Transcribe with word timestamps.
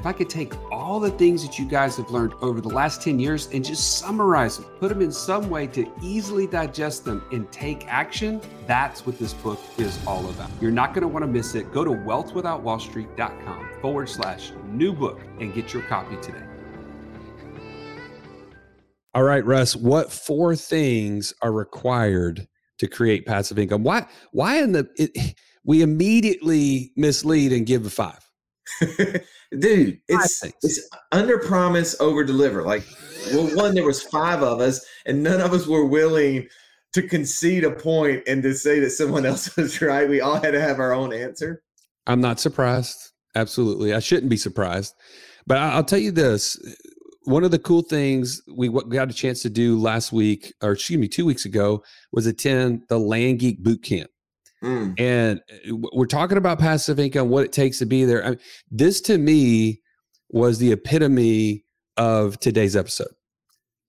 if 0.00 0.06
I 0.06 0.14
could 0.14 0.30
take 0.30 0.54
all 0.72 0.98
the 0.98 1.10
things 1.10 1.46
that 1.46 1.58
you 1.58 1.66
guys 1.66 1.98
have 1.98 2.10
learned 2.10 2.32
over 2.40 2.62
the 2.62 2.70
last 2.70 3.02
10 3.02 3.20
years 3.20 3.50
and 3.52 3.62
just 3.62 3.98
summarize 3.98 4.56
them, 4.56 4.64
put 4.78 4.88
them 4.88 5.02
in 5.02 5.12
some 5.12 5.50
way 5.50 5.66
to 5.66 5.86
easily 6.00 6.46
digest 6.46 7.04
them 7.04 7.22
and 7.32 7.52
take 7.52 7.86
action, 7.86 8.40
that's 8.66 9.04
what 9.04 9.18
this 9.18 9.34
book 9.34 9.60
is 9.76 9.98
all 10.06 10.26
about. 10.30 10.48
You're 10.58 10.70
not 10.70 10.94
going 10.94 11.02
to 11.02 11.08
want 11.08 11.24
to 11.24 11.26
miss 11.26 11.54
it. 11.54 11.70
Go 11.70 11.84
to 11.84 11.90
wealthwithoutwallstreet.com 11.90 13.68
forward 13.82 14.08
slash 14.08 14.52
new 14.68 14.94
book 14.94 15.20
and 15.38 15.52
get 15.52 15.74
your 15.74 15.82
copy 15.82 16.16
today. 16.22 16.46
All 19.12 19.24
right, 19.24 19.44
Russ, 19.44 19.76
what 19.76 20.10
four 20.10 20.56
things 20.56 21.34
are 21.42 21.52
required 21.52 22.48
to 22.78 22.86
create 22.86 23.26
passive 23.26 23.58
income? 23.58 23.82
Why, 23.82 24.06
why 24.32 24.62
in 24.62 24.72
the, 24.72 24.88
it, 24.96 25.34
we 25.62 25.82
immediately 25.82 26.90
mislead 26.96 27.52
and 27.52 27.66
give 27.66 27.84
a 27.84 27.90
five? 27.90 28.29
dude 29.58 30.00
it's 30.08 30.44
it's 30.62 30.88
under 31.12 31.38
promise 31.38 31.96
over 32.00 32.24
deliver. 32.24 32.62
Like 32.62 32.84
well 33.32 33.54
one 33.56 33.74
there 33.74 33.84
was 33.84 34.02
five 34.02 34.42
of 34.42 34.60
us 34.60 34.84
and 35.06 35.22
none 35.22 35.40
of 35.40 35.52
us 35.52 35.66
were 35.66 35.84
willing 35.84 36.48
to 36.92 37.02
concede 37.02 37.64
a 37.64 37.70
point 37.70 38.22
and 38.26 38.42
to 38.42 38.54
say 38.54 38.80
that 38.80 38.90
someone 38.90 39.26
else 39.26 39.54
was 39.56 39.80
right. 39.80 40.08
We 40.08 40.20
all 40.20 40.40
had 40.40 40.52
to 40.52 40.60
have 40.60 40.78
our 40.78 40.92
own 40.92 41.12
answer. 41.12 41.62
I'm 42.06 42.20
not 42.20 42.40
surprised. 42.40 43.12
Absolutely. 43.34 43.94
I 43.94 44.00
shouldn't 44.00 44.30
be 44.30 44.36
surprised. 44.36 44.94
But 45.46 45.58
i'll 45.58 45.84
tell 45.84 45.98
you 45.98 46.12
this. 46.12 46.58
One 47.24 47.44
of 47.44 47.50
the 47.50 47.58
cool 47.58 47.82
things 47.82 48.40
we 48.52 48.68
got 48.68 49.10
a 49.10 49.14
chance 49.14 49.42
to 49.42 49.50
do 49.50 49.78
last 49.78 50.12
week 50.12 50.52
or 50.62 50.72
excuse 50.72 50.98
me 50.98 51.08
two 51.08 51.26
weeks 51.26 51.44
ago 51.44 51.82
was 52.12 52.26
attend 52.26 52.82
the 52.88 52.98
land 52.98 53.40
geek 53.40 53.62
boot 53.62 53.82
camp 53.82 54.10
Mm. 54.62 55.00
And 55.00 55.40
uh, 55.50 55.88
we're 55.92 56.06
talking 56.06 56.38
about 56.38 56.58
passive 56.58 57.00
income, 57.00 57.28
what 57.28 57.44
it 57.44 57.52
takes 57.52 57.78
to 57.78 57.86
be 57.86 58.04
there. 58.04 58.24
I 58.24 58.28
mean, 58.30 58.38
this 58.70 59.00
to 59.02 59.18
me 59.18 59.80
was 60.28 60.58
the 60.58 60.72
epitome 60.72 61.64
of 61.96 62.38
today's 62.40 62.76
episode. 62.76 63.14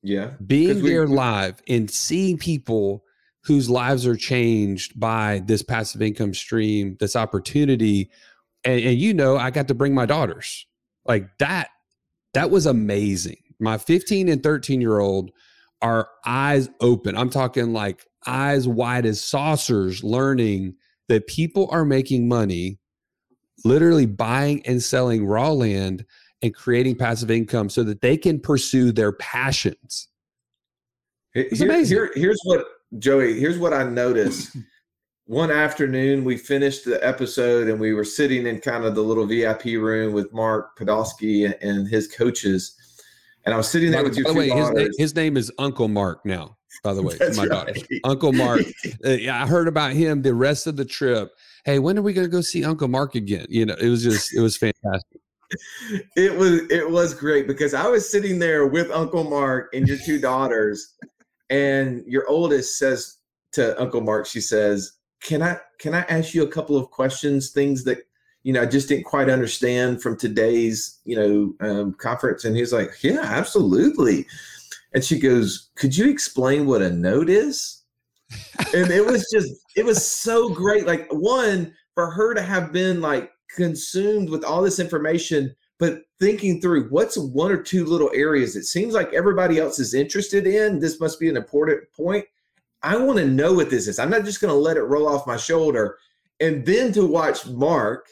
Yeah. 0.04 0.32
Being 0.46 0.84
there 0.84 1.08
live 1.08 1.62
and 1.68 1.90
seeing 1.90 2.38
people 2.38 3.04
whose 3.44 3.70
lives 3.70 4.06
are 4.06 4.16
changed 4.16 5.00
by 5.00 5.42
this 5.46 5.62
passive 5.62 6.02
income 6.02 6.34
stream, 6.34 6.98
this 7.00 7.16
opportunity. 7.16 8.10
And, 8.64 8.82
and 8.82 8.98
you 9.00 9.14
know, 9.14 9.38
I 9.38 9.52
got 9.52 9.68
to 9.68 9.74
bring 9.74 9.94
my 9.94 10.06
daughters. 10.06 10.66
Like 11.06 11.38
that, 11.40 11.70
that 12.34 12.52
was 12.52 12.66
amazing. 12.66 13.38
My 13.60 13.78
15 13.78 14.30
and 14.30 14.42
13 14.42 14.82
year 14.82 15.00
old 15.00 15.32
are 15.82 16.10
eyes 16.26 16.70
open. 16.80 17.18
I'm 17.18 17.30
talking 17.30 17.74
like 17.74 18.06
eyes 18.28 18.68
wide 18.68 19.06
as 19.06 19.24
saucers, 19.24 20.04
learning 20.04 20.76
that 21.10 21.28
people 21.28 21.68
are 21.72 21.86
making 21.86 22.28
money 22.28 22.80
literally 23.64 24.06
buying 24.06 24.66
and 24.66 24.82
selling 24.82 25.26
raw 25.26 25.52
land 25.52 26.06
and 26.42 26.54
creating 26.54 26.96
passive 26.96 27.30
income 27.30 27.70
so 27.70 27.84
that 27.84 28.02
they 28.02 28.18
can 28.18 28.40
pursue 28.40 28.92
their 28.92 29.12
passions. 29.12 30.08
It's 31.34 31.60
here, 31.60 31.70
amazing. 31.70 31.98
Here, 31.98 32.12
here's 32.16 32.42
what 32.44 32.66
Joey, 32.98 33.40
here's 33.40 33.60
what 33.60 33.74
I 33.74 33.84
noticed. 33.84 34.58
One 35.26 35.52
afternoon, 35.52 36.26
we 36.26 36.36
finished 36.36 36.84
the 36.84 37.06
episode 37.08 37.70
and 37.70 37.80
we 37.80 37.94
were 37.94 38.04
sitting 38.04 38.48
in 38.48 38.60
kind 38.60 38.84
of 38.84 38.96
the 38.96 39.02
little 39.02 39.26
VIP 39.26 39.66
room 39.66 40.14
with 40.14 40.34
Mark 40.34 40.78
Podolsky 40.78 41.54
and 41.62 41.88
his 41.88 42.08
coaches. 42.08 42.76
And 43.46 43.54
I 43.54 43.58
was 43.58 43.68
sitting 43.68 43.92
there 43.92 44.04
with 44.04 44.18
you. 44.18 44.24
By 44.24 44.32
the 44.32 44.38
way, 44.38 44.50
his, 44.50 44.70
name, 44.72 44.90
his 44.98 45.16
name 45.16 45.38
is 45.38 45.52
Uncle 45.58 45.88
Mark 45.88 46.26
now 46.26 46.58
by 46.84 46.94
the 46.94 47.02
way, 47.02 47.16
my 47.20 47.44
right. 47.44 47.50
daughter, 47.50 47.74
Uncle 48.04 48.34
Mark. 48.34 48.62
uh, 49.06 49.10
yeah, 49.12 49.44
I 49.44 49.48
heard 49.48 49.68
about 49.68 49.94
him 49.94 50.22
the 50.22 50.34
rest 50.34 50.68
of 50.68 50.78
the 50.78 50.86
trip. 50.86 51.32
Hey, 51.64 51.80
when 51.80 51.98
are 51.98 52.02
we 52.02 52.14
going 52.14 52.26
to 52.26 52.32
go 52.32 52.42
see 52.42 52.66
Uncle 52.66 52.88
Mark 52.88 53.16
again? 53.16 53.46
You 53.50 53.66
know, 53.66 53.76
it 53.80 53.90
was 53.90 54.04
just, 54.04 54.36
it 54.36 54.40
was 54.40 54.58
fantastic. 54.58 55.22
It 56.16 56.36
was, 56.36 56.62
it 56.72 56.90
was 56.90 57.14
great 57.14 57.46
because 57.46 57.74
I 57.74 57.88
was 57.88 58.10
sitting 58.10 58.40
there 58.40 58.68
with 58.68 58.90
Uncle 58.90 59.26
Mark 59.26 59.70
and 59.74 59.88
your 59.88 59.98
two 59.98 60.20
daughters, 60.20 60.96
and 61.50 62.04
your 62.08 62.28
oldest 62.30 62.78
says 62.78 63.18
to 63.52 63.80
Uncle 63.80 64.00
Mark, 64.00 64.26
she 64.26 64.40
says, 64.40 64.94
"Can 65.22 65.42
I, 65.42 65.58
can 65.78 65.94
I 65.94 66.02
ask 66.04 66.34
you 66.34 66.44
a 66.44 66.48
couple 66.48 66.78
of 66.78 66.90
questions? 66.90 67.52
Things 67.52 67.84
that 67.84 67.98
you 68.44 68.54
know, 68.54 68.62
I 68.62 68.66
just 68.66 68.90
didn't 68.90 69.06
quite 69.06 69.30
understand 69.30 70.02
from 70.02 70.18
today's, 70.18 71.00
you 71.06 71.16
know, 71.16 71.68
um, 71.68 71.94
conference. 71.94 72.44
And 72.44 72.56
he's 72.56 72.74
like, 72.74 72.92
yeah, 73.04 73.22
absolutely. 73.22 74.26
And 74.94 75.04
she 75.04 75.20
goes, 75.20 75.70
Could 75.76 75.96
you 75.96 76.10
explain 76.10 76.66
what 76.66 76.82
a 76.82 76.90
note 76.90 77.30
is? 77.30 77.84
and 78.74 78.90
it 78.90 79.06
was 79.06 79.30
just, 79.32 79.54
it 79.76 79.86
was 79.86 80.06
so 80.06 80.50
great. 80.50 80.86
Like, 80.86 81.08
one, 81.12 81.74
for 81.94 82.10
her 82.10 82.34
to 82.34 82.42
have 82.42 82.72
been 82.72 83.02
like 83.02 83.32
consumed 83.56 84.30
with 84.30 84.44
all 84.44 84.62
this 84.62 84.80
information, 84.80 85.54
but 85.80 86.04
thinking 86.20 86.62
through 86.62 86.88
what's 86.90 87.18
one 87.18 87.52
or 87.52 87.62
two 87.62 87.86
little 87.86 88.12
areas 88.14 88.56
it 88.56 88.66
seems 88.66 88.94
like 88.94 89.12
everybody 89.14 89.60
else 89.60 89.80
is 89.80 89.94
interested 89.94 90.48
in. 90.48 90.80
This 90.80 91.00
must 91.00 91.20
be 91.20 91.30
an 91.30 91.38
important 91.38 91.84
point. 91.92 92.26
I 92.84 92.98
want 92.98 93.20
to 93.20 93.28
know 93.28 93.54
what 93.54 93.70
this 93.70 93.88
is. 93.88 94.00
I'm 94.00 94.10
not 94.10 94.26
just 94.26 94.42
going 94.42 94.54
to 94.54 94.60
let 94.60 94.78
it 94.78 94.84
roll 94.84 95.08
off 95.08 95.28
my 95.28 95.38
shoulder. 95.38 95.98
And 96.40 96.66
then 96.66 96.92
to 96.94 97.06
watch 97.06 97.46
Mark 97.48 98.08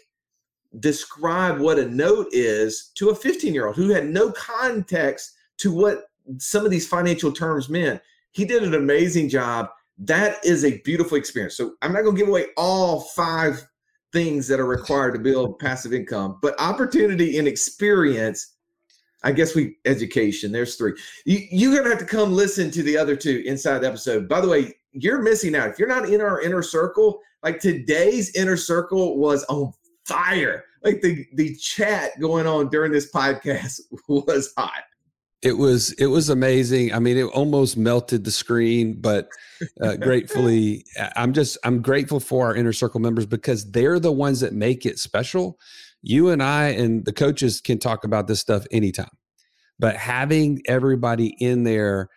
describe 0.78 1.60
what 1.60 1.80
a 1.80 1.90
note 1.90 2.28
is 2.32 2.92
to 2.96 3.10
a 3.10 3.16
15 3.16 3.54
year 3.54 3.68
old 3.68 3.76
who 3.76 3.90
had 3.90 4.08
no 4.08 4.32
context 4.32 5.34
to 5.58 5.74
what 5.74 6.12
some 6.38 6.64
of 6.64 6.72
these 6.72 6.88
financial 6.88 7.32
terms 7.32 7.70
meant. 7.70 8.02
He 8.32 8.46
did 8.46 8.64
an 8.64 8.76
amazing 8.76 9.30
job. 9.30 9.70
That 9.98 10.44
is 10.46 10.64
a 10.64 10.80
beautiful 10.82 11.18
experience. 11.18 11.58
So 11.58 11.74
I'm 11.82 11.92
not 11.92 12.04
going 12.04 12.16
to 12.16 12.20
give 12.20 12.30
away 12.30 12.48
all 12.56 13.02
five 13.02 13.68
things 14.14 14.48
that 14.48 14.60
are 14.60 14.66
required 14.66 15.14
to 15.14 15.20
build 15.20 15.60
passive 15.60 15.94
income, 15.94 16.38
but 16.42 16.60
opportunity 16.60 17.38
and 17.38 17.48
experience. 17.48 18.56
I 19.24 19.34
guess 19.34 19.54
we 19.54 19.78
education. 19.86 20.52
There's 20.52 20.76
three. 20.76 20.94
You, 21.26 21.40
you're 21.52 21.76
gonna 21.76 21.90
have 21.90 22.00
to 22.00 22.06
come 22.06 22.32
listen 22.32 22.72
to 22.72 22.82
the 22.82 22.98
other 22.98 23.18
two 23.18 23.44
inside 23.46 23.80
the 23.80 23.88
episode. 23.88 24.30
By 24.30 24.40
the 24.40 24.48
way, 24.48 24.74
you're 24.94 25.22
missing 25.22 25.56
out 25.56 25.70
if 25.70 25.78
you're 25.78 25.90
not 25.90 26.10
in 26.10 26.22
our 26.22 26.42
inner 26.42 26.64
circle. 26.64 27.20
Like 27.44 27.60
today's 27.60 28.34
inner 28.36 28.56
circle 28.56 29.18
was 29.18 29.44
on 29.46 29.74
fire. 30.08 30.66
Like 30.84 31.02
the 31.02 31.26
the 31.34 31.56
chat 31.56 32.12
going 32.20 32.48
on 32.48 32.70
during 32.70 32.92
this 32.92 33.12
podcast 33.12 33.82
was 34.08 34.54
hot. 34.58 34.84
It 35.42 35.58
was 35.58 35.92
it 35.94 36.08
was 36.08 36.30
amazing. 36.30 36.94
I 36.94 37.00
mean 37.00 37.18
it 37.18 37.24
almost 37.24 37.78
melted 37.78 38.24
the 38.24 38.32
screen 38.32 39.00
but 39.00 39.30
uh, 39.82 39.96
gratefully 40.02 40.86
i'm 41.16 41.34
just 41.34 41.58
i'm 41.64 41.82
grateful 41.82 42.20
for 42.20 42.48
our 42.48 42.56
inner 42.56 42.74
circle 42.74 43.00
members 43.00 43.26
because 43.26 43.70
they're 43.72 44.00
the 44.00 44.12
ones 44.12 44.40
that 44.42 44.54
make 44.54 44.86
it 44.86 45.00
special. 45.00 45.58
You 46.02 46.30
and 46.30 46.42
i 46.42 46.68
and 46.68 47.06
the 47.06 47.14
coaches 47.14 47.62
can 47.62 47.78
talk 47.78 48.04
about 48.04 48.28
this 48.28 48.40
stuff 48.40 48.66
anytime 48.72 49.10
but 49.80 49.96
having 49.96 50.62
everybody 50.66 51.36
in 51.40 51.64
there 51.64 52.10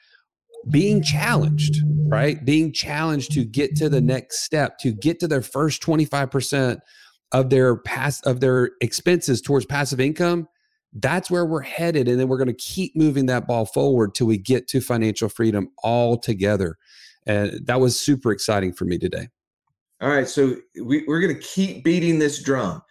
being 0.70 1.02
challenged 1.02 1.82
right? 2.12 2.44
Being 2.44 2.72
challenged 2.72 3.32
to 3.32 3.44
get 3.44 3.74
to 3.76 3.88
the 3.88 4.02
next 4.02 4.40
step 4.42 4.78
to 4.80 4.92
get 4.92 5.18
to 5.20 5.28
their 5.28 5.40
first 5.40 5.82
25% 5.82 6.78
of 7.32 7.50
their 7.50 7.76
pass 7.76 8.20
of 8.22 8.40
their 8.40 8.70
expenses 8.80 9.40
towards 9.40 9.66
passive 9.66 10.00
income 10.00 10.48
that's 10.94 11.30
where 11.30 11.46
we're 11.46 11.62
headed. 11.62 12.08
And 12.08 12.20
then 12.20 12.28
we're 12.28 12.38
going 12.38 12.48
to 12.48 12.54
keep 12.54 12.94
moving 12.94 13.26
that 13.26 13.46
ball 13.46 13.64
forward 13.64 14.14
till 14.14 14.26
we 14.26 14.38
get 14.38 14.68
to 14.68 14.80
financial 14.80 15.28
freedom 15.28 15.70
all 15.82 16.18
together. 16.18 16.76
And 17.26 17.66
that 17.66 17.80
was 17.80 17.98
super 17.98 18.32
exciting 18.32 18.72
for 18.72 18.84
me 18.84 18.98
today. 18.98 19.28
All 20.00 20.10
right. 20.10 20.28
So 20.28 20.56
we, 20.82 21.04
we're 21.06 21.20
going 21.20 21.34
to 21.34 21.40
keep 21.40 21.84
beating 21.84 22.18
this 22.18 22.42
drum. 22.42 22.82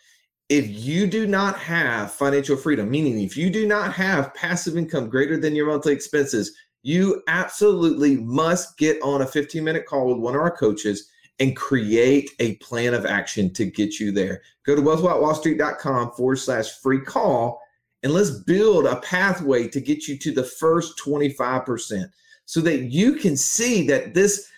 If 0.50 0.68
you 0.68 1.08
do 1.08 1.28
not 1.28 1.58
have 1.60 2.12
financial 2.12 2.58
freedom, 2.58 2.90
meaning 2.90 3.22
if 3.22 3.38
you 3.38 3.50
do 3.50 3.68
not 3.68 3.94
have 3.94 4.34
passive 4.34 4.78
income 4.78 5.10
greater 5.10 5.38
than 5.38 5.56
your 5.56 5.68
monthly 5.68 5.94
expenses, 5.94 6.54
you 6.84 7.22
absolutely 7.28 8.18
must 8.18 8.78
get 8.78 9.02
on 9.02 9.22
a 9.22 9.28
15 9.28 9.64
minute 9.64 9.86
call 9.86 10.08
with 10.08 10.18
one 10.18 10.36
of 10.36 10.42
our 10.42 10.56
coaches 10.56 11.10
and 11.42 11.56
create 11.56 12.30
a 12.38 12.56
plan 12.58 12.94
of 12.94 13.04
action 13.04 13.52
to 13.52 13.66
get 13.66 14.00
you 14.00 14.12
there. 14.12 14.44
Go 14.64 14.76
to 14.76 14.82
wealthwithoutwallstreet.com 14.82 16.12
forward 16.12 16.36
slash 16.36 16.80
free 16.82 17.02
call 17.02 17.60
and 18.04 18.14
let's 18.14 18.30
build 18.30 18.86
a 18.86 19.02
pathway 19.02 19.68
to 19.70 19.82
get 19.82 20.08
you 20.08 20.20
to 20.20 20.32
the 20.32 20.44
first 20.44 21.00
25% 21.00 22.06
so 22.46 22.62
that 22.62 22.84
you 22.84 23.14
can 23.14 23.36
see 23.36 23.88
that 23.88 24.14
this 24.14 24.52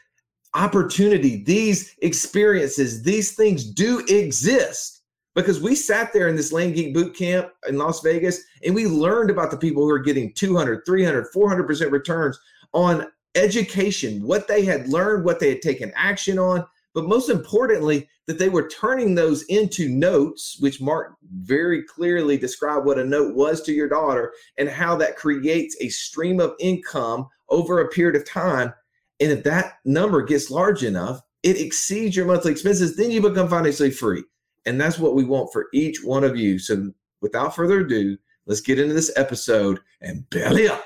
opportunity, 0.55 1.41
these 1.45 1.95
experiences, 2.01 3.01
these 3.01 3.33
things 3.33 3.63
do 3.63 4.03
exist. 4.09 5.03
Because 5.35 5.61
we 5.61 5.75
sat 5.75 6.11
there 6.11 6.27
in 6.27 6.35
this 6.35 6.51
Land 6.51 6.75
Geek 6.75 6.93
boot 6.93 7.15
camp 7.15 7.49
in 7.67 7.77
Las 7.77 8.01
Vegas 8.01 8.43
and 8.65 8.75
we 8.75 8.87
learned 8.87 9.29
about 9.29 9.51
the 9.51 9.57
people 9.57 9.83
who 9.83 9.89
are 9.89 9.99
getting 9.99 10.33
200, 10.33 10.85
300, 10.85 11.27
400% 11.33 11.91
returns 11.91 12.37
on 12.73 13.07
education, 13.35 14.21
what 14.21 14.49
they 14.49 14.65
had 14.65 14.89
learned, 14.89 15.23
what 15.23 15.39
they 15.39 15.49
had 15.49 15.61
taken 15.61 15.91
action 15.95 16.37
on, 16.37 16.65
but 16.93 17.07
most 17.07 17.29
importantly, 17.29 18.07
that 18.27 18.39
they 18.39 18.49
were 18.49 18.69
turning 18.69 19.15
those 19.15 19.43
into 19.43 19.89
notes, 19.89 20.57
which 20.59 20.81
Mark 20.81 21.15
very 21.41 21.83
clearly 21.83 22.37
described 22.37 22.85
what 22.85 22.99
a 22.99 23.05
note 23.05 23.35
was 23.35 23.61
to 23.63 23.73
your 23.73 23.89
daughter 23.89 24.33
and 24.57 24.69
how 24.69 24.95
that 24.95 25.17
creates 25.17 25.75
a 25.81 25.89
stream 25.89 26.39
of 26.39 26.53
income 26.59 27.27
over 27.49 27.79
a 27.79 27.89
period 27.89 28.15
of 28.15 28.29
time. 28.29 28.73
And 29.19 29.31
if 29.31 29.43
that 29.43 29.79
number 29.85 30.21
gets 30.21 30.51
large 30.51 30.83
enough, 30.83 31.21
it 31.43 31.59
exceeds 31.59 32.15
your 32.15 32.25
monthly 32.25 32.51
expenses, 32.51 32.95
then 32.95 33.11
you 33.11 33.21
become 33.21 33.49
financially 33.49 33.91
free. 33.91 34.23
And 34.65 34.79
that's 34.79 34.99
what 34.99 35.15
we 35.15 35.25
want 35.25 35.51
for 35.51 35.67
each 35.73 36.03
one 36.03 36.23
of 36.23 36.37
you. 36.37 36.57
So 36.59 36.91
without 37.21 37.55
further 37.55 37.81
ado, 37.81 38.17
let's 38.45 38.61
get 38.61 38.79
into 38.79 38.93
this 38.93 39.11
episode 39.17 39.79
and 40.01 40.29
belly 40.29 40.69
up. 40.69 40.85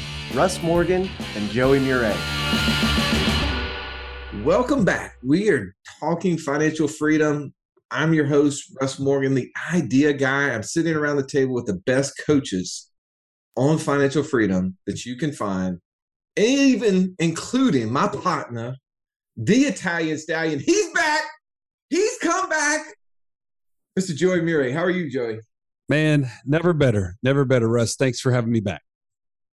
Russ 0.33 0.63
Morgan 0.63 1.09
and 1.35 1.49
Joey 1.49 1.79
Murray. 1.79 2.15
Welcome 4.45 4.85
back. 4.85 5.17
We 5.21 5.49
are 5.49 5.75
talking 5.99 6.37
financial 6.37 6.87
freedom. 6.87 7.53
I'm 7.91 8.13
your 8.13 8.25
host, 8.25 8.71
Russ 8.79 8.97
Morgan, 8.97 9.35
the 9.35 9.51
idea 9.73 10.13
guy. 10.13 10.53
I'm 10.53 10.63
sitting 10.63 10.95
around 10.95 11.17
the 11.17 11.27
table 11.27 11.53
with 11.53 11.65
the 11.65 11.81
best 11.85 12.21
coaches 12.25 12.89
on 13.57 13.77
financial 13.77 14.23
freedom 14.23 14.77
that 14.87 15.05
you 15.05 15.17
can 15.17 15.33
find, 15.33 15.79
even 16.37 17.13
including 17.19 17.91
my 17.91 18.07
partner, 18.07 18.77
the 19.35 19.63
Italian 19.63 20.17
stallion. 20.17 20.59
He's 20.59 20.93
back. 20.93 21.23
He's 21.89 22.17
come 22.19 22.47
back. 22.47 22.85
Mr. 23.99 24.15
Joey 24.15 24.41
Murray. 24.41 24.71
How 24.71 24.83
are 24.83 24.89
you, 24.89 25.11
Joey? 25.11 25.39
Man, 25.89 26.31
never 26.45 26.71
better. 26.71 27.17
Never 27.21 27.43
better, 27.43 27.67
Russ. 27.67 27.97
Thanks 27.97 28.21
for 28.21 28.31
having 28.31 28.53
me 28.53 28.61
back. 28.61 28.81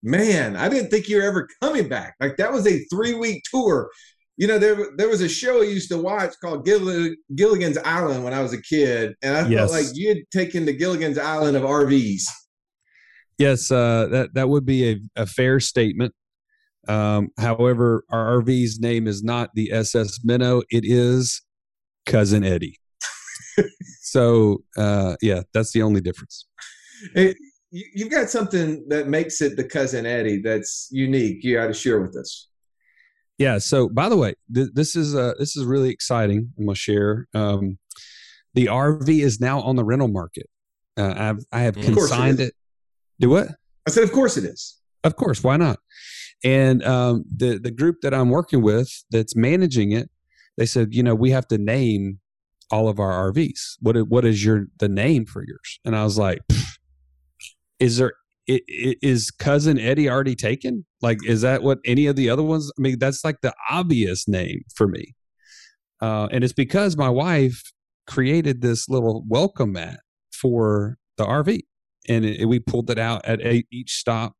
Man, 0.02 0.56
I 0.56 0.68
didn't 0.68 0.90
think 0.90 1.08
you 1.08 1.16
were 1.16 1.24
ever 1.24 1.48
coming 1.62 1.88
back. 1.88 2.14
Like 2.20 2.36
that 2.36 2.52
was 2.52 2.66
a 2.66 2.78
three 2.90 3.14
week 3.14 3.42
tour 3.50 3.90
you 4.38 4.46
know, 4.46 4.56
there 4.56 4.76
there 4.96 5.08
was 5.08 5.20
a 5.20 5.28
show 5.28 5.60
I 5.60 5.64
used 5.64 5.90
to 5.90 5.98
watch 5.98 6.32
called 6.40 6.64
Gill- 6.64 7.14
Gilligan's 7.34 7.76
Island 7.78 8.22
when 8.22 8.32
I 8.32 8.40
was 8.40 8.52
a 8.52 8.62
kid, 8.62 9.16
and 9.20 9.36
I 9.36 9.48
yes. 9.48 9.58
felt 9.58 9.72
like 9.72 9.96
you'd 9.96 10.30
taken 10.30 10.64
the 10.64 10.72
Gilligan's 10.72 11.18
Island 11.18 11.56
of 11.56 11.64
RVs. 11.64 12.22
Yes, 13.36 13.70
uh, 13.72 14.06
that 14.12 14.34
that 14.34 14.48
would 14.48 14.64
be 14.64 14.90
a, 14.90 15.22
a 15.22 15.26
fair 15.26 15.58
statement. 15.58 16.14
Um, 16.86 17.30
however, 17.36 18.04
our 18.10 18.40
RV's 18.40 18.78
name 18.78 19.08
is 19.08 19.24
not 19.24 19.50
the 19.54 19.72
SS 19.72 20.20
Minnow; 20.24 20.62
it 20.70 20.84
is 20.84 21.42
Cousin 22.06 22.44
Eddie. 22.44 22.78
so, 24.02 24.62
uh, 24.76 25.16
yeah, 25.20 25.42
that's 25.52 25.72
the 25.72 25.82
only 25.82 26.00
difference. 26.00 26.46
It, 27.16 27.36
you've 27.70 28.10
got 28.10 28.30
something 28.30 28.84
that 28.88 29.08
makes 29.08 29.40
it 29.40 29.56
the 29.56 29.64
Cousin 29.64 30.06
Eddie 30.06 30.40
that's 30.40 30.88
unique. 30.90 31.42
You 31.42 31.56
got 31.56 31.66
to 31.66 31.74
share 31.74 32.00
with 32.00 32.16
us. 32.16 32.48
Yeah. 33.38 33.58
So, 33.58 33.88
by 33.88 34.08
the 34.08 34.16
way, 34.16 34.34
th- 34.52 34.70
this 34.74 34.96
is 34.96 35.14
uh, 35.14 35.34
this 35.38 35.56
is 35.56 35.64
really 35.64 35.90
exciting. 35.90 36.52
I'm 36.58 36.66
gonna 36.66 36.74
share. 36.74 37.28
Um, 37.34 37.78
the 38.54 38.66
RV 38.66 39.08
is 39.08 39.40
now 39.40 39.60
on 39.60 39.76
the 39.76 39.84
rental 39.84 40.08
market. 40.08 40.46
Uh, 40.96 41.14
I've 41.16 41.44
I 41.52 41.60
have 41.60 41.74
consigned 41.76 42.40
it, 42.40 42.48
it. 42.48 42.54
Do 43.20 43.30
what? 43.30 43.48
I 43.86 43.90
said, 43.90 44.04
of 44.04 44.12
course 44.12 44.36
it 44.36 44.44
is. 44.44 44.76
Of 45.04 45.16
course, 45.16 45.44
why 45.44 45.56
not? 45.56 45.78
And 46.44 46.84
um, 46.84 47.24
the 47.34 47.58
the 47.58 47.70
group 47.70 48.00
that 48.02 48.12
I'm 48.12 48.30
working 48.30 48.62
with 48.62 48.90
that's 49.10 49.36
managing 49.36 49.92
it, 49.92 50.10
they 50.56 50.66
said, 50.66 50.94
you 50.94 51.02
know, 51.02 51.14
we 51.14 51.30
have 51.30 51.46
to 51.48 51.58
name 51.58 52.18
all 52.70 52.88
of 52.88 52.98
our 52.98 53.32
RVs. 53.32 53.76
What 53.80 53.96
what 54.08 54.24
is 54.24 54.44
your 54.44 54.66
the 54.78 54.88
name 54.88 55.26
for 55.26 55.44
yours? 55.46 55.80
And 55.84 55.94
I 55.94 56.02
was 56.02 56.18
like, 56.18 56.40
is 57.78 57.98
there 57.98 58.12
it, 58.48 58.62
it, 58.66 58.98
is 59.02 59.30
cousin 59.30 59.78
Eddie 59.78 60.08
already 60.08 60.34
taken? 60.34 60.86
Like, 61.02 61.18
is 61.24 61.42
that 61.42 61.62
what 61.62 61.78
any 61.84 62.06
of 62.06 62.16
the 62.16 62.30
other 62.30 62.42
ones? 62.42 62.72
I 62.76 62.80
mean, 62.80 62.98
that's 62.98 63.24
like 63.24 63.42
the 63.42 63.54
obvious 63.70 64.26
name 64.26 64.62
for 64.74 64.88
me. 64.88 65.14
Uh, 66.00 66.28
and 66.32 66.42
it's 66.42 66.54
because 66.54 66.96
my 66.96 67.10
wife 67.10 67.62
created 68.06 68.62
this 68.62 68.88
little 68.88 69.22
welcome 69.28 69.72
mat 69.72 70.00
for 70.32 70.96
the 71.18 71.24
RV, 71.24 71.60
and 72.08 72.24
it, 72.24 72.46
we 72.46 72.58
pulled 72.58 72.90
it 72.90 72.98
out 72.98 73.24
at 73.26 73.40
a, 73.42 73.64
each 73.70 73.92
stop. 73.92 74.32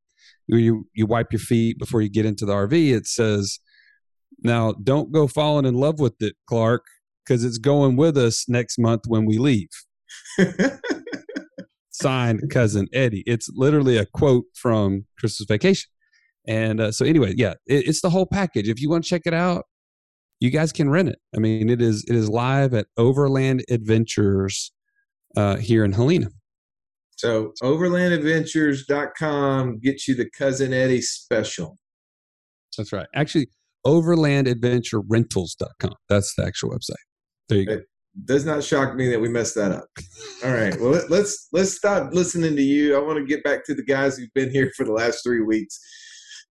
You 0.47 0.87
you 0.95 1.05
wipe 1.05 1.31
your 1.31 1.41
feet 1.41 1.79
before 1.79 2.01
you 2.01 2.09
get 2.09 2.25
into 2.25 2.47
the 2.47 2.55
RV. 2.55 2.95
It 2.95 3.07
says, 3.07 3.59
"Now 4.43 4.73
don't 4.73 5.13
go 5.13 5.27
falling 5.27 5.67
in 5.67 5.75
love 5.75 6.01
with 6.01 6.15
it, 6.21 6.37
Clark, 6.49 6.87
because 7.25 7.45
it's 7.45 7.59
going 7.59 7.97
with 7.97 8.17
us 8.17 8.49
next 8.49 8.79
month 8.79 9.03
when 9.07 9.27
we 9.27 9.37
leave." 9.37 9.69
signed 12.01 12.41
cousin 12.51 12.89
Eddie. 12.93 13.23
It's 13.27 13.49
literally 13.55 13.97
a 13.97 14.07
quote 14.07 14.45
from 14.55 15.07
Christmas 15.19 15.47
Vacation. 15.49 15.91
And 16.47 16.81
uh, 16.81 16.93
so, 16.93 17.05
anyway, 17.05 17.35
yeah, 17.37 17.55
it, 17.67 17.89
it's 17.89 18.01
the 18.01 18.11
whole 18.11 18.27
package. 18.27 18.69
If 18.69 18.81
you 18.81 18.89
want 18.89 19.03
to 19.05 19.11
check 19.11 19.23
it 19.27 19.35
out, 19.35 19.65
you 20.41 20.51
guys 20.51 20.73
can 20.73 20.89
rent 20.89 21.09
it. 21.09 21.19
I 21.37 21.41
mean, 21.41 21.69
it 21.69 21.83
is 21.83 22.05
it 22.09 22.15
is 22.15 22.29
live 22.29 22.73
at 22.75 22.87
Overland 22.97 23.65
Adventures 23.71 24.71
uh, 25.37 25.57
here 25.57 25.85
in 25.85 25.93
Helena. 25.93 26.29
So 27.17 27.53
overlandadventures.com 27.63 29.81
gets 29.81 30.07
you 30.07 30.15
the 30.15 30.31
cousin 30.31 30.73
Eddie 30.73 31.03
special. 31.03 31.77
That's 32.77 32.93
right. 32.93 33.09
Actually, 33.15 33.49
overlandadventurerentals.com. 33.85 35.95
That's 36.09 36.35
the 36.37 36.47
actual 36.47 36.71
website. 36.71 36.95
There 37.49 37.59
you 37.59 37.67
go 37.67 37.81
does 38.25 38.45
not 38.45 38.65
shock 38.65 38.95
me 38.95 39.09
that 39.11 39.21
we 39.21 39.29
messed 39.29 39.55
that 39.55 39.73
up. 39.73 39.89
All 40.45 40.53
right. 40.53 40.79
Well, 40.81 40.91
let, 40.91 41.11
let's 41.11 41.49
let's 41.53 41.73
stop 41.73 42.13
listening 42.13 42.57
to 42.57 42.63
you. 42.63 42.97
I 42.97 43.01
want 43.01 43.19
to 43.19 43.25
get 43.25 43.45
back 43.45 43.65
to 43.67 43.75
the 43.75 43.85
guys 43.85 44.17
who've 44.17 44.33
been 44.35 44.51
here 44.51 44.71
for 44.77 44.85
the 44.85 44.93
last 44.93 45.23
three 45.23 45.43
weeks. 45.43 45.79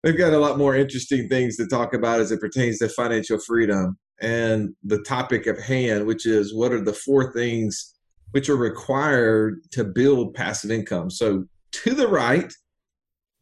They've 0.04 0.18
got 0.18 0.34
a 0.34 0.40
lot 0.40 0.58
more 0.58 0.76
interesting 0.76 1.28
things 1.28 1.58
to 1.58 1.68
talk 1.68 1.94
about 1.94 2.20
as 2.20 2.32
it 2.32 2.40
pertains 2.40 2.78
to 2.80 2.90
financial 2.90 3.40
freedom 3.40 3.98
and 4.22 4.74
the 4.84 5.02
topic 5.04 5.48
of 5.48 5.60
hand, 5.60 6.06
which 6.06 6.26
is 6.26 6.54
what 6.54 6.72
are 6.72 6.84
the 6.84 6.94
four 6.94 7.34
things 7.34 7.94
which 8.32 8.50
are 8.50 8.56
required 8.56 9.60
to 9.72 9.84
build 9.84 10.34
passive 10.34 10.72
income. 10.72 11.10
So 11.10 11.46
to 11.72 11.94
the 11.94 12.08
right, 12.08 12.52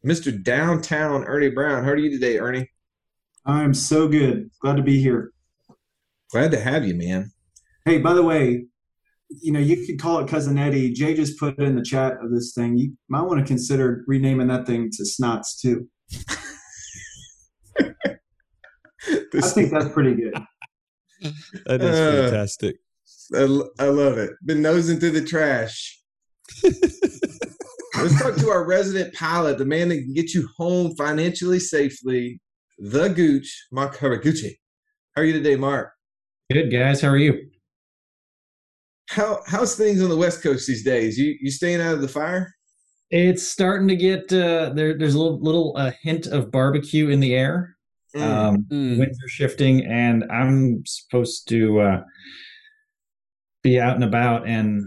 Mr. 0.04 0.42
Downtown 0.42 1.24
Ernie 1.24 1.50
Brown. 1.50 1.84
How 1.84 1.90
are 1.90 1.96
you 1.96 2.10
today, 2.10 2.38
Ernie? 2.38 2.70
I'm 3.44 3.74
so 3.74 4.08
good. 4.08 4.50
Glad 4.60 4.76
to 4.76 4.82
be 4.82 5.00
here. 5.00 5.32
Glad 6.32 6.50
to 6.52 6.60
have 6.60 6.86
you, 6.86 6.94
man. 6.94 7.30
Hey, 7.86 7.98
by 7.98 8.14
the 8.14 8.22
way, 8.24 8.66
you 9.28 9.52
know, 9.52 9.60
you 9.60 9.86
could 9.86 10.00
call 10.00 10.18
it 10.18 10.28
Cousin 10.28 10.58
Eddie. 10.58 10.92
Jay 10.92 11.14
just 11.14 11.38
put 11.38 11.56
in 11.60 11.76
the 11.76 11.84
chat 11.84 12.14
of 12.20 12.32
this 12.32 12.52
thing. 12.52 12.76
You 12.76 12.96
might 13.08 13.22
want 13.22 13.38
to 13.38 13.46
consider 13.46 14.02
renaming 14.08 14.48
that 14.48 14.66
thing 14.66 14.90
to 14.90 15.04
Snots 15.04 15.60
too. 15.60 15.88
I 19.08 19.40
think 19.40 19.70
that's 19.70 19.88
pretty 19.90 20.16
good. 20.16 20.34
that 21.66 21.80
is 21.80 21.96
uh, 21.96 22.22
fantastic. 22.28 22.76
I, 23.32 23.42
I 23.78 23.86
love 23.86 24.18
it. 24.18 24.32
Been 24.44 24.62
nosing 24.62 24.98
through 24.98 25.12
the 25.12 25.24
trash. 25.24 26.02
Let's 26.64 28.20
talk 28.20 28.34
to 28.34 28.50
our 28.50 28.66
resident 28.66 29.14
pilot, 29.14 29.58
the 29.58 29.64
man 29.64 29.90
that 29.90 30.02
can 30.02 30.12
get 30.12 30.34
you 30.34 30.48
home 30.56 30.96
financially 30.96 31.60
safely, 31.60 32.40
the 32.78 33.10
Gooch, 33.10 33.68
Mark 33.70 33.96
Haraguchi. 33.96 34.56
How 35.14 35.22
are 35.22 35.24
you 35.24 35.34
today, 35.34 35.54
Mark? 35.54 35.92
Good, 36.50 36.72
guys. 36.72 37.00
How 37.00 37.10
are 37.10 37.16
you? 37.16 37.48
How 39.08 39.40
how's 39.46 39.76
things 39.76 40.02
on 40.02 40.08
the 40.08 40.16
West 40.16 40.42
Coast 40.42 40.66
these 40.66 40.84
days? 40.84 41.18
You 41.18 41.36
you 41.40 41.50
staying 41.50 41.80
out 41.80 41.94
of 41.94 42.00
the 42.00 42.08
fire? 42.08 42.52
It's 43.10 43.46
starting 43.46 43.86
to 43.88 43.96
get 43.96 44.32
uh, 44.32 44.70
there. 44.74 44.98
There's 44.98 45.14
a 45.14 45.18
little 45.18 45.40
little 45.40 45.74
uh, 45.76 45.92
hint 46.02 46.26
of 46.26 46.50
barbecue 46.50 47.08
in 47.08 47.20
the 47.20 47.34
air. 47.34 47.76
Mm. 48.14 48.22
Um, 48.22 48.66
mm. 48.70 48.98
Winds 48.98 49.18
are 49.22 49.28
shifting, 49.28 49.84
and 49.86 50.24
I'm 50.30 50.82
supposed 50.86 51.48
to 51.48 51.80
uh, 51.80 52.02
be 53.62 53.78
out 53.78 53.94
and 53.94 54.04
about, 54.04 54.46
and 54.46 54.84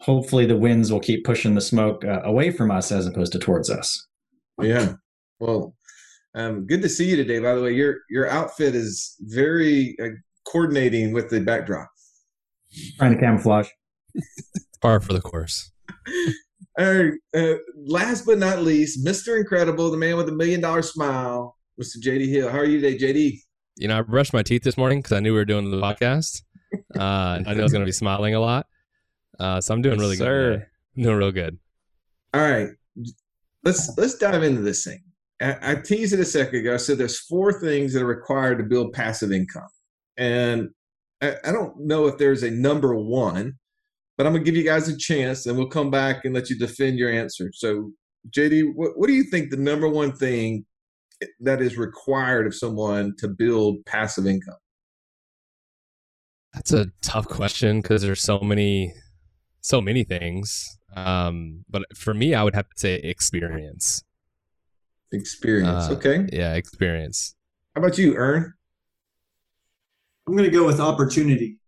hopefully 0.00 0.46
the 0.46 0.56
winds 0.56 0.90
will 0.90 1.00
keep 1.00 1.24
pushing 1.24 1.54
the 1.54 1.60
smoke 1.60 2.04
uh, 2.04 2.22
away 2.24 2.50
from 2.50 2.70
us 2.70 2.90
as 2.90 3.06
opposed 3.06 3.32
to 3.32 3.38
towards 3.38 3.70
us. 3.70 4.06
Yeah. 4.60 4.94
Well, 5.38 5.76
um, 6.34 6.66
good 6.66 6.82
to 6.82 6.88
see 6.88 7.08
you 7.08 7.16
today. 7.16 7.38
By 7.38 7.54
the 7.54 7.62
way, 7.62 7.72
your 7.72 7.98
your 8.08 8.28
outfit 8.28 8.74
is 8.74 9.16
very 9.20 9.96
uh, 10.02 10.08
coordinating 10.44 11.12
with 11.12 11.30
the 11.30 11.40
backdrop. 11.40 11.88
Trying 12.98 13.14
to 13.14 13.18
camouflage. 13.20 13.68
Par 14.80 15.00
for 15.00 15.12
the 15.12 15.20
course. 15.20 15.70
All 16.78 16.94
right. 16.94 17.12
Uh, 17.34 17.54
last 17.76 18.24
but 18.26 18.38
not 18.38 18.62
least, 18.62 19.04
Mr. 19.04 19.38
Incredible, 19.38 19.90
the 19.90 19.96
man 19.96 20.16
with 20.16 20.28
a 20.28 20.32
million 20.32 20.60
dollar 20.60 20.82
smile, 20.82 21.56
Mr. 21.80 21.96
JD 22.02 22.28
Hill. 22.28 22.48
How 22.50 22.58
are 22.58 22.64
you 22.64 22.80
today, 22.80 22.96
JD? 22.98 23.38
You 23.76 23.88
know, 23.88 23.98
I 23.98 24.02
brushed 24.02 24.32
my 24.32 24.42
teeth 24.42 24.62
this 24.62 24.76
morning 24.76 24.98
because 25.00 25.12
I 25.12 25.20
knew 25.20 25.32
we 25.32 25.38
were 25.38 25.44
doing 25.44 25.70
the 25.70 25.76
podcast. 25.80 26.42
Uh, 26.96 27.42
I 27.44 27.54
knew 27.54 27.60
I 27.60 27.62
was 27.64 27.72
going 27.72 27.82
to 27.82 27.86
be 27.86 27.90
smiling 27.90 28.36
a 28.36 28.38
lot. 28.40 28.66
Uh, 29.40 29.60
so 29.60 29.74
I'm 29.74 29.82
doing 29.82 29.96
Yes, 29.96 30.00
really 30.02 30.16
sir. 30.16 30.24
good. 30.24 30.52
today. 30.52 30.66
I'm 30.96 31.02
doing 31.02 31.16
real 31.16 31.32
good. 31.32 31.58
All 32.32 32.40
right. 32.48 32.68
Let's 33.64 33.92
let's 33.98 34.14
dive 34.14 34.44
into 34.44 34.60
this 34.62 34.84
thing. 34.84 35.02
I, 35.42 35.72
I 35.72 35.74
teased 35.74 36.12
it 36.12 36.20
a 36.20 36.24
second 36.24 36.60
ago. 36.60 36.74
I 36.74 36.76
said 36.76 36.96
there's 36.98 37.18
four 37.18 37.60
things 37.60 37.92
that 37.94 38.02
are 38.02 38.06
required 38.06 38.58
to 38.58 38.64
build 38.64 38.92
passive 38.92 39.32
income. 39.32 39.66
And 40.16 40.68
I, 41.20 41.34
I 41.44 41.52
don't 41.52 41.78
know 41.78 42.06
if 42.06 42.18
there's 42.18 42.42
a 42.42 42.50
number 42.50 42.94
one, 42.94 43.54
but 44.16 44.26
I'm 44.26 44.32
gonna 44.32 44.44
give 44.44 44.56
you 44.56 44.64
guys 44.64 44.88
a 44.88 44.96
chance 44.96 45.46
and 45.46 45.56
we'll 45.56 45.68
come 45.68 45.90
back 45.90 46.24
and 46.24 46.34
let 46.34 46.50
you 46.50 46.58
defend 46.58 46.98
your 46.98 47.10
answer. 47.10 47.50
So 47.54 47.92
JD, 48.28 48.74
what, 48.74 48.98
what 48.98 49.06
do 49.06 49.14
you 49.14 49.24
think 49.24 49.50
the 49.50 49.56
number 49.56 49.88
one 49.88 50.12
thing 50.12 50.64
that 51.40 51.60
is 51.60 51.76
required 51.76 52.46
of 52.46 52.54
someone 52.54 53.14
to 53.18 53.28
build 53.28 53.84
passive 53.86 54.26
income? 54.26 54.56
That's 56.54 56.72
a 56.72 56.86
tough 57.02 57.28
question 57.28 57.80
because 57.80 58.02
there's 58.02 58.20
so 58.20 58.40
many, 58.40 58.92
so 59.60 59.80
many 59.80 60.04
things. 60.04 60.78
Um, 60.96 61.64
but 61.70 61.84
for 61.96 62.12
me, 62.12 62.34
I 62.34 62.42
would 62.42 62.54
have 62.54 62.68
to 62.68 62.74
say 62.76 62.94
experience. 62.96 64.02
Experience. 65.12 65.88
Uh, 65.88 65.92
okay. 65.92 66.26
Yeah, 66.32 66.54
experience. 66.54 67.34
How 67.74 67.82
about 67.82 67.98
you, 67.98 68.16
Ern? 68.16 68.54
I'm 70.26 70.36
going 70.36 70.50
to 70.50 70.56
go 70.56 70.66
with 70.66 70.80
opportunity. 70.80 71.58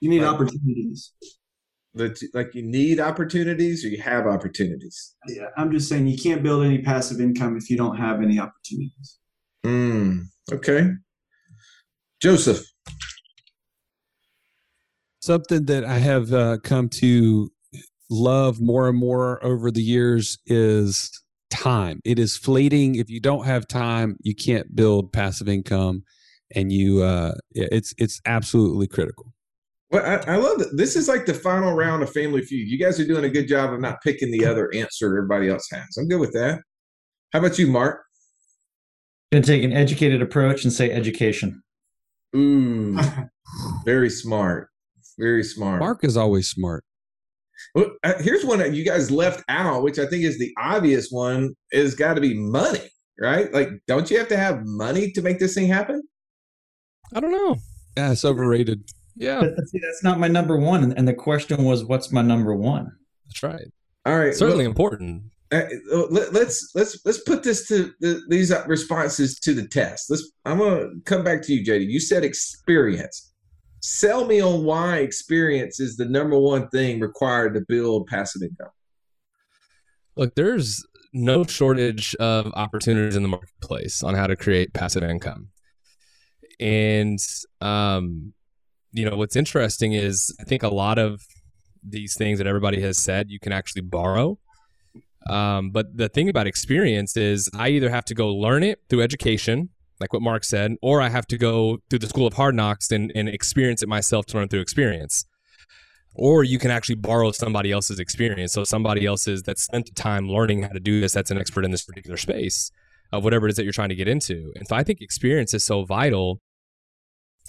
You 0.00 0.10
need 0.10 0.22
Right. 0.22 0.28
opportunities. 0.28 1.12
That 1.94 2.20
like 2.34 2.54
you 2.54 2.62
need 2.62 3.00
opportunities 3.00 3.84
or 3.84 3.88
you 3.88 4.00
have 4.00 4.26
opportunities? 4.26 5.16
Yeah, 5.26 5.46
I'm 5.56 5.72
just 5.72 5.88
saying 5.88 6.06
you 6.06 6.16
can't 6.16 6.42
build 6.42 6.64
any 6.64 6.82
passive 6.82 7.20
income 7.20 7.56
if 7.56 7.68
you 7.68 7.76
don't 7.76 7.96
have 7.96 8.22
any 8.22 8.38
opportunities. 8.38 9.18
Mm, 9.64 10.26
okay. 10.52 10.92
Joseph. 12.22 12.64
Something 15.20 15.66
that 15.66 15.84
I 15.84 15.98
have 15.98 16.32
uh, 16.32 16.58
come 16.62 16.88
to 17.00 17.50
love 18.08 18.60
more 18.60 18.88
and 18.88 18.96
more 18.98 19.44
over 19.44 19.70
the 19.70 19.82
years 19.82 20.38
is 20.46 21.10
time. 21.50 22.00
It 22.04 22.18
is 22.18 22.36
fleeting. 22.36 22.94
If 22.94 23.10
you 23.10 23.20
don't 23.20 23.46
have 23.46 23.66
time, 23.66 24.16
you 24.22 24.34
can't 24.34 24.74
build 24.74 25.12
passive 25.12 25.48
income, 25.48 26.04
and 26.54 26.72
you 26.72 27.02
uh, 27.02 27.34
it's 27.52 27.94
it's 27.98 28.20
absolutely 28.26 28.86
critical. 28.86 29.32
Well, 29.90 30.04
I, 30.04 30.34
I 30.34 30.36
love 30.36 30.58
that. 30.58 30.76
This 30.76 30.94
is 30.94 31.08
like 31.08 31.26
the 31.26 31.34
final 31.34 31.74
round 31.74 32.02
of 32.02 32.12
Family 32.12 32.42
Feud. 32.42 32.68
You 32.68 32.78
guys 32.78 33.00
are 33.00 33.06
doing 33.06 33.24
a 33.24 33.28
good 33.28 33.48
job 33.48 33.72
of 33.72 33.80
not 33.80 34.00
picking 34.02 34.30
the 34.30 34.46
other 34.46 34.70
answer 34.74 35.06
everybody 35.08 35.48
else 35.48 35.66
has. 35.72 35.96
I'm 35.98 36.06
good 36.06 36.20
with 36.20 36.32
that. 36.32 36.60
How 37.32 37.40
about 37.40 37.58
you, 37.58 37.66
Mark? 37.66 38.02
Gonna 39.32 39.44
take 39.44 39.64
an 39.64 39.72
educated 39.72 40.22
approach 40.22 40.64
and 40.64 40.72
say 40.72 40.90
education. 40.90 41.62
Ooh, 42.36 42.98
very 43.84 44.10
smart. 44.10 44.68
Very 45.18 45.42
smart. 45.42 45.80
Mark 45.80 46.04
is 46.04 46.16
always 46.16 46.48
smart. 46.48 46.84
Well, 47.74 47.90
uh, 48.02 48.14
here's 48.20 48.44
one 48.44 48.58
that 48.60 48.74
you 48.74 48.84
guys 48.84 49.10
left 49.10 49.44
out, 49.48 49.82
which 49.82 49.98
I 49.98 50.06
think 50.06 50.24
is 50.24 50.38
the 50.38 50.52
obvious 50.58 51.08
one. 51.10 51.54
Is 51.72 51.94
got 51.94 52.14
to 52.14 52.20
be 52.20 52.34
money, 52.34 52.90
right? 53.20 53.52
Like, 53.52 53.68
don't 53.86 54.10
you 54.10 54.18
have 54.18 54.28
to 54.28 54.36
have 54.36 54.64
money 54.64 55.12
to 55.12 55.22
make 55.22 55.38
this 55.38 55.54
thing 55.54 55.66
happen? 55.66 56.02
I 57.14 57.20
don't 57.20 57.32
know. 57.32 57.56
Yeah, 57.96 58.12
it's 58.12 58.24
overrated. 58.24 58.84
Yeah, 59.16 59.40
But 59.40 59.68
see, 59.68 59.80
that's 59.80 60.02
not 60.02 60.18
my 60.18 60.28
number 60.28 60.56
one. 60.56 60.82
And- 60.84 60.96
And 60.96 61.06
the 61.08 61.14
question 61.14 61.64
was, 61.64 61.84
what's 61.84 62.10
my 62.12 62.22
number 62.22 62.54
one? 62.54 62.92
that's 63.26 63.42
right. 63.42 63.66
All 64.06 64.16
right, 64.18 64.34
Certainly 64.34 64.64
well, 64.64 64.70
important. 64.70 65.22
uh, 65.52 65.62
let, 66.10 66.32
let's 66.32 66.70
let's 66.74 66.98
let's 67.04 67.18
put 67.20 67.42
this 67.42 67.68
to 67.68 67.92
the, 68.00 68.20
these 68.28 68.52
responses 68.66 69.38
to 69.40 69.52
the 69.52 69.68
test. 69.68 70.08
Let's. 70.10 70.30
I'm 70.46 70.58
gonna 70.58 70.86
come 71.04 71.22
back 71.22 71.42
to 71.42 71.52
you, 71.52 71.64
JD. 71.64 71.86
You 71.88 72.00
said 72.00 72.24
experience. 72.24 73.32
Sell 73.80 74.24
me 74.26 74.40
on 74.40 74.64
why 74.64 74.98
experience 74.98 75.80
is 75.80 75.96
the 75.96 76.06
number 76.06 76.38
one 76.38 76.68
thing 76.70 76.98
required 77.00 77.54
to 77.54 77.60
build 77.68 78.06
passive 78.06 78.42
income. 78.42 78.70
Look, 80.16 80.34
there's 80.34 80.84
no 81.12 81.44
shortage 81.44 82.14
of 82.16 82.52
opportunities 82.54 83.16
in 83.16 83.22
the 83.22 83.28
marketplace 83.28 84.02
on 84.02 84.14
how 84.14 84.26
to 84.26 84.36
create 84.36 84.72
passive 84.72 85.02
income. 85.02 85.48
And 86.60 87.18
um, 87.60 88.34
you 88.92 89.08
know, 89.08 89.16
what's 89.16 89.36
interesting 89.36 89.92
is 89.92 90.34
I 90.40 90.44
think 90.44 90.62
a 90.62 90.68
lot 90.68 90.98
of 90.98 91.22
these 91.82 92.14
things 92.16 92.38
that 92.38 92.46
everybody 92.46 92.80
has 92.82 92.98
said 92.98 93.30
you 93.30 93.40
can 93.40 93.52
actually 93.52 93.82
borrow. 93.82 94.38
Um, 95.28 95.70
but 95.70 95.96
the 95.96 96.08
thing 96.08 96.28
about 96.28 96.46
experience 96.46 97.16
is 97.16 97.48
I 97.54 97.68
either 97.70 97.90
have 97.90 98.04
to 98.06 98.14
go 98.14 98.28
learn 98.28 98.62
it 98.62 98.80
through 98.88 99.02
education, 99.02 99.70
like 100.00 100.12
what 100.12 100.22
Mark 100.22 100.44
said, 100.44 100.76
or 100.82 101.00
I 101.00 101.08
have 101.08 101.26
to 101.28 101.38
go 101.38 101.78
through 101.88 102.00
the 102.00 102.08
school 102.08 102.26
of 102.26 102.34
hard 102.34 102.54
knocks 102.54 102.90
and, 102.90 103.12
and 103.14 103.28
experience 103.28 103.82
it 103.82 103.88
myself 103.88 104.26
to 104.26 104.38
learn 104.38 104.48
through 104.48 104.60
experience 104.60 105.24
or 106.14 106.44
you 106.44 106.58
can 106.58 106.70
actually 106.70 106.96
borrow 106.96 107.32
somebody 107.32 107.70
else's 107.72 107.98
experience. 107.98 108.52
So 108.52 108.64
somebody 108.64 109.06
else's 109.06 109.42
that 109.44 109.58
spent 109.58 109.86
the 109.86 109.92
time 109.92 110.28
learning 110.28 110.62
how 110.62 110.68
to 110.68 110.80
do 110.80 111.00
this, 111.00 111.12
that's 111.12 111.30
an 111.30 111.38
expert 111.38 111.64
in 111.64 111.70
this 111.70 111.84
particular 111.84 112.16
space 112.16 112.70
of 113.12 113.24
whatever 113.24 113.46
it 113.46 113.50
is 113.50 113.56
that 113.56 113.64
you're 113.64 113.72
trying 113.72 113.88
to 113.90 113.94
get 113.94 114.08
into. 114.08 114.52
And 114.56 114.66
so 114.66 114.76
I 114.76 114.84
think 114.84 115.00
experience 115.00 115.54
is 115.54 115.64
so 115.64 115.84
vital 115.84 116.40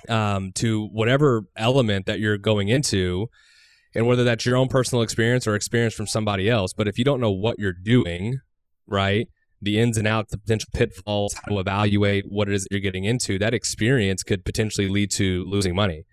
um, 0.10 0.52
to 0.56 0.88
whatever 0.88 1.44
element 1.56 2.06
that 2.06 2.20
you're 2.20 2.38
going 2.38 2.70
into, 2.70 3.30
and 3.94 4.08
whether 4.08 4.24
that's 4.24 4.46
your 4.46 4.56
own 4.58 4.68
personal 4.68 5.02
experience 5.02 5.46
or 5.48 5.56
experience 5.56 5.94
from 5.94 6.08
somebody 6.08 6.50
else. 6.50 6.74
But 6.74 6.88
if 6.88 6.98
you 6.98 7.04
don't 7.06 7.20
know 7.20 7.32
what 7.32 7.60
you're 7.60 7.74
doing, 7.74 8.40
right, 8.88 9.28
the 9.62 9.80
ins 9.80 9.98
and 9.98 10.08
outs, 10.08 10.32
the 10.32 10.38
potential 10.38 10.70
pitfalls, 10.74 11.34
how 11.34 11.52
to 11.54 11.60
evaluate 11.60 12.26
what 12.28 12.48
it 12.48 12.56
is 12.56 12.64
that 12.64 12.72
you're 12.72 12.82
getting 12.82 13.04
into, 13.04 13.38
that 13.40 13.54
experience 13.54 14.24
could 14.24 14.44
potentially 14.44 14.88
lead 14.88 15.12
to 15.12 15.44
losing 15.46 15.76
money. 15.76 16.06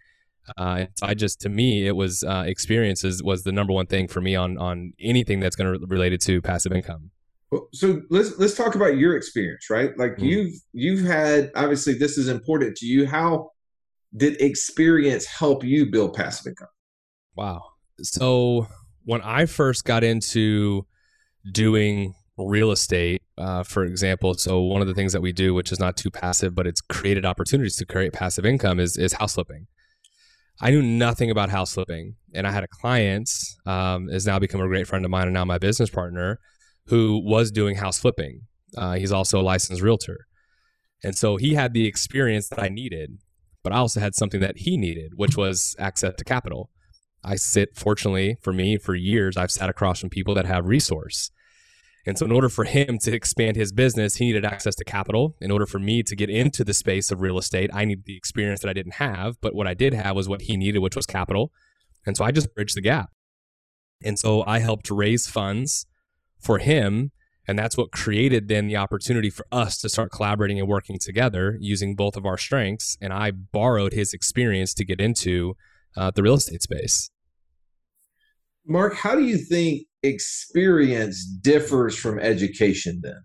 Uh, 0.57 0.87
I 1.03 1.15
just, 1.15 1.41
to 1.43 1.49
me, 1.49 1.87
it 1.87 1.95
was 1.97 2.25
uh, 2.25 2.45
experiences 2.47 3.23
was 3.23 3.43
the 3.43 3.53
number 3.53 3.73
one 3.73 3.87
thing 3.87 4.09
for 4.09 4.21
me 4.21 4.35
on 4.35 4.57
on 4.59 4.93
anything 4.99 5.41
that's 5.41 5.57
going 5.57 5.79
to 5.79 5.87
related 5.87 6.21
to 6.23 6.41
passive 6.41 6.73
income. 6.73 7.11
So 7.73 8.03
let's 8.11 8.39
let's 8.39 8.55
talk 8.55 8.75
about 8.75 8.97
your 8.99 9.17
experience, 9.17 9.71
right? 9.71 9.97
Like 9.99 10.17
Mhm. 10.17 10.23
you've 10.23 10.55
you've 10.73 11.07
had 11.07 11.51
obviously 11.55 11.95
this 11.95 12.19
is 12.19 12.29
important 12.29 12.77
to 12.79 12.87
you. 12.87 13.07
How 13.07 13.51
did 14.17 14.41
experience 14.41 15.27
help 15.27 15.65
you 15.65 15.87
build 15.87 16.15
passive 16.15 16.49
income? 16.49 16.69
Wow. 17.37 17.63
So 18.03 18.67
when 19.05 19.23
I 19.23 19.47
first 19.47 19.85
got 19.85 20.05
into 20.05 20.87
doing 21.53 22.15
real 22.37 22.71
estate, 22.71 23.23
uh, 23.37 23.63
for 23.63 23.85
example, 23.85 24.35
so 24.35 24.61
one 24.61 24.81
of 24.81 24.87
the 24.87 24.95
things 24.95 25.13
that 25.13 25.21
we 25.21 25.33
do, 25.33 25.55
which 25.55 25.73
is 25.73 25.81
not 25.81 25.97
too 25.97 26.11
passive, 26.11 26.55
but 26.55 26.67
it's 26.67 26.81
created 26.81 27.25
opportunities 27.25 27.77
to 27.77 27.87
create 27.87 28.13
passive 28.13 28.45
income, 28.45 28.79
is 28.81 28.97
is 28.97 29.15
house 29.15 29.35
flipping. 29.35 29.67
I 30.61 30.71
knew 30.71 30.83
nothing 30.83 31.31
about 31.31 31.51
house 31.51 31.75
flipping, 31.75 32.17
and 32.35 32.47
I 32.47 32.51
had 32.51 32.65
a 32.65 32.69
client, 32.69 33.31
um, 33.65 34.09
has 34.09 34.27
now 34.27 34.39
become 34.39 34.61
a 34.61 34.67
great 34.67 34.89
friend 34.89 35.05
of 35.05 35.11
mine 35.11 35.29
and 35.29 35.35
now 35.35 35.45
my 35.45 35.59
business 35.59 35.89
partner, 35.89 36.41
who 36.87 37.23
was 37.25 37.51
doing 37.51 37.77
house 37.77 37.99
flipping. 38.01 38.43
Uh, 38.77 38.95
he's 38.95 39.13
also 39.13 39.41
a 39.41 39.43
licensed 39.43 39.83
realtor, 39.83 40.27
and 41.03 41.17
so 41.17 41.37
he 41.37 41.55
had 41.55 41.73
the 41.73 41.87
experience 41.87 42.49
that 42.49 42.61
I 42.61 42.69
needed, 42.69 43.19
but 43.63 43.73
I 43.73 43.77
also 43.77 44.01
had 44.01 44.15
something 44.15 44.41
that 44.41 44.59
he 44.59 44.77
needed, 44.77 45.13
which 45.17 45.37
was 45.37 45.77
access 45.79 46.15
to 46.17 46.25
capital. 46.25 46.71
I 47.25 47.37
sit, 47.37 47.77
fortunately 47.77 48.37
for 48.41 48.53
me, 48.53 48.79
for 48.79 48.95
years, 48.95 49.37
I've 49.37 49.51
sat 49.51 49.69
across 49.69 50.01
from 50.01 50.11
people 50.11 50.35
that 50.35 50.47
have 50.47 50.67
resource. 50.67 51.31
And 52.07 52.17
so, 52.17 52.25
in 52.25 52.33
order 52.33 52.49
for 52.49 52.65
him 52.65 52.99
to 53.01 53.13
expand 53.13 53.57
his 53.57 53.73
business, 53.73 54.17
he 54.17 54.27
needed 54.27 54.45
access 54.45 54.75
to 54.77 54.85
capital. 54.85 55.37
In 55.41 55.51
order 55.51 55.67
for 55.67 55.79
me 55.79 56.03
to 56.05 56.17
get 56.17 56.31
into 56.31 56.65
the 56.65 56.73
space 56.73 57.11
of 57.11 57.21
real 57.21 57.37
estate, 57.37 57.71
I 57.75 57.85
needed 57.85 58.05
the 58.07 58.17
experience 58.17 58.61
that 58.61 58.71
I 58.71 58.73
didn't 58.73 58.95
have. 58.95 59.39
But 59.41 59.55
what 59.55 59.67
I 59.67 59.75
did 59.75 59.93
have 59.93 60.17
was 60.17 60.29
what 60.29 60.43
he 60.43 60.57
needed, 60.57 60.79
which 60.79 60.97
was 60.97 61.05
capital. 61.05 61.53
And 62.07 62.17
so 62.17 62.25
I 62.25 62.31
just 62.31 62.55
bridged 62.55 62.77
the 62.77 62.81
gap. 62.81 63.11
And 64.03 64.19
so 64.19 64.43
I 64.47 64.61
helped 64.61 64.91
raise 64.91 65.27
funds 65.27 65.87
for 66.41 66.59
him. 66.59 67.11
And 67.49 67.59
that's 67.59 67.79
what 67.79 67.91
created 67.91 68.49
then 68.49 68.69
the 68.69 68.77
opportunity 68.77 69.31
for 69.31 69.47
us 69.51 69.79
to 69.79 69.89
start 69.89 70.13
collaborating 70.13 70.61
and 70.61 70.69
working 70.69 70.99
together 70.99 71.57
using 71.61 71.97
both 71.97 72.15
of 72.17 72.27
our 72.27 72.37
strengths. 72.37 72.99
And 73.01 73.13
I 73.13 73.31
borrowed 73.31 73.95
his 73.95 74.13
experience 74.13 74.75
to 74.75 74.85
get 74.85 75.01
into 75.01 75.57
uh, 75.97 76.11
the 76.15 76.23
real 76.23 76.35
estate 76.35 76.63
space. 76.63 77.11
Mark, 78.67 78.95
how 78.95 79.15
do 79.15 79.25
you 79.25 79.39
think 79.39 79.87
experience 80.03 81.25
differs 81.25 81.97
from 81.97 82.19
education 82.19 83.01
then? 83.03 83.19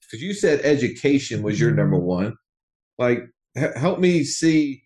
Because 0.00 0.22
you 0.22 0.32
said 0.32 0.60
education 0.64 1.42
was 1.42 1.60
your 1.60 1.70
number 1.70 1.98
one. 1.98 2.34
Like, 2.98 3.24
h- 3.56 3.76
help 3.76 3.98
me 3.98 4.24
see 4.24 4.82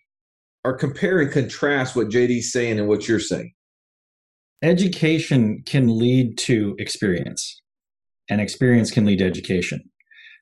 or 0.64 0.76
compare 0.76 1.20
and 1.20 1.30
contrast 1.30 1.94
what 1.94 2.08
JD's 2.08 2.50
saying 2.50 2.78
and 2.78 2.88
what 2.88 3.06
you're 3.06 3.20
saying. 3.20 3.52
Education 4.62 5.62
can 5.64 5.98
lead 5.98 6.38
to 6.38 6.74
experience, 6.78 7.62
and 8.28 8.40
experience 8.40 8.90
can 8.90 9.04
lead 9.04 9.18
to 9.18 9.26
education. 9.26 9.80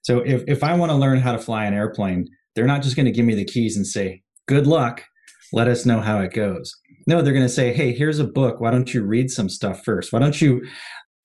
So 0.03 0.19
if, 0.21 0.43
if 0.47 0.65
I 0.65 0.75
want 0.75 0.91
to 0.91 0.97
learn 0.97 1.19
how 1.19 1.33
to 1.33 1.39
fly 1.39 1.65
an 1.65 1.75
airplane, 1.75 2.27
they're 2.55 2.67
not 2.67 2.83
just 2.83 2.97
going 2.97 3.07
to 3.07 3.13
give 3.13 3.25
me 3.25 3.35
the 3.35 3.45
keys 3.45 3.77
and 3.77 3.87
say, 3.87 4.23
good 4.47 4.67
luck, 4.67 5.05
let 5.53 5.69
us 5.69 5.87
know 5.87 6.01
how 6.01 6.21
it 6.21 6.33
goes. 6.33 6.75
No, 7.07 7.23
they're 7.23 7.33
going 7.33 7.45
to 7.45 7.49
say, 7.49 7.73
hey, 7.73 7.93
here's 7.93 8.19
a 8.19 8.25
book. 8.25 8.61
Why 8.61 8.71
don't 8.71 8.93
you 8.93 9.03
read 9.03 9.31
some 9.31 9.49
stuff 9.49 9.83
first? 9.85 10.13
Why 10.13 10.19
don't 10.19 10.41
you 10.41 10.63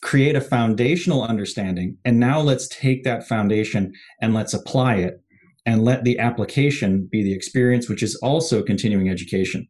create 0.01 0.35
a 0.35 0.41
foundational 0.41 1.23
understanding? 1.23 1.97
And 2.05 2.19
now 2.19 2.39
let's 2.39 2.67
take 2.67 3.03
that 3.03 3.27
foundation 3.27 3.93
and 4.21 4.33
let's 4.33 4.53
apply 4.53 4.95
it 4.95 5.21
and 5.65 5.83
let 5.83 6.03
the 6.03 6.17
application 6.17 7.07
be 7.11 7.23
the 7.23 7.33
experience, 7.33 7.89
which 7.89 8.01
is 8.01 8.15
also 8.23 8.63
continuing 8.63 9.09
education. 9.09 9.67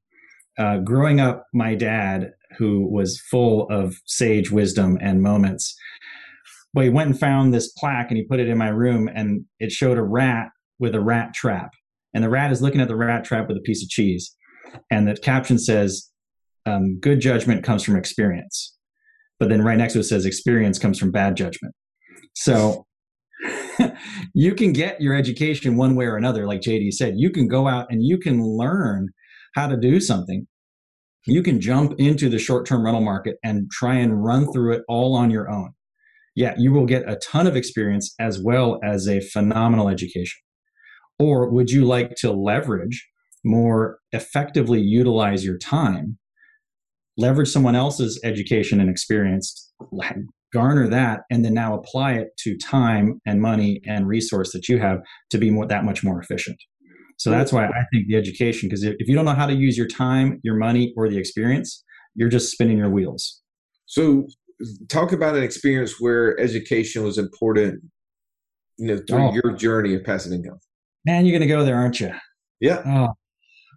Uh, 0.58 0.78
growing 0.78 1.20
up, 1.20 1.46
my 1.54 1.76
dad, 1.76 2.32
who 2.58 2.88
was 2.90 3.22
full 3.32 3.68
of 3.70 3.96
sage 4.06 4.52
wisdom 4.52 4.98
and 5.02 5.22
moments, 5.22 5.76
well, 6.74 6.84
he 6.84 6.90
went 6.90 7.10
and 7.10 7.20
found 7.20 7.54
this 7.54 7.72
plaque 7.74 8.08
and 8.10 8.18
he 8.18 8.24
put 8.24 8.40
it 8.40 8.50
in 8.50 8.58
my 8.58 8.68
room 8.68 9.10
and 9.14 9.46
it 9.60 9.72
showed 9.72 9.98
a 9.98 10.04
rat 10.04 10.50
with 10.80 10.96
a 10.96 11.00
rat 11.00 11.34
trap. 11.34 11.72
And 12.14 12.24
the 12.24 12.30
rat 12.30 12.52
is 12.52 12.62
looking 12.62 12.82
at 12.82 12.88
the 12.88 12.96
rat 12.96 13.24
trap 13.24 13.48
with 13.48 13.58
a 13.58 13.62
piece 13.62 13.84
of 13.84 13.90
cheese. 13.90 14.36
And 14.92 15.08
the 15.08 15.16
caption 15.16 15.58
says, 15.58 16.10
um, 16.66 17.00
good 17.00 17.20
judgment 17.20 17.64
comes 17.64 17.84
from 17.84 17.96
experience. 17.96 18.76
But 19.40 19.50
then 19.50 19.62
right 19.62 19.78
next 19.78 19.94
to 19.94 20.00
it 20.00 20.04
says, 20.04 20.26
experience 20.26 20.80
comes 20.80 21.00
from 21.00 21.12
bad 21.12 21.38
judgment. 21.38 21.74
So 22.34 22.86
you 24.34 24.54
can 24.54 24.74
get 24.74 25.00
your 25.00 25.16
education 25.16 25.78
one 25.78 25.96
way 25.96 26.06
or 26.06 26.18
another. 26.18 26.48
Like 26.48 26.62
JD 26.62 26.94
said, 26.94 27.16
you 27.18 27.30
can 27.30 27.48
go 27.48 27.68
out 27.68 27.88
and 27.90 28.04
you 28.04 28.18
can 28.18 28.44
learn 28.44 29.10
how 29.56 29.68
to 29.68 29.78
do 29.78 30.00
something. 30.00 30.48
You 31.26 31.44
can 31.44 31.62
jump 31.62 31.94
into 31.98 32.30
the 32.30 32.40
short 32.40 32.66
term 32.66 32.84
rental 32.84 33.02
market 33.02 33.38
and 33.44 33.70
try 33.72 33.96
and 33.96 34.24
run 34.24 34.52
through 34.52 34.74
it 34.74 34.84
all 34.88 35.16
on 35.16 35.30
your 35.30 35.50
own 35.50 35.74
yeah, 36.38 36.54
you 36.56 36.72
will 36.72 36.86
get 36.86 37.10
a 37.10 37.16
ton 37.16 37.48
of 37.48 37.56
experience 37.56 38.14
as 38.20 38.40
well 38.40 38.80
as 38.84 39.08
a 39.08 39.22
phenomenal 39.22 39.90
education. 39.90 40.40
Or 41.18 41.50
would 41.50 41.72
you 41.72 41.84
like 41.84 42.14
to 42.18 42.32
leverage 42.32 43.04
more 43.44 43.98
effectively 44.12 44.80
utilize 44.80 45.44
your 45.44 45.58
time, 45.58 46.20
leverage 47.18 47.50
someone 47.50 47.76
else's 47.76 48.22
education 48.24 48.80
and 48.80 48.88
experience, 48.88 49.74
garner 50.54 50.88
that, 50.88 51.22
and 51.32 51.44
then 51.44 51.56
now 51.56 51.74
apply 51.74 52.14
it 52.14 52.28
to 52.42 52.56
time 52.56 53.20
and 53.26 53.42
money 53.42 53.82
and 53.88 54.08
resource 54.08 54.52
that 54.54 54.70
you 54.70 54.78
have 54.78 55.00
to 55.32 55.40
be 55.40 55.50
more, 55.50 55.66
that 55.66 55.86
much 55.86 56.04
more 56.04 56.22
efficient? 56.22 56.58
So 57.18 57.32
that's 57.32 57.52
why 57.52 57.66
I 57.66 57.84
think 57.92 58.06
the 58.08 58.16
education, 58.16 58.70
because 58.70 58.84
if 58.84 59.08
you 59.08 59.16
don't 59.16 59.26
know 59.26 59.34
how 59.34 59.48
to 59.48 59.56
use 59.56 59.76
your 59.76 59.88
time, 59.88 60.40
your 60.44 60.56
money, 60.56 60.94
or 60.96 61.10
the 61.10 61.18
experience, 61.18 61.84
you're 62.14 62.30
just 62.30 62.52
spinning 62.52 62.78
your 62.78 62.92
wheels. 62.92 63.42
So 63.88 64.28
talk 64.90 65.12
about 65.12 65.36
an 65.36 65.44
experience 65.44 66.00
where 66.00 66.40
education 66.40 67.04
was 67.04 67.18
important, 67.18 67.82
you 68.78 68.88
know, 68.88 69.02
through 69.08 69.30
oh. 69.30 69.34
your 69.34 69.54
journey 69.54 69.96
of 69.96 70.04
passive 70.04 70.32
income. 70.32 70.60
Man, 71.06 71.26
you're 71.26 71.38
going 71.38 71.48
to 71.48 71.54
go 71.54 71.64
there, 71.64 71.76
aren't 71.76 72.00
you? 72.00 72.14
Yeah. 72.60 72.82
Oh. 72.86 73.14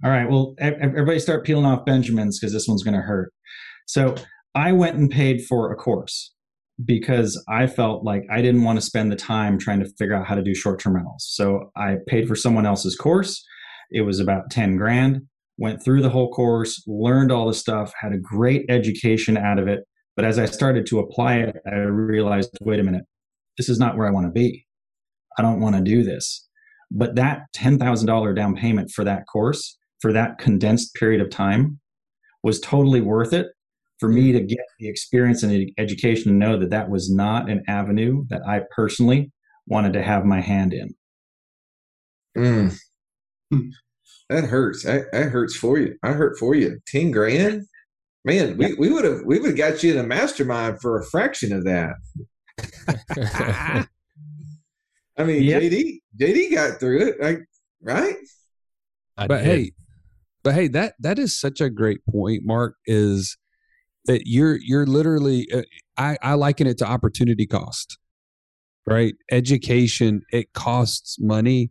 All 0.03 0.11
right. 0.11 0.29
Well, 0.29 0.55
everybody 0.59 1.19
start 1.19 1.45
peeling 1.45 1.67
off 1.67 1.85
Benjamins 1.85 2.41
because 2.41 2.53
this 2.53 2.67
one's 2.67 2.83
going 2.83 2.95
to 2.95 3.03
hurt. 3.03 3.33
So 3.87 4.15
I 4.55 4.73
went 4.73 4.97
and 4.97 5.11
paid 5.11 5.45
for 5.47 5.71
a 5.71 5.77
course 5.77 6.33
because 6.85 7.43
I 7.49 7.67
felt 7.67 8.05
like 8.05 8.23
I 8.31 8.41
didn't 8.41 8.65
want 8.65 8.79
to 8.79 8.85
spend 8.85 9.13
the 9.13 9.17
time 9.17 9.59
trying 9.59 9.81
to 9.81 9.91
figure 9.99 10.15
out 10.15 10.27
how 10.27 10.35
to 10.35 10.43
do 10.43 10.55
short 10.55 10.81
term 10.81 10.97
rentals. 10.97 11.27
So 11.31 11.71
I 11.77 11.97
paid 12.07 12.27
for 12.27 12.35
someone 12.35 12.67
else's 12.67 12.97
course. 12.97 13.45
It 13.91 14.03
was 14.03 14.21
about 14.21 14.51
10 14.51 14.77
grand, 14.77 15.23
went 15.59 15.85
through 15.85 16.03
the 16.03 16.11
whole 16.11 16.31
course, 16.31 16.83
learned 16.87 17.31
all 17.31 17.47
the 17.47 17.55
stuff, 17.55 17.93
had 18.01 18.13
a 18.13 18.19
great 18.19 18.65
education 18.69 19.37
out 19.37 19.59
of 19.59 19.69
it. 19.69 19.81
But 20.17 20.25
as 20.25 20.39
I 20.39 20.45
started 20.47 20.87
to 20.87 20.99
apply 20.99 21.37
it, 21.37 21.57
I 21.67 21.77
realized 21.77 22.57
wait 22.61 22.81
a 22.81 22.83
minute, 22.83 23.05
this 23.57 23.69
is 23.69 23.79
not 23.79 23.97
where 23.97 24.07
I 24.07 24.11
want 24.11 24.27
to 24.27 24.33
be. 24.33 24.67
I 25.39 25.43
don't 25.43 25.61
want 25.61 25.77
to 25.77 25.83
do 25.83 26.03
this. 26.03 26.47
But 26.91 27.15
that 27.15 27.43
$10,000 27.57 28.37
down 28.37 28.57
payment 28.57 28.91
for 28.91 29.05
that 29.05 29.25
course, 29.33 29.79
for 30.01 30.13
that 30.13 30.39
condensed 30.39 30.95
period 30.95 31.21
of 31.21 31.31
time, 31.31 31.79
was 32.43 32.61
totally 32.61 33.01
worth 33.01 33.33
it 33.33 33.49
for 33.99 34.09
me 34.09 34.33
to 34.33 34.41
get 34.41 34.65
the 34.79 34.89
experience 34.89 35.43
and 35.43 35.53
the 35.53 35.73
education 35.79 36.33
to 36.33 36.39
know 36.39 36.59
that 36.59 36.71
that 36.71 36.91
was 36.91 37.11
not 37.11 37.51
an 37.51 37.63
avenue 37.69 38.25
that 38.31 38.41
I 38.47 38.63
personally 38.75 39.31
wanted 39.67 39.93
to 39.93 40.03
have 40.03 40.25
my 40.25 40.41
hand 40.41 40.73
in. 40.73 40.95
Mm. 42.37 42.77
That 44.31 44.45
hurts. 44.45 44.85
That 44.85 45.13
hurts 45.13 45.57
for 45.57 45.79
you. 45.79 45.97
I 46.03 46.13
hurt 46.13 46.39
for 46.39 46.55
you. 46.55 46.79
10 46.87 47.11
grand? 47.11 47.67
Man, 48.25 48.59
we, 48.59 48.75
we 48.75 48.91
would 48.91 49.05
have 49.05 49.23
we 49.25 49.39
would 49.39 49.51
have 49.51 49.57
got 49.57 49.83
you 49.83 49.93
in 49.93 49.99
a 49.99 50.03
mastermind 50.03 50.81
for 50.81 51.01
a 51.01 51.07
fraction 51.07 51.53
of 51.53 51.65
that. 51.65 51.95
I 55.17 55.25
mean, 55.25 55.43
yep. 55.43 55.63
JD 55.63 56.01
JD 56.21 56.55
got 56.55 56.81
through 56.81 57.09
it, 57.09 57.21
like 57.21 57.41
right? 57.83 58.17
I 59.17 59.27
but 59.27 59.39
did. 59.39 59.47
hey, 59.47 59.73
but 60.43 60.55
hey, 60.55 60.69
that 60.69 60.95
that 61.01 61.19
is 61.19 61.39
such 61.39 61.61
a 61.61 61.71
great 61.71 62.01
point, 62.11 62.43
Mark. 62.45 62.77
Is 62.87 63.39
that 64.05 64.23
you're 64.27 64.59
you're 64.61 64.87
literally 64.87 65.47
uh, 65.53 65.63
I 65.97 66.19
I 66.23 66.35
liken 66.35 66.67
it 66.67 66.77
to 66.79 66.87
opportunity 66.87 67.47
cost, 67.47 67.99
right? 68.87 69.15
Education 69.31 70.23
it 70.31 70.53
costs 70.53 71.19
money, 71.19 71.71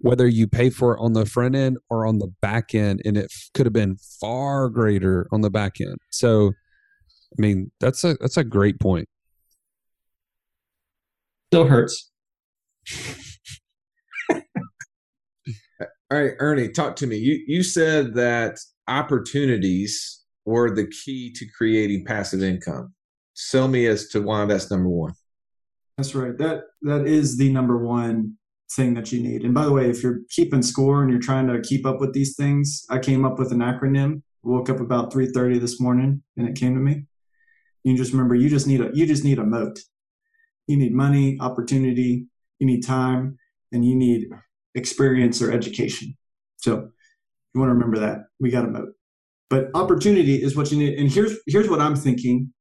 whether 0.00 0.26
you 0.26 0.48
pay 0.48 0.70
for 0.70 0.96
it 0.96 1.00
on 1.00 1.12
the 1.12 1.26
front 1.26 1.54
end 1.54 1.76
or 1.90 2.06
on 2.06 2.18
the 2.18 2.32
back 2.40 2.74
end 2.74 3.02
and 3.04 3.18
it 3.18 3.30
could 3.54 3.66
have 3.66 3.72
been 3.72 3.96
far 4.20 4.68
greater 4.68 5.28
on 5.30 5.42
the 5.42 5.50
back 5.50 5.80
end. 5.80 5.96
So 6.10 6.52
i 7.38 7.40
mean 7.40 7.70
that's 7.80 8.02
a 8.02 8.16
that's 8.20 8.36
a 8.36 8.44
great 8.44 8.80
point. 8.80 9.08
Still 11.52 11.66
hurts. 11.66 12.10
All 14.30 14.38
right 16.10 16.32
ernie 16.38 16.70
talk 16.70 16.96
to 16.96 17.06
me. 17.06 17.16
You 17.16 17.44
you 17.46 17.62
said 17.62 18.14
that 18.14 18.58
opportunities 18.88 20.24
were 20.46 20.74
the 20.74 20.86
key 20.86 21.32
to 21.36 21.46
creating 21.56 22.04
passive 22.06 22.42
income. 22.42 22.94
Sell 23.34 23.68
me 23.68 23.86
as 23.86 24.08
to 24.08 24.20
why 24.22 24.44
that's 24.46 24.70
number 24.70 24.88
one. 24.88 25.12
That's 25.96 26.14
right. 26.14 26.36
That 26.38 26.62
that 26.82 27.06
is 27.06 27.36
the 27.36 27.52
number 27.52 27.76
one 27.76 28.38
thing 28.72 28.94
that 28.94 29.12
you 29.12 29.22
need. 29.22 29.42
And 29.44 29.54
by 29.54 29.64
the 29.64 29.72
way, 29.72 29.90
if 29.90 30.02
you're 30.02 30.20
keeping 30.28 30.62
score 30.62 31.02
and 31.02 31.10
you're 31.10 31.20
trying 31.20 31.48
to 31.48 31.60
keep 31.60 31.84
up 31.84 32.00
with 32.00 32.12
these 32.12 32.36
things, 32.36 32.84
I 32.88 32.98
came 32.98 33.24
up 33.24 33.38
with 33.38 33.52
an 33.52 33.58
acronym. 33.58 34.22
Woke 34.42 34.70
up 34.70 34.80
about 34.80 35.12
3:30 35.12 35.60
this 35.60 35.80
morning 35.80 36.22
and 36.36 36.48
it 36.48 36.56
came 36.56 36.74
to 36.74 36.80
me. 36.80 37.04
You 37.84 37.96
just 37.96 38.12
remember 38.12 38.34
you 38.34 38.48
just 38.48 38.66
need 38.66 38.80
a 38.80 38.90
you 38.94 39.06
just 39.06 39.24
need 39.24 39.38
a 39.38 39.44
moat. 39.44 39.80
You 40.66 40.76
need 40.78 40.94
money, 40.94 41.36
opportunity, 41.40 42.26
you 42.58 42.66
need 42.66 42.86
time, 42.86 43.38
and 43.72 43.84
you 43.84 43.94
need 43.94 44.28
experience 44.74 45.42
or 45.42 45.50
education. 45.52 46.16
So 46.56 46.90
you 47.52 47.60
want 47.60 47.70
to 47.70 47.74
remember 47.74 47.98
that. 47.98 48.20
We 48.38 48.50
got 48.50 48.64
a 48.64 48.68
moat. 48.68 48.90
But 49.50 49.68
opportunity 49.74 50.42
is 50.42 50.56
what 50.56 50.70
you 50.70 50.78
need. 50.78 50.98
And 50.98 51.10
here's 51.10 51.36
here's 51.46 51.68
what 51.68 51.80
I'm 51.80 51.96
thinking 51.96 52.52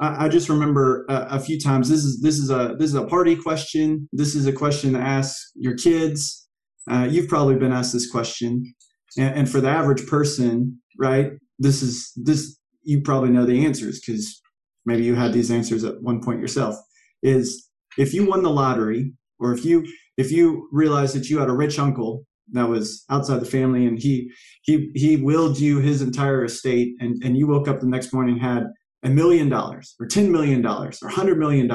I, 0.00 0.28
just 0.28 0.48
remember 0.48 1.04
a, 1.08 1.26
a, 1.30 1.40
few 1.40 1.58
times. 1.58 1.88
This 1.88 2.04
is 2.04 2.20
this 2.20 2.38
is 2.38 2.50
a 2.50 2.74
this 2.78 2.90
is 2.90 2.96
a 2.96 3.06
party 3.06 3.36
question. 3.36 4.08
This 4.12 4.34
is 4.34 4.46
a 4.46 4.52
question 4.52 4.92
to 4.94 4.98
ask 4.98 5.36
your 5.54 5.76
kids. 5.76 6.48
Uh, 6.90 7.06
you've 7.08 7.28
probably 7.28 7.54
been 7.54 7.72
asked 7.72 7.92
this 7.92 8.10
question, 8.10 8.74
and, 9.16 9.34
and 9.34 9.50
for 9.50 9.60
the 9.60 9.68
average 9.68 10.06
person, 10.06 10.80
right? 10.98 11.32
This 11.58 11.80
is 11.82 12.12
this 12.16 12.58
you 12.82 13.02
probably 13.02 13.30
know 13.30 13.46
the 13.46 13.64
answers 13.64 14.00
because 14.00 14.40
maybe 14.84 15.04
you 15.04 15.14
had 15.14 15.32
these 15.32 15.50
answers 15.50 15.84
at 15.84 16.02
one 16.02 16.20
point 16.20 16.40
yourself. 16.40 16.74
Is 17.22 17.68
if 17.96 18.12
you 18.12 18.26
won 18.26 18.42
the 18.42 18.50
lottery, 18.50 19.12
or 19.38 19.52
if 19.52 19.64
you 19.64 19.86
if 20.16 20.32
you 20.32 20.68
realized 20.72 21.14
that 21.14 21.30
you 21.30 21.38
had 21.38 21.48
a 21.48 21.54
rich 21.54 21.78
uncle 21.78 22.26
that 22.52 22.68
was 22.68 23.04
outside 23.10 23.40
the 23.40 23.46
family 23.46 23.86
and 23.86 23.98
he 23.98 24.30
he 24.62 24.90
he 24.94 25.16
willed 25.16 25.58
you 25.58 25.78
his 25.78 26.02
entire 26.02 26.44
estate 26.44 26.94
and 27.00 27.22
and 27.22 27.38
you 27.38 27.46
woke 27.46 27.68
up 27.68 27.80
the 27.80 27.86
next 27.86 28.12
morning 28.12 28.38
had 28.38 28.64
a 29.04 29.10
million 29.10 29.48
dollars 29.48 29.94
or 30.00 30.08
$10 30.08 30.30
million 30.30 30.64
or 30.64 30.90
$100 30.90 31.36
million, 31.36 31.68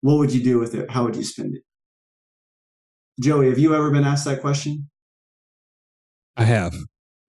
what 0.00 0.18
would 0.18 0.32
you 0.32 0.42
do 0.42 0.58
with 0.58 0.74
it? 0.74 0.90
How 0.90 1.04
would 1.04 1.16
you 1.16 1.24
spend 1.24 1.56
it? 1.56 1.62
Joey, 3.20 3.48
have 3.48 3.58
you 3.58 3.74
ever 3.74 3.90
been 3.90 4.04
asked 4.04 4.24
that 4.24 4.40
question? 4.40 4.90
I 6.36 6.44
have. 6.44 6.74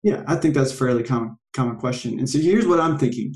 Yeah, 0.04 0.24
I 0.28 0.36
think 0.36 0.56
that's 0.56 0.72
a 0.72 0.76
fairly 0.76 1.04
common 1.04 1.38
common 1.54 1.78
question. 1.78 2.20
And 2.20 2.30
so 2.30 2.40
here's 2.40 2.68
what 2.68 2.80
I'm 2.80 2.98
thinking. 2.98 3.34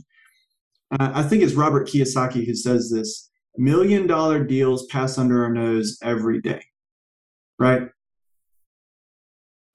Uh, 1.00 1.12
I 1.14 1.24
think 1.24 1.44
it's 1.44 1.54
Robert 1.54 1.88
Kiyosaki 1.88 2.46
who 2.46 2.56
says 2.56 2.92
this: 2.92 3.30
million 3.58 4.08
dollar 4.08 4.44
deals 4.44 4.88
pass 4.88 5.18
under 5.18 5.44
our 5.44 5.54
nose 5.54 5.98
every 6.04 6.42
day, 6.42 6.64
right? 7.60 7.90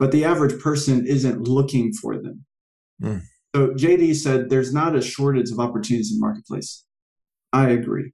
But 0.01 0.11
the 0.11 0.25
average 0.25 0.61
person 0.61 1.07
isn't 1.07 1.47
looking 1.47 1.93
for 1.93 2.17
them. 2.17 2.45
Mm. 3.01 3.23
So 3.55 3.69
JD 3.69 4.17
said 4.17 4.51
there's 4.51 4.75
not 4.75 4.97
a 4.97 5.01
shortage 5.01 5.51
of 5.51 5.61
opportunities 5.61 6.11
in 6.13 6.19
the 6.19 6.27
marketplace. 6.27 6.85
I 7.53 7.71
agree. 7.71 8.13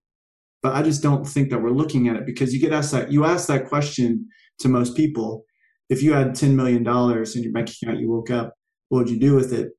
But 0.63 0.75
I 0.75 0.83
just 0.83 1.03
don't 1.03 1.27
think 1.27 1.49
that 1.51 1.63
we're 1.63 1.71
looking 1.71 2.09
at 2.09 2.17
it 2.17 2.27
because 2.27 2.53
you 2.53 2.61
get 2.61 2.75
asked 2.75 2.93
that 2.93 3.11
you 3.11 3.25
ask 3.25 3.49
that 3.49 3.69
question 3.69 4.29
to 4.59 4.69
most 4.69 4.95
people. 4.95 5.45
If 5.89 6.03
you 6.03 6.13
had 6.13 6.33
$10 6.33 6.55
million 6.55 6.87
in 6.87 7.43
your 7.43 7.53
bank 7.53 7.71
account, 7.71 7.99
you 7.99 8.11
woke 8.11 8.31
up, 8.31 8.55
what 8.91 8.99
would 8.99 9.11
you 9.11 9.19
do 9.19 9.35
with 9.35 9.53
it? 9.53 9.71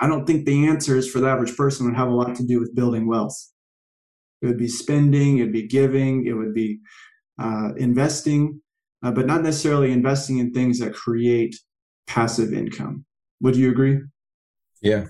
I 0.00 0.08
don't 0.08 0.26
think 0.26 0.46
the 0.46 0.66
answers 0.66 1.08
for 1.08 1.20
the 1.20 1.28
average 1.28 1.56
person 1.56 1.86
would 1.86 1.94
have 1.94 2.08
a 2.08 2.14
lot 2.14 2.34
to 2.36 2.46
do 2.46 2.58
with 2.58 2.74
building 2.74 3.06
wealth. 3.06 3.36
It 4.40 4.46
would 4.46 4.58
be 4.58 4.68
spending, 4.68 5.38
it 5.38 5.42
would 5.42 5.52
be 5.52 5.68
giving, 5.68 6.26
it 6.26 6.32
would 6.32 6.54
be 6.54 6.80
uh, 7.38 7.70
investing, 7.76 8.60
uh, 9.04 9.12
but 9.12 9.26
not 9.26 9.42
necessarily 9.42 9.92
investing 9.92 10.38
in 10.38 10.52
things 10.52 10.80
that 10.80 10.94
create 10.94 11.54
passive 12.08 12.52
income 12.52 13.04
Would 13.40 13.54
you 13.54 13.70
agree? 13.70 14.00
Yeah. 14.82 15.06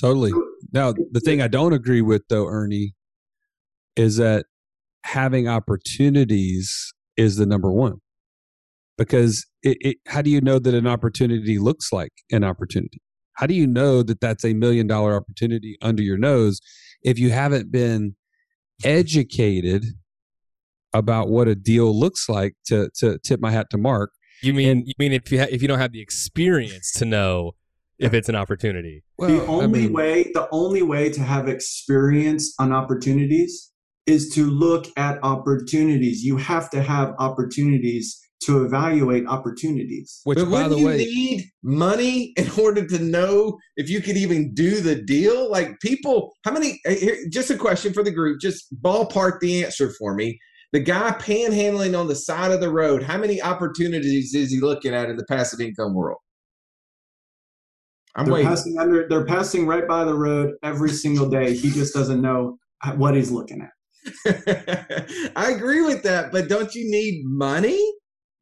Totally. 0.00 0.32
Now, 0.72 0.92
the 0.92 1.20
thing 1.20 1.42
I 1.42 1.48
don't 1.48 1.72
agree 1.72 2.02
with, 2.02 2.22
though, 2.28 2.46
Ernie, 2.46 2.94
is 3.96 4.16
that 4.18 4.46
having 5.04 5.48
opportunities 5.48 6.92
is 7.16 7.36
the 7.36 7.46
number 7.46 7.72
one. 7.72 7.96
Because 8.96 9.46
it, 9.62 9.76
it, 9.80 9.96
how 10.06 10.22
do 10.22 10.30
you 10.30 10.40
know 10.40 10.58
that 10.58 10.74
an 10.74 10.86
opportunity 10.86 11.58
looks 11.58 11.92
like 11.92 12.12
an 12.30 12.44
opportunity? 12.44 13.00
How 13.34 13.46
do 13.46 13.54
you 13.54 13.66
know 13.66 14.02
that 14.02 14.20
that's 14.20 14.44
a 14.44 14.54
million 14.54 14.86
dollar 14.88 15.14
opportunity 15.14 15.78
under 15.80 16.02
your 16.02 16.18
nose 16.18 16.60
if 17.02 17.18
you 17.18 17.30
haven't 17.30 17.70
been 17.70 18.16
educated 18.84 19.84
about 20.92 21.28
what 21.28 21.46
a 21.46 21.54
deal 21.54 21.96
looks 21.96 22.28
like 22.28 22.54
to 22.66 22.90
to 22.98 23.18
tip 23.18 23.40
my 23.40 23.52
hat 23.52 23.68
to 23.70 23.78
Mark? 23.78 24.10
You 24.42 24.52
mean 24.52 24.84
you 24.86 24.94
mean 24.98 25.12
if 25.12 25.30
you 25.30 25.38
ha- 25.38 25.48
if 25.50 25.62
you 25.62 25.68
don't 25.68 25.78
have 25.78 25.92
the 25.92 26.00
experience 26.00 26.92
to 26.94 27.04
know 27.04 27.52
if 27.98 28.14
it's 28.14 28.28
an 28.28 28.36
opportunity? 28.36 29.02
Well, 29.18 29.30
the 29.30 29.46
only 29.46 29.64
I 29.64 29.82
mean, 29.82 29.92
way 29.92 30.30
the 30.34 30.48
only 30.52 30.82
way 30.82 31.10
to 31.10 31.22
have 31.22 31.48
experience 31.48 32.54
on 32.58 32.72
opportunities 32.72 33.72
is 34.06 34.30
to 34.30 34.46
look 34.46 34.86
at 34.96 35.22
opportunities. 35.22 36.22
You 36.22 36.36
have 36.38 36.70
to 36.70 36.82
have 36.82 37.14
opportunities 37.18 38.18
to 38.44 38.64
evaluate 38.64 39.26
opportunities. 39.26 40.20
Which, 40.24 40.38
but 40.38 40.50
by 40.50 40.68
the 40.68 40.78
you 40.78 40.86
way, 40.86 40.96
need 40.98 41.44
money 41.62 42.32
in 42.36 42.48
order 42.58 42.86
to 42.86 42.98
know 42.98 43.58
if 43.76 43.90
you 43.90 44.00
could 44.00 44.16
even 44.16 44.54
do 44.54 44.80
the 44.80 44.94
deal. 44.94 45.50
Like 45.50 45.78
people, 45.80 46.32
how 46.44 46.52
many? 46.52 46.80
Uh, 46.86 46.94
here, 46.94 47.16
just 47.30 47.50
a 47.50 47.56
question 47.56 47.92
for 47.92 48.02
the 48.02 48.12
group. 48.12 48.40
Just 48.40 48.66
ballpark 48.80 49.40
the 49.40 49.64
answer 49.64 49.92
for 49.98 50.14
me. 50.14 50.38
The 50.72 50.80
guy 50.80 51.12
panhandling 51.12 51.98
on 51.98 52.08
the 52.08 52.14
side 52.14 52.52
of 52.52 52.60
the 52.60 52.70
road. 52.70 53.02
How 53.02 53.18
many 53.18 53.40
opportunities 53.40 54.34
is 54.34 54.52
he 54.52 54.60
looking 54.60 54.94
at 54.94 55.08
in 55.08 55.16
the 55.16 55.24
passive 55.24 55.60
income 55.60 55.94
world? 55.94 56.18
I'm 58.18 58.24
they're 58.24 58.34
waiting. 58.34 58.48
Passing 58.48 58.78
under, 58.78 59.08
they're 59.08 59.24
passing 59.24 59.66
right 59.66 59.86
by 59.86 60.04
the 60.04 60.14
road 60.14 60.54
every 60.64 60.90
single 60.90 61.30
day. 61.30 61.54
He 61.54 61.70
just 61.70 61.94
doesn't 61.94 62.20
know 62.20 62.58
what 62.96 63.14
he's 63.14 63.30
looking 63.30 63.62
at. 63.62 63.70
I 65.36 65.52
agree 65.52 65.82
with 65.82 66.02
that, 66.02 66.32
but 66.32 66.48
don't 66.48 66.74
you 66.74 66.90
need 66.90 67.22
money? 67.24 67.80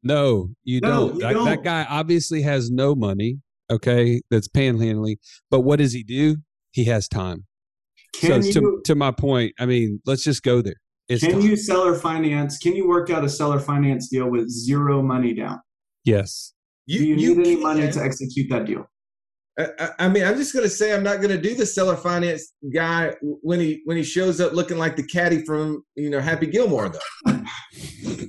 No, 0.03 0.49
you 0.63 0.81
no, 0.81 0.89
don't. 0.89 1.13
You 1.15 1.21
that, 1.21 1.33
don't. 1.33 1.45
that 1.45 1.63
guy 1.63 1.85
obviously 1.89 2.41
has 2.41 2.71
no 2.71 2.95
money. 2.95 3.39
Okay, 3.69 4.21
that's 4.31 4.47
panhandling. 4.47 5.17
But 5.51 5.61
what 5.61 5.77
does 5.79 5.93
he 5.93 6.03
do? 6.03 6.37
He 6.71 6.85
has 6.85 7.07
time. 7.07 7.45
Can 8.15 8.41
so 8.41 8.47
you, 8.47 8.53
to, 8.53 8.81
to 8.85 8.95
my 8.95 9.11
point, 9.11 9.53
I 9.59 9.65
mean, 9.67 10.01
let's 10.05 10.23
just 10.23 10.41
go 10.41 10.61
there. 10.61 10.77
It's 11.07 11.23
can 11.23 11.33
time. 11.33 11.41
you 11.41 11.55
seller 11.55 11.93
finance? 11.93 12.57
Can 12.57 12.75
you 12.75 12.87
work 12.87 13.09
out 13.09 13.23
a 13.23 13.29
seller 13.29 13.59
finance 13.59 14.09
deal 14.09 14.29
with 14.29 14.49
zero 14.49 15.03
money 15.03 15.33
down? 15.33 15.59
Yes. 16.03 16.53
You, 16.85 16.99
do 16.99 17.05
you, 17.05 17.15
you 17.15 17.35
need 17.35 17.47
any 17.47 17.55
money 17.57 17.91
to 17.91 18.01
execute 18.01 18.49
that 18.49 18.65
deal? 18.65 18.85
I, 19.57 19.89
I 19.99 20.07
mean, 20.07 20.23
I'm 20.23 20.37
just 20.37 20.53
going 20.53 20.65
to 20.65 20.69
say 20.69 20.93
I'm 20.93 21.03
not 21.03 21.17
going 21.17 21.29
to 21.29 21.41
do 21.41 21.55
the 21.55 21.65
seller 21.65 21.95
finance 21.95 22.53
guy 22.71 23.15
when 23.21 23.59
he 23.59 23.81
when 23.85 23.97
he 23.97 24.03
shows 24.03 24.39
up 24.39 24.53
looking 24.53 24.77
like 24.77 24.95
the 24.95 25.03
caddy 25.03 25.43
from 25.45 25.83
you 25.95 26.09
know 26.09 26.19
Happy 26.19 26.45
Gilmore 26.45 26.89
though. 26.89 26.99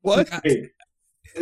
what? 0.00 0.28
Hey, 0.42 0.70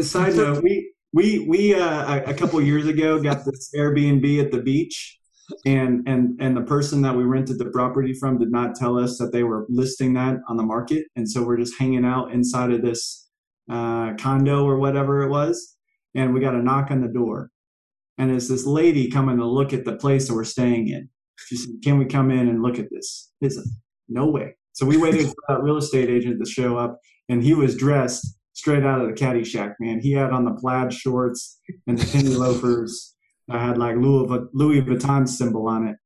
side 0.02 0.36
note: 0.36 0.62
we 0.62 0.92
we 1.14 1.46
we 1.48 1.74
uh, 1.74 2.22
a 2.26 2.34
couple 2.34 2.60
years 2.60 2.86
ago 2.86 3.20
got 3.20 3.46
this 3.46 3.70
Airbnb 3.74 4.44
at 4.44 4.52
the 4.52 4.60
beach, 4.60 5.18
and 5.64 6.06
and 6.06 6.38
and 6.38 6.54
the 6.54 6.62
person 6.62 7.00
that 7.02 7.16
we 7.16 7.24
rented 7.24 7.58
the 7.58 7.70
property 7.70 8.12
from 8.12 8.38
did 8.38 8.52
not 8.52 8.74
tell 8.74 8.98
us 8.98 9.16
that 9.18 9.32
they 9.32 9.42
were 9.42 9.64
listing 9.70 10.12
that 10.14 10.36
on 10.48 10.58
the 10.58 10.62
market, 10.62 11.06
and 11.16 11.28
so 11.28 11.42
we're 11.42 11.56
just 11.56 11.78
hanging 11.78 12.04
out 12.04 12.30
inside 12.30 12.72
of 12.72 12.82
this 12.82 13.30
uh, 13.70 14.12
condo 14.18 14.66
or 14.66 14.76
whatever 14.76 15.22
it 15.22 15.30
was, 15.30 15.78
and 16.14 16.34
we 16.34 16.40
got 16.40 16.54
a 16.54 16.62
knock 16.62 16.90
on 16.90 17.00
the 17.00 17.08
door 17.08 17.50
and 18.18 18.30
it's 18.30 18.48
this 18.48 18.66
lady 18.66 19.10
coming 19.10 19.38
to 19.38 19.46
look 19.46 19.72
at 19.72 19.84
the 19.84 19.96
place 19.96 20.28
that 20.28 20.34
we're 20.34 20.44
staying 20.44 20.88
in. 20.88 21.08
She 21.36 21.56
said, 21.56 21.74
"Can 21.82 21.98
we 21.98 22.04
come 22.04 22.30
in 22.30 22.48
and 22.48 22.62
look 22.62 22.78
at 22.78 22.90
this?" 22.90 23.32
It's 23.40 23.58
no 24.08 24.26
way. 24.26 24.56
So 24.72 24.86
we 24.86 24.96
waited 24.96 25.26
for 25.26 25.34
that 25.48 25.62
real 25.62 25.76
estate 25.76 26.08
agent 26.08 26.42
to 26.42 26.50
show 26.50 26.76
up, 26.76 26.98
and 27.28 27.42
he 27.42 27.54
was 27.54 27.76
dressed 27.76 28.38
straight 28.54 28.84
out 28.84 29.00
of 29.00 29.08
the 29.08 29.14
Caddyshack. 29.14 29.74
Man, 29.80 30.00
he 30.00 30.12
had 30.12 30.30
on 30.30 30.44
the 30.44 30.54
plaid 30.54 30.92
shorts 30.92 31.60
and 31.86 31.98
the 31.98 32.06
penny 32.12 32.34
loafers. 32.34 33.14
I 33.50 33.58
had 33.58 33.78
like 33.78 33.96
Louis, 33.96 34.46
Louis 34.52 34.82
Vuitton 34.82 35.28
symbol 35.28 35.66
on 35.66 35.88
it, 35.88 35.96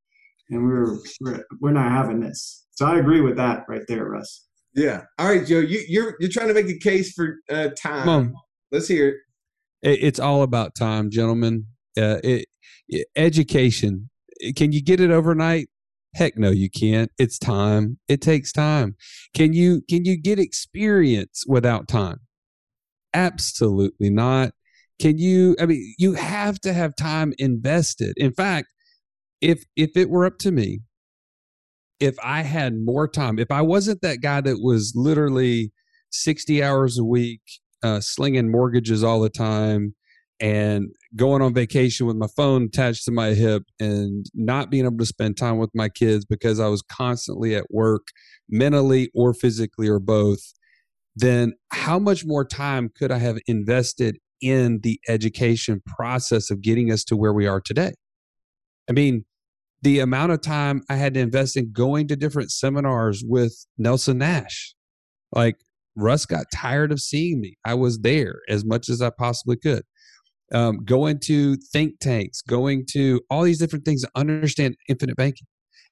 and 0.50 0.64
we 0.64 0.72
were 0.72 0.98
we're, 1.20 1.44
we're 1.60 1.72
not 1.72 1.90
having 1.90 2.20
this. 2.20 2.66
So 2.72 2.86
I 2.86 2.98
agree 2.98 3.20
with 3.20 3.36
that 3.36 3.64
right 3.68 3.82
there, 3.88 4.04
Russ. 4.04 4.46
Yeah. 4.74 5.02
All 5.18 5.28
right, 5.28 5.46
Joe. 5.46 5.60
You, 5.60 5.78
are 5.78 5.84
you're, 5.88 6.16
you're 6.20 6.30
trying 6.30 6.48
to 6.48 6.54
make 6.54 6.68
a 6.68 6.78
case 6.78 7.12
for 7.12 7.38
uh, 7.50 7.70
time. 7.76 8.34
Let's 8.70 8.88
hear 8.88 9.08
it. 9.08 9.16
It's 9.82 10.18
all 10.18 10.42
about 10.42 10.74
time, 10.74 11.10
gentlemen 11.10 11.66
uh, 11.96 12.18
it, 12.22 12.46
education. 13.16 14.10
Can 14.54 14.72
you 14.72 14.82
get 14.82 15.00
it 15.00 15.10
overnight? 15.10 15.68
Heck 16.14 16.38
no, 16.38 16.50
you 16.50 16.70
can't. 16.70 17.10
It's 17.18 17.38
time. 17.38 17.98
It 18.08 18.20
takes 18.20 18.52
time. 18.52 18.96
Can 19.34 19.52
you 19.52 19.82
can 19.88 20.04
you 20.04 20.20
get 20.20 20.38
experience 20.38 21.44
without 21.46 21.88
time? 21.88 22.20
Absolutely 23.12 24.10
not. 24.10 24.52
Can 25.00 25.18
you 25.18 25.56
I 25.60 25.66
mean 25.66 25.94
you 25.98 26.14
have 26.14 26.58
to 26.60 26.72
have 26.72 26.96
time 26.96 27.34
invested. 27.38 28.14
In 28.16 28.32
fact, 28.32 28.68
if 29.40 29.64
if 29.76 29.96
it 29.96 30.08
were 30.08 30.24
up 30.24 30.38
to 30.38 30.52
me, 30.52 30.80
if 32.00 32.16
I 32.22 32.42
had 32.42 32.74
more 32.78 33.08
time, 33.08 33.38
if 33.38 33.50
I 33.50 33.62
wasn't 33.62 34.02
that 34.02 34.20
guy 34.20 34.40
that 34.40 34.58
was 34.60 34.92
literally 34.94 35.72
60 36.10 36.62
hours 36.62 36.98
a 36.98 37.04
week 37.04 37.40
uh, 37.82 38.00
slinging 38.00 38.50
mortgages 38.50 39.04
all 39.04 39.20
the 39.20 39.30
time, 39.30 39.94
and 40.40 40.88
going 41.14 41.40
on 41.40 41.54
vacation 41.54 42.06
with 42.06 42.16
my 42.16 42.26
phone 42.36 42.64
attached 42.64 43.04
to 43.04 43.10
my 43.10 43.28
hip 43.28 43.62
and 43.80 44.26
not 44.34 44.70
being 44.70 44.84
able 44.84 44.98
to 44.98 45.06
spend 45.06 45.36
time 45.36 45.58
with 45.58 45.70
my 45.74 45.88
kids 45.88 46.24
because 46.24 46.60
I 46.60 46.68
was 46.68 46.82
constantly 46.82 47.54
at 47.54 47.70
work, 47.70 48.08
mentally 48.48 49.10
or 49.14 49.32
physically 49.32 49.88
or 49.88 49.98
both, 49.98 50.52
then 51.14 51.54
how 51.70 51.98
much 51.98 52.26
more 52.26 52.44
time 52.44 52.90
could 52.94 53.10
I 53.10 53.18
have 53.18 53.38
invested 53.46 54.18
in 54.42 54.80
the 54.82 55.00
education 55.08 55.82
process 55.86 56.50
of 56.50 56.60
getting 56.60 56.92
us 56.92 57.02
to 57.04 57.16
where 57.16 57.32
we 57.32 57.46
are 57.46 57.60
today? 57.60 57.94
I 58.88 58.92
mean, 58.92 59.24
the 59.80 60.00
amount 60.00 60.32
of 60.32 60.42
time 60.42 60.82
I 60.90 60.96
had 60.96 61.14
to 61.14 61.20
invest 61.20 61.56
in 61.56 61.72
going 61.72 62.08
to 62.08 62.16
different 62.16 62.50
seminars 62.50 63.22
with 63.26 63.66
Nelson 63.78 64.18
Nash. 64.18 64.74
Like 65.32 65.56
Russ 65.96 66.26
got 66.26 66.46
tired 66.54 66.92
of 66.92 67.00
seeing 67.00 67.40
me. 67.40 67.56
I 67.64 67.74
was 67.74 68.00
there 68.00 68.40
as 68.48 68.64
much 68.64 68.90
as 68.90 69.00
I 69.00 69.10
possibly 69.10 69.56
could 69.56 69.82
um, 70.52 70.84
going 70.84 71.18
to 71.20 71.56
think 71.56 71.98
tanks, 72.00 72.42
going 72.42 72.84
to 72.90 73.20
all 73.30 73.42
these 73.42 73.58
different 73.58 73.84
things 73.84 74.02
to 74.02 74.10
understand 74.14 74.76
infinite 74.88 75.16
banking. 75.16 75.46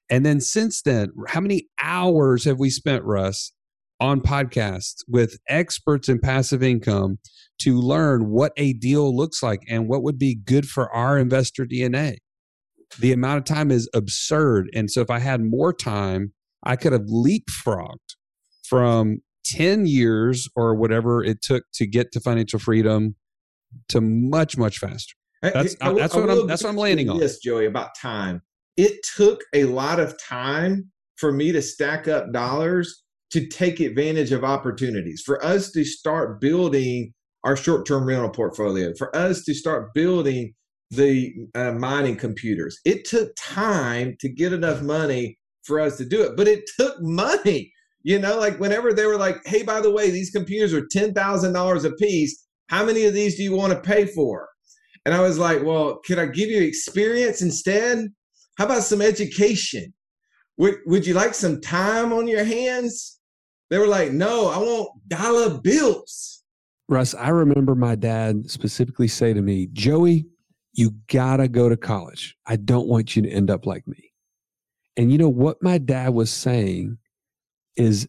And 0.09 0.25
then 0.25 0.39
since 0.39 0.81
then, 0.81 1.09
how 1.27 1.41
many 1.41 1.67
hours 1.81 2.45
have 2.45 2.59
we 2.59 2.69
spent, 2.69 3.03
Russ, 3.03 3.51
on 3.99 4.21
podcasts 4.21 5.03
with 5.07 5.37
experts 5.47 6.09
in 6.09 6.19
passive 6.19 6.61
income 6.61 7.17
to 7.59 7.79
learn 7.79 8.29
what 8.29 8.51
a 8.57 8.73
deal 8.73 9.15
looks 9.15 9.41
like 9.41 9.61
and 9.69 9.87
what 9.87 10.03
would 10.03 10.19
be 10.19 10.35
good 10.35 10.67
for 10.67 10.93
our 10.93 11.17
investor 11.17 11.65
DNA? 11.65 12.17
The 12.99 13.13
amount 13.13 13.37
of 13.39 13.43
time 13.45 13.71
is 13.71 13.89
absurd. 13.93 14.69
And 14.73 14.91
so 14.91 15.01
if 15.01 15.09
I 15.09 15.19
had 15.19 15.41
more 15.41 15.73
time, 15.73 16.33
I 16.63 16.75
could 16.75 16.93
have 16.93 17.03
leapfrogged 17.03 18.15
from 18.67 19.19
10 19.45 19.85
years 19.85 20.47
or 20.55 20.75
whatever 20.75 21.23
it 21.23 21.41
took 21.41 21.63
to 21.75 21.87
get 21.87 22.11
to 22.11 22.19
financial 22.19 22.59
freedom 22.59 23.15
to 23.89 24.01
much 24.01 24.57
much 24.57 24.79
faster. 24.79 25.13
That's 25.41 25.75
I, 25.81 25.89
I, 25.89 25.93
that's 25.93 26.15
I 26.15 26.19
what 26.19 26.29
I'm 26.29 26.47
that's 26.47 26.63
what 26.63 26.69
I'm 26.69 26.77
landing 26.77 27.09
on. 27.09 27.19
Yes, 27.19 27.37
Joey, 27.39 27.65
about 27.65 27.91
time. 27.99 28.41
It 28.77 28.99
took 29.15 29.41
a 29.53 29.65
lot 29.65 29.99
of 29.99 30.21
time 30.21 30.91
for 31.17 31.31
me 31.31 31.51
to 31.51 31.61
stack 31.61 32.07
up 32.07 32.31
dollars 32.33 33.03
to 33.31 33.47
take 33.47 33.79
advantage 33.79 34.31
of 34.31 34.43
opportunities. 34.43 35.21
For 35.25 35.43
us 35.43 35.71
to 35.71 35.83
start 35.83 36.41
building 36.41 37.13
our 37.43 37.55
short-term 37.55 38.05
rental 38.05 38.29
portfolio, 38.29 38.93
for 38.97 39.15
us 39.15 39.43
to 39.43 39.53
start 39.53 39.93
building 39.93 40.53
the 40.91 41.33
uh, 41.53 41.71
mining 41.73 42.15
computers. 42.15 42.79
It 42.85 43.05
took 43.05 43.31
time 43.37 44.15
to 44.19 44.29
get 44.29 44.53
enough 44.53 44.81
money 44.81 45.37
for 45.63 45.79
us 45.79 45.97
to 45.97 46.05
do 46.05 46.21
it, 46.23 46.37
but 46.37 46.47
it 46.47 46.63
took 46.77 46.95
money. 47.01 47.71
You 48.03 48.19
know, 48.19 48.37
like 48.37 48.59
whenever 48.59 48.93
they 48.93 49.05
were 49.07 49.17
like, 49.17 49.37
"Hey, 49.45 49.63
by 49.63 49.81
the 49.81 49.91
way, 49.91 50.11
these 50.11 50.29
computers 50.29 50.73
are 50.73 50.85
ten 50.91 51.13
thousand 51.13 51.53
dollars 51.53 51.85
a 51.85 51.91
piece," 51.91 52.44
How 52.67 52.85
many 52.85 53.05
of 53.05 53.13
these 53.13 53.35
do 53.35 53.43
you 53.43 53.55
want 53.55 53.73
to 53.73 53.79
pay 53.79 54.05
for? 54.05 54.49
And 55.05 55.13
I 55.13 55.21
was 55.21 55.37
like, 55.37 55.63
Well, 55.63 55.99
could 56.05 56.19
I 56.19 56.25
give 56.25 56.49
you 56.49 56.61
experience 56.61 57.41
instead? 57.41 58.07
How 58.57 58.65
about 58.65 58.83
some 58.83 59.01
education? 59.01 59.93
Would, 60.57 60.75
would 60.85 61.05
you 61.05 61.13
like 61.13 61.33
some 61.33 61.61
time 61.61 62.13
on 62.13 62.27
your 62.27 62.43
hands? 62.43 63.19
They 63.69 63.77
were 63.77 63.87
like, 63.87 64.11
No, 64.11 64.47
I 64.47 64.57
want 64.57 64.89
dollar 65.07 65.59
bills. 65.59 66.43
Russ, 66.87 67.13
I 67.15 67.29
remember 67.29 67.75
my 67.75 67.95
dad 67.95 68.49
specifically 68.49 69.07
say 69.07 69.33
to 69.33 69.41
me, 69.41 69.67
Joey, 69.73 70.27
you 70.73 70.91
gotta 71.11 71.47
go 71.47 71.69
to 71.69 71.77
college. 71.77 72.35
I 72.45 72.57
don't 72.57 72.87
want 72.87 73.15
you 73.15 73.21
to 73.23 73.29
end 73.29 73.49
up 73.49 73.65
like 73.65 73.87
me. 73.87 74.11
And 74.97 75.11
you 75.11 75.17
know 75.17 75.29
what 75.29 75.61
my 75.61 75.77
dad 75.77 76.13
was 76.13 76.31
saying 76.31 76.97
is 77.75 78.07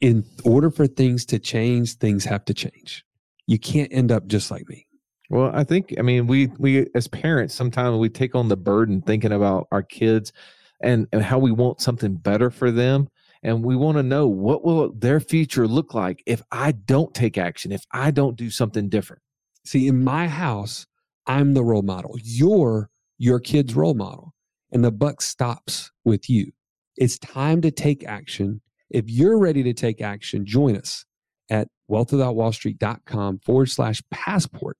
in 0.00 0.24
order 0.44 0.70
for 0.70 0.86
things 0.86 1.24
to 1.26 1.38
change, 1.38 1.94
things 1.94 2.24
have 2.24 2.44
to 2.46 2.54
change 2.54 3.05
you 3.46 3.58
can't 3.58 3.92
end 3.92 4.12
up 4.12 4.26
just 4.26 4.50
like 4.50 4.68
me. 4.68 4.86
Well, 5.30 5.50
I 5.52 5.64
think 5.64 5.94
I 5.98 6.02
mean 6.02 6.26
we 6.26 6.48
we 6.58 6.86
as 6.94 7.08
parents 7.08 7.54
sometimes 7.54 7.98
we 7.98 8.08
take 8.08 8.34
on 8.34 8.48
the 8.48 8.56
burden 8.56 9.02
thinking 9.02 9.32
about 9.32 9.66
our 9.72 9.82
kids 9.82 10.32
and 10.80 11.06
and 11.12 11.22
how 11.22 11.38
we 11.38 11.50
want 11.50 11.80
something 11.80 12.16
better 12.16 12.50
for 12.50 12.70
them 12.70 13.08
and 13.42 13.64
we 13.64 13.76
want 13.76 13.96
to 13.96 14.02
know 14.02 14.26
what 14.26 14.64
will 14.64 14.92
their 14.92 15.20
future 15.20 15.66
look 15.66 15.94
like 15.94 16.22
if 16.26 16.42
I 16.52 16.72
don't 16.72 17.14
take 17.14 17.38
action, 17.38 17.72
if 17.72 17.84
I 17.92 18.10
don't 18.10 18.36
do 18.36 18.50
something 18.50 18.88
different. 18.88 19.22
See, 19.64 19.88
in 19.88 20.04
my 20.04 20.28
house, 20.28 20.86
I'm 21.26 21.54
the 21.54 21.64
role 21.64 21.82
model. 21.82 22.16
You're 22.22 22.90
your 23.18 23.40
kid's 23.40 23.74
role 23.74 23.94
model. 23.94 24.34
And 24.72 24.84
the 24.84 24.92
buck 24.92 25.22
stops 25.22 25.90
with 26.04 26.28
you. 26.28 26.52
It's 26.96 27.18
time 27.18 27.60
to 27.62 27.70
take 27.70 28.04
action. 28.04 28.60
If 28.90 29.08
you're 29.08 29.38
ready 29.38 29.62
to 29.62 29.72
take 29.72 30.00
action, 30.00 30.44
join 30.44 30.76
us 30.76 31.04
at 31.50 31.68
wealthwithoutwallstreet.com 31.90 33.40
forward 33.40 33.66
slash 33.66 34.02
passport 34.10 34.76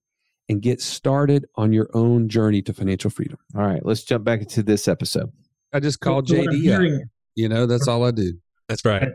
and 0.48 0.62
get 0.62 0.80
started 0.80 1.46
on 1.56 1.72
your 1.72 1.88
own 1.94 2.28
journey 2.28 2.62
to 2.62 2.72
financial 2.72 3.10
freedom. 3.10 3.38
All 3.54 3.66
right, 3.66 3.84
let's 3.84 4.02
jump 4.02 4.24
back 4.24 4.40
into 4.40 4.62
this 4.62 4.88
episode. 4.88 5.32
I 5.72 5.80
just 5.80 6.00
called 6.00 6.28
so 6.28 6.34
JD. 6.34 6.62
Hearing, 6.62 7.04
you 7.34 7.48
know, 7.48 7.66
that's 7.66 7.88
all 7.88 8.04
I 8.04 8.12
do. 8.12 8.34
That's 8.68 8.84
right. 8.84 9.08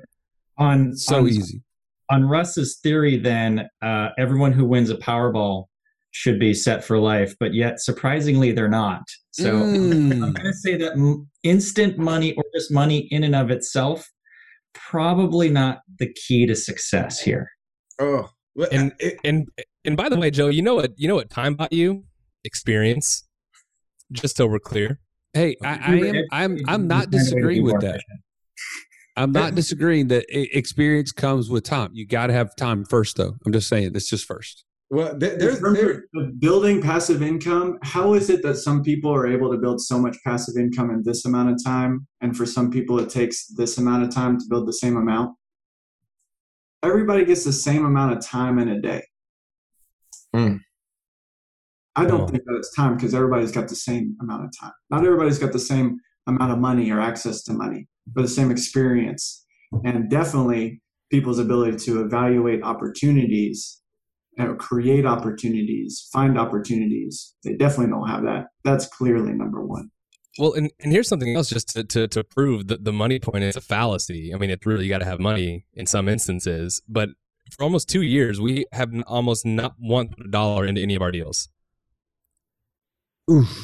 On 0.58 0.96
so 0.96 1.18
on, 1.18 1.28
easy. 1.28 1.64
On 2.10 2.26
Russ's 2.28 2.80
theory, 2.84 3.18
then 3.18 3.70
uh, 3.82 4.10
everyone 4.18 4.52
who 4.52 4.66
wins 4.66 4.90
a 4.90 4.96
Powerball 4.96 5.66
should 6.12 6.40
be 6.40 6.54
set 6.54 6.84
for 6.84 7.00
life, 7.00 7.36
but 7.40 7.54
yet 7.54 7.80
surprisingly 7.80 8.52
they're 8.52 8.68
not. 8.68 9.04
So 9.32 9.54
mm. 9.62 10.12
I'm 10.12 10.34
going 10.34 10.46
to 10.46 10.54
say 10.54 10.76
that 10.76 11.24
instant 11.44 11.98
money 11.98 12.34
or 12.34 12.44
just 12.54 12.72
money 12.72 13.08
in 13.12 13.24
and 13.24 13.36
of 13.36 13.50
itself 13.50 14.10
probably 14.74 15.50
not 15.50 15.80
the 16.00 16.14
key 16.14 16.46
to 16.46 16.56
success 16.56 17.20
here. 17.20 17.50
Oh, 18.02 18.30
and 18.72 18.94
and 19.24 19.48
and 19.86 19.96
by 19.96 20.10
the 20.10 20.18
way, 20.18 20.32
Joe, 20.32 20.48
you 20.48 20.62
know 20.62 20.76
what 20.76 20.92
you 20.98 21.08
know 21.08 21.16
what 21.16 21.30
time 21.30 21.56
bought 21.56 21.72
you? 21.72 22.04
Experience. 22.44 23.28
Just 24.12 24.36
so 24.36 24.48
we're 24.48 24.60
clear. 24.60 25.00
Hey, 25.34 25.56
I, 25.64 25.68
I 25.70 25.96
am 25.96 26.26
I'm 26.32 26.58
I'm 26.68 26.88
not 26.88 27.12
disagreeing 27.12 27.64
with 27.64 27.80
that. 27.82 28.02
I'm 29.16 29.32
not 29.32 29.56
disagreeing 29.56 30.08
that 30.08 30.26
experience 30.30 31.12
comes 31.12 31.50
with 31.50 31.64
time. 31.64 31.92
You 31.94 32.08
got 32.08 32.28
to 32.28 32.34
have 32.34 32.56
time 32.56 32.86
first, 32.86 33.18
though. 33.18 33.36
I'm 33.46 33.54
just 33.54 33.68
saying 33.68 33.94
this 33.94 34.10
just 34.10 34.26
first. 34.26 34.66
Well, 34.90 35.18
there's, 35.18 35.62
there's 35.62 36.02
building 36.40 36.82
passive 36.82 37.22
income. 37.22 37.78
How 37.82 38.14
is 38.14 38.30
it 38.30 38.42
that 38.44 38.56
some 38.56 38.84
people 38.84 39.14
are 39.14 39.26
able 39.26 39.50
to 39.52 39.58
build 39.58 39.80
so 39.80 39.98
much 39.98 40.18
passive 40.26 40.56
income 40.58 40.92
in 40.92 41.04
this 41.04 41.24
amount 41.24 41.50
of 41.50 41.64
time, 41.64 42.08
and 42.20 42.36
for 42.36 42.46
some 42.46 42.70
people 42.70 43.00
it 43.00 43.10
takes 43.10 43.48
this 43.48 43.78
amount 43.78 44.04
of 44.04 44.10
time 44.10 44.38
to 44.38 44.46
build 44.50 44.68
the 44.68 44.74
same 44.74 44.98
amount? 44.98 45.36
Everybody 46.84 47.26
gets 47.26 47.44
the 47.44 47.54
same 47.54 47.86
amount 47.86 48.18
of 48.18 48.26
time 48.26 48.60
in 48.60 48.70
a 48.70 48.82
day. 48.82 49.04
Mm. 50.36 50.60
I 51.96 52.06
don't 52.06 52.22
oh. 52.22 52.28
think 52.28 52.44
that 52.46 52.56
it's 52.56 52.74
time 52.74 52.96
because 52.96 53.14
everybody's 53.14 53.52
got 53.52 53.68
the 53.68 53.76
same 53.76 54.16
amount 54.22 54.46
of 54.46 54.52
time. 54.60 54.72
Not 54.90 55.06
everybody's 55.06 55.40
got 55.40 55.52
the 55.52 55.60
same 55.60 55.98
amount 56.28 56.52
of 56.52 56.60
money 56.60 56.90
or 56.92 57.00
access 57.00 57.44
to 57.44 57.54
money, 57.54 57.88
but 58.08 58.22
the 58.22 58.28
same 58.28 58.50
experience. 58.50 59.46
And 59.84 60.10
definitely 60.10 60.82
people's 61.10 61.40
ability 61.40 61.78
to 61.86 62.02
evaluate 62.02 62.64
opportunities 62.64 63.82
uh, 64.40 64.54
create 64.54 65.06
opportunities, 65.06 66.08
find 66.12 66.40
opportunities. 66.40 67.36
They 67.44 67.56
definitely 67.56 67.92
don't 67.92 68.08
have 68.08 68.24
that. 68.24 68.46
That's 68.64 68.88
clearly 68.88 69.34
number 69.34 69.66
one. 69.66 69.92
Well, 70.42 70.54
and, 70.54 70.72
and 70.80 70.92
here's 70.92 71.08
something 71.08 71.36
else 71.36 71.50
just 71.50 71.68
to, 71.76 71.84
to, 71.84 72.08
to 72.08 72.24
prove 72.24 72.66
that 72.70 72.84
the 72.84 72.92
money 72.92 73.20
point 73.20 73.44
is 73.44 73.56
a 73.56 73.62
fallacy. 73.62 74.34
I 74.34 74.40
mean, 74.40 74.50
it's 74.50 74.66
really, 74.66 74.86
you 74.86 74.90
got 74.90 74.98
to 74.98 75.06
have 75.06 75.20
money 75.20 75.68
in 75.76 75.86
some 75.86 76.10
instances, 76.10 76.82
but 76.90 77.10
for 77.56 77.64
almost 77.64 77.88
two 77.88 78.02
years, 78.02 78.42
we 78.42 78.66
have 78.72 78.92
almost 79.06 79.46
not 79.46 79.76
one 79.78 80.10
dollar 80.32 80.66
into 80.66 80.82
any 80.82 80.96
of 80.96 81.04
our 81.04 81.12
deals. 81.12 81.48
Oof. 83.30 83.56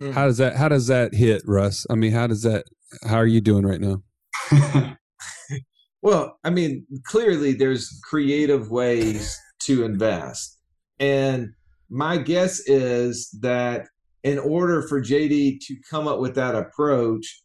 Mm. 0.00 0.12
How 0.12 0.26
does 0.26 0.38
that, 0.38 0.54
how 0.54 0.68
does 0.68 0.86
that 0.86 1.12
hit 1.12 1.42
Russ? 1.44 1.88
I 1.90 1.96
mean, 1.96 2.12
how 2.12 2.28
does 2.28 2.44
that, 2.44 2.66
how 3.02 3.16
are 3.16 3.26
you 3.26 3.40
doing 3.40 3.66
right 3.66 3.80
now? 3.80 4.04
well, 6.02 6.38
I 6.44 6.50
mean, 6.50 6.86
clearly 7.02 7.52
there's 7.52 8.00
creative 8.04 8.70
ways 8.70 9.36
to 9.62 9.82
invest. 9.84 10.56
And 11.00 11.48
my 11.88 12.16
guess 12.16 12.60
is 12.60 13.28
that 13.40 13.88
in 14.22 14.38
order 14.38 14.82
for 14.82 15.00
JD 15.00 15.60
to 15.66 15.76
come 15.88 16.06
up 16.06 16.20
with 16.20 16.34
that 16.34 16.54
approach, 16.54 17.42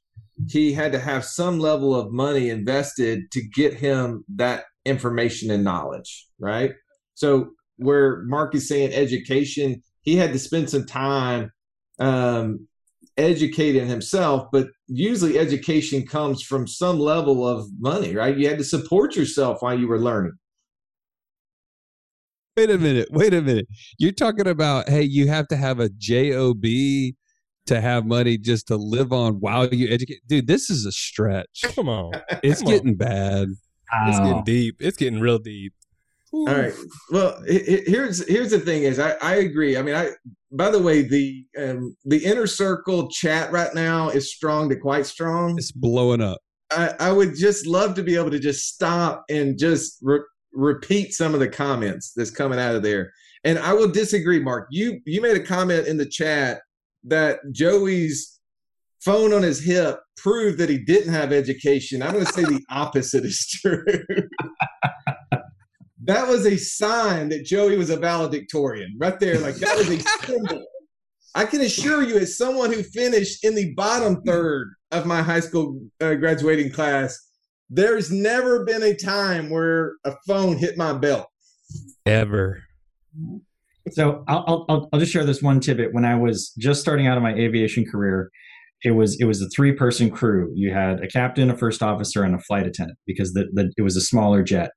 he 0.49 0.73
had 0.73 0.91
to 0.91 0.99
have 0.99 1.23
some 1.23 1.59
level 1.59 1.95
of 1.95 2.11
money 2.11 2.49
invested 2.49 3.31
to 3.31 3.41
get 3.41 3.73
him 3.73 4.25
that 4.35 4.65
information 4.83 5.49
and 5.51 5.63
knowledge, 5.63 6.27
right? 6.39 6.73
So, 7.13 7.51
where 7.77 8.23
Mark 8.23 8.55
is 8.55 8.67
saying 8.67 8.93
education, 8.93 9.81
he 10.01 10.15
had 10.15 10.33
to 10.33 10.39
spend 10.39 10.69
some 10.69 10.85
time 10.85 11.51
um, 11.99 12.67
educating 13.17 13.88
himself, 13.88 14.47
but 14.51 14.67
usually 14.88 15.39
education 15.39 16.05
comes 16.05 16.41
from 16.41 16.67
some 16.67 16.99
level 16.99 17.47
of 17.47 17.67
money, 17.79 18.15
right? 18.15 18.38
You 18.38 18.47
had 18.47 18.57
to 18.57 18.63
support 18.63 19.15
yourself 19.15 19.61
while 19.61 19.77
you 19.77 19.88
were 19.88 19.99
learning 19.99 20.33
wait 22.55 22.69
a 22.69 22.77
minute. 22.77 23.07
Wait 23.11 23.33
a 23.33 23.41
minute. 23.41 23.67
You're 23.97 24.11
talking 24.11 24.47
about, 24.47 24.89
hey, 24.89 25.03
you 25.03 25.27
have 25.27 25.47
to 25.49 25.55
have 25.55 25.79
a 25.79 25.89
job 25.89 26.63
to 26.63 27.81
have 27.81 28.05
money 28.05 28.37
just 28.37 28.67
to 28.67 28.77
live 28.77 29.11
on 29.11 29.35
while 29.35 29.67
you 29.73 29.91
educate. 29.91 30.19
Dude, 30.27 30.47
this 30.47 30.69
is 30.69 30.85
a 30.85 30.91
stretch. 30.91 31.63
Come 31.75 31.89
on. 31.89 32.13
It's 32.43 32.61
Come 32.61 32.71
getting 32.71 32.89
on. 32.89 32.95
bad. 32.95 33.47
It's 34.07 34.19
getting 34.19 34.43
deep. 34.43 34.75
It's 34.79 34.97
getting 34.97 35.19
real 35.19 35.39
deep. 35.39 35.73
All 36.31 36.47
right. 36.47 36.73
Well, 37.11 37.41
here's 37.47 38.27
here's 38.27 38.51
the 38.51 38.59
thing 38.59 38.83
is 38.83 38.99
I, 38.99 39.11
I 39.21 39.35
agree. 39.35 39.77
I 39.77 39.81
mean, 39.81 39.95
I 39.95 40.09
by 40.51 40.69
the 40.69 40.81
way, 40.81 41.01
the 41.01 41.45
um, 41.57 41.95
the 42.03 42.17
inner 42.25 42.45
circle 42.45 43.07
chat 43.09 43.51
right 43.53 43.73
now 43.73 44.09
is 44.09 44.33
strong 44.33 44.67
to 44.69 44.75
quite 44.75 45.05
strong. 45.05 45.57
It's 45.57 45.71
blowing 45.71 46.21
up. 46.21 46.39
I, 46.71 46.93
I 46.99 47.11
would 47.11 47.35
just 47.35 47.67
love 47.67 47.93
to 47.95 48.03
be 48.03 48.15
able 48.17 48.31
to 48.31 48.39
just 48.39 48.67
stop 48.67 49.23
and 49.29 49.57
just 49.57 49.99
re- 50.01 50.19
repeat 50.55 51.13
some 51.13 51.33
of 51.33 51.39
the 51.39 51.47
comments 51.47 52.13
that's 52.15 52.31
coming 52.31 52.59
out 52.59 52.75
of 52.75 52.83
there. 52.83 53.11
And 53.43 53.59
I 53.59 53.73
will 53.73 53.89
disagree, 53.89 54.39
Mark. 54.39 54.67
You 54.71 54.99
you 55.05 55.21
made 55.21 55.37
a 55.37 55.43
comment 55.43 55.87
in 55.87 55.97
the 55.97 56.05
chat 56.05 56.61
that 57.03 57.39
Joey's 57.51 58.39
phone 59.01 59.33
on 59.33 59.43
his 59.43 59.63
hip 59.63 59.99
proved 60.17 60.57
that 60.57 60.69
he 60.69 60.79
didn't 60.79 61.13
have 61.13 61.31
education. 61.31 62.01
I'm 62.01 62.13
going 62.13 62.25
to 62.25 62.33
say 62.33 62.43
the 62.43 62.63
opposite 62.71 63.23
is 63.23 63.47
true. 63.47 63.85
that 66.05 66.27
was 66.27 66.45
a 66.47 66.57
sign 66.57 67.29
that 67.29 67.45
Joey 67.45 67.77
was 67.77 67.91
a 67.91 67.97
valedictorian 67.97 68.95
right 68.99 69.19
there. 69.19 69.39
Like 69.39 69.55
that 69.55 69.77
was 69.77 69.89
a 69.89 69.99
symbol. 70.25 70.63
I 71.35 71.45
can 71.45 71.61
assure 71.61 72.01
you, 72.01 72.17
as 72.17 72.37
someone 72.37 72.71
who 72.71 72.81
finished 72.81 73.43
in 73.43 73.55
the 73.55 73.73
bottom 73.73 74.21
third 74.25 74.73
of 74.91 75.05
my 75.05 75.21
high 75.21 75.41
school 75.41 75.81
uh, 76.01 76.15
graduating 76.15 76.71
class, 76.71 77.24
there's 77.69 78.12
never 78.12 78.63
been 78.63 78.84
a 78.84 78.95
time 78.95 79.49
where 79.49 79.93
a 80.06 80.13
phone 80.28 80.58
hit 80.58 80.78
my 80.78 80.93
belt. 80.93 81.28
Ever. 82.06 82.63
So 83.91 84.23
I'll, 84.28 84.65
I'll, 84.69 84.89
I'll 84.91 84.99
just 84.99 85.12
share 85.12 85.25
this 85.25 85.41
one 85.41 85.60
tidbit. 85.60 85.93
When 85.93 86.06
I 86.06 86.15
was 86.15 86.54
just 86.58 86.82
starting 86.82 87.08
out 87.08 87.17
of 87.17 87.23
my 87.23 87.34
aviation 87.34 87.86
career, 87.86 88.30
it 88.84 88.91
was 88.91 89.19
it 89.19 89.25
was 89.25 89.41
a 89.41 89.49
three 89.49 89.71
person 89.71 90.12
crew. 90.12 90.51
You 90.56 90.73
had 90.73 91.04
a 91.04 91.08
captain, 91.08 91.49
a 91.49 91.58
first 91.58 91.82
officer, 91.82 92.23
and 92.23 92.36
a 92.36 92.39
flight 92.39 92.67
attendant 92.67 92.99
because 93.08 93.34
the, 93.34 93.47
the 93.54 93.71
it 93.78 93.82
was 93.82 93.95
a 93.95 94.01
smaller 94.01 94.43
jet. 94.43 94.71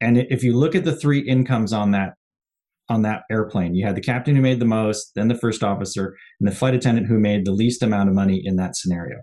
And 0.00 0.18
if 0.18 0.42
you 0.42 0.56
look 0.56 0.74
at 0.74 0.84
the 0.84 0.94
three 0.94 1.20
incomes 1.20 1.72
on 1.72 1.92
that 1.92 2.14
on 2.88 3.02
that 3.02 3.22
airplane, 3.30 3.74
you 3.74 3.86
had 3.86 3.96
the 3.96 4.00
captain 4.00 4.36
who 4.36 4.42
made 4.42 4.60
the 4.60 4.66
most, 4.66 5.12
then 5.14 5.28
the 5.28 5.38
first 5.38 5.62
officer, 5.62 6.16
and 6.40 6.48
the 6.48 6.54
flight 6.54 6.74
attendant 6.74 7.06
who 7.06 7.18
made 7.18 7.44
the 7.44 7.52
least 7.52 7.82
amount 7.82 8.08
of 8.08 8.14
money 8.14 8.40
in 8.44 8.56
that 8.56 8.76
scenario. 8.76 9.18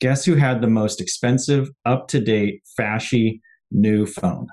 Guess 0.00 0.24
who 0.24 0.36
had 0.36 0.60
the 0.60 0.68
most 0.68 1.00
expensive, 1.00 1.70
up 1.84 2.08
to 2.08 2.20
date, 2.20 2.62
fashy 2.78 3.40
new 3.70 4.06
phone? 4.06 4.46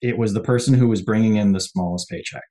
It 0.00 0.18
was 0.18 0.34
the 0.34 0.42
person 0.42 0.74
who 0.74 0.88
was 0.88 1.02
bringing 1.02 1.36
in 1.36 1.52
the 1.52 1.60
smallest 1.60 2.08
paycheck. 2.08 2.44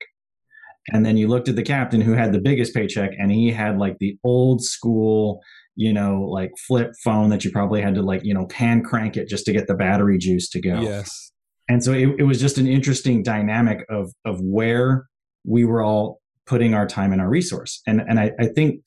And 0.92 1.04
then 1.04 1.16
you 1.16 1.26
looked 1.26 1.48
at 1.48 1.56
the 1.56 1.62
captain 1.62 2.00
who 2.00 2.12
had 2.12 2.32
the 2.32 2.40
biggest 2.40 2.74
paycheck, 2.74 3.12
and 3.18 3.32
he 3.32 3.50
had 3.50 3.78
like 3.78 3.98
the 3.98 4.18
old 4.22 4.62
school, 4.62 5.40
you 5.74 5.92
know, 5.92 6.22
like 6.22 6.52
flip 6.66 6.92
phone 7.02 7.30
that 7.30 7.44
you 7.44 7.50
probably 7.50 7.80
had 7.80 7.94
to 7.94 8.02
like, 8.02 8.24
you 8.24 8.34
know, 8.34 8.46
pan 8.46 8.82
crank 8.82 9.16
it 9.16 9.28
just 9.28 9.46
to 9.46 9.52
get 9.52 9.66
the 9.66 9.74
battery 9.74 10.18
juice 10.18 10.48
to 10.50 10.60
go. 10.60 10.80
Yes. 10.80 11.32
And 11.68 11.82
so 11.82 11.92
it, 11.92 12.10
it 12.18 12.22
was 12.22 12.40
just 12.40 12.58
an 12.58 12.68
interesting 12.68 13.22
dynamic 13.22 13.84
of 13.88 14.12
of 14.24 14.40
where 14.40 15.06
we 15.44 15.64
were 15.64 15.82
all 15.82 16.20
putting 16.46 16.74
our 16.74 16.86
time 16.86 17.12
and 17.12 17.20
our 17.20 17.28
resource. 17.28 17.80
And 17.86 18.00
and 18.00 18.20
I, 18.20 18.32
I 18.38 18.46
think 18.46 18.82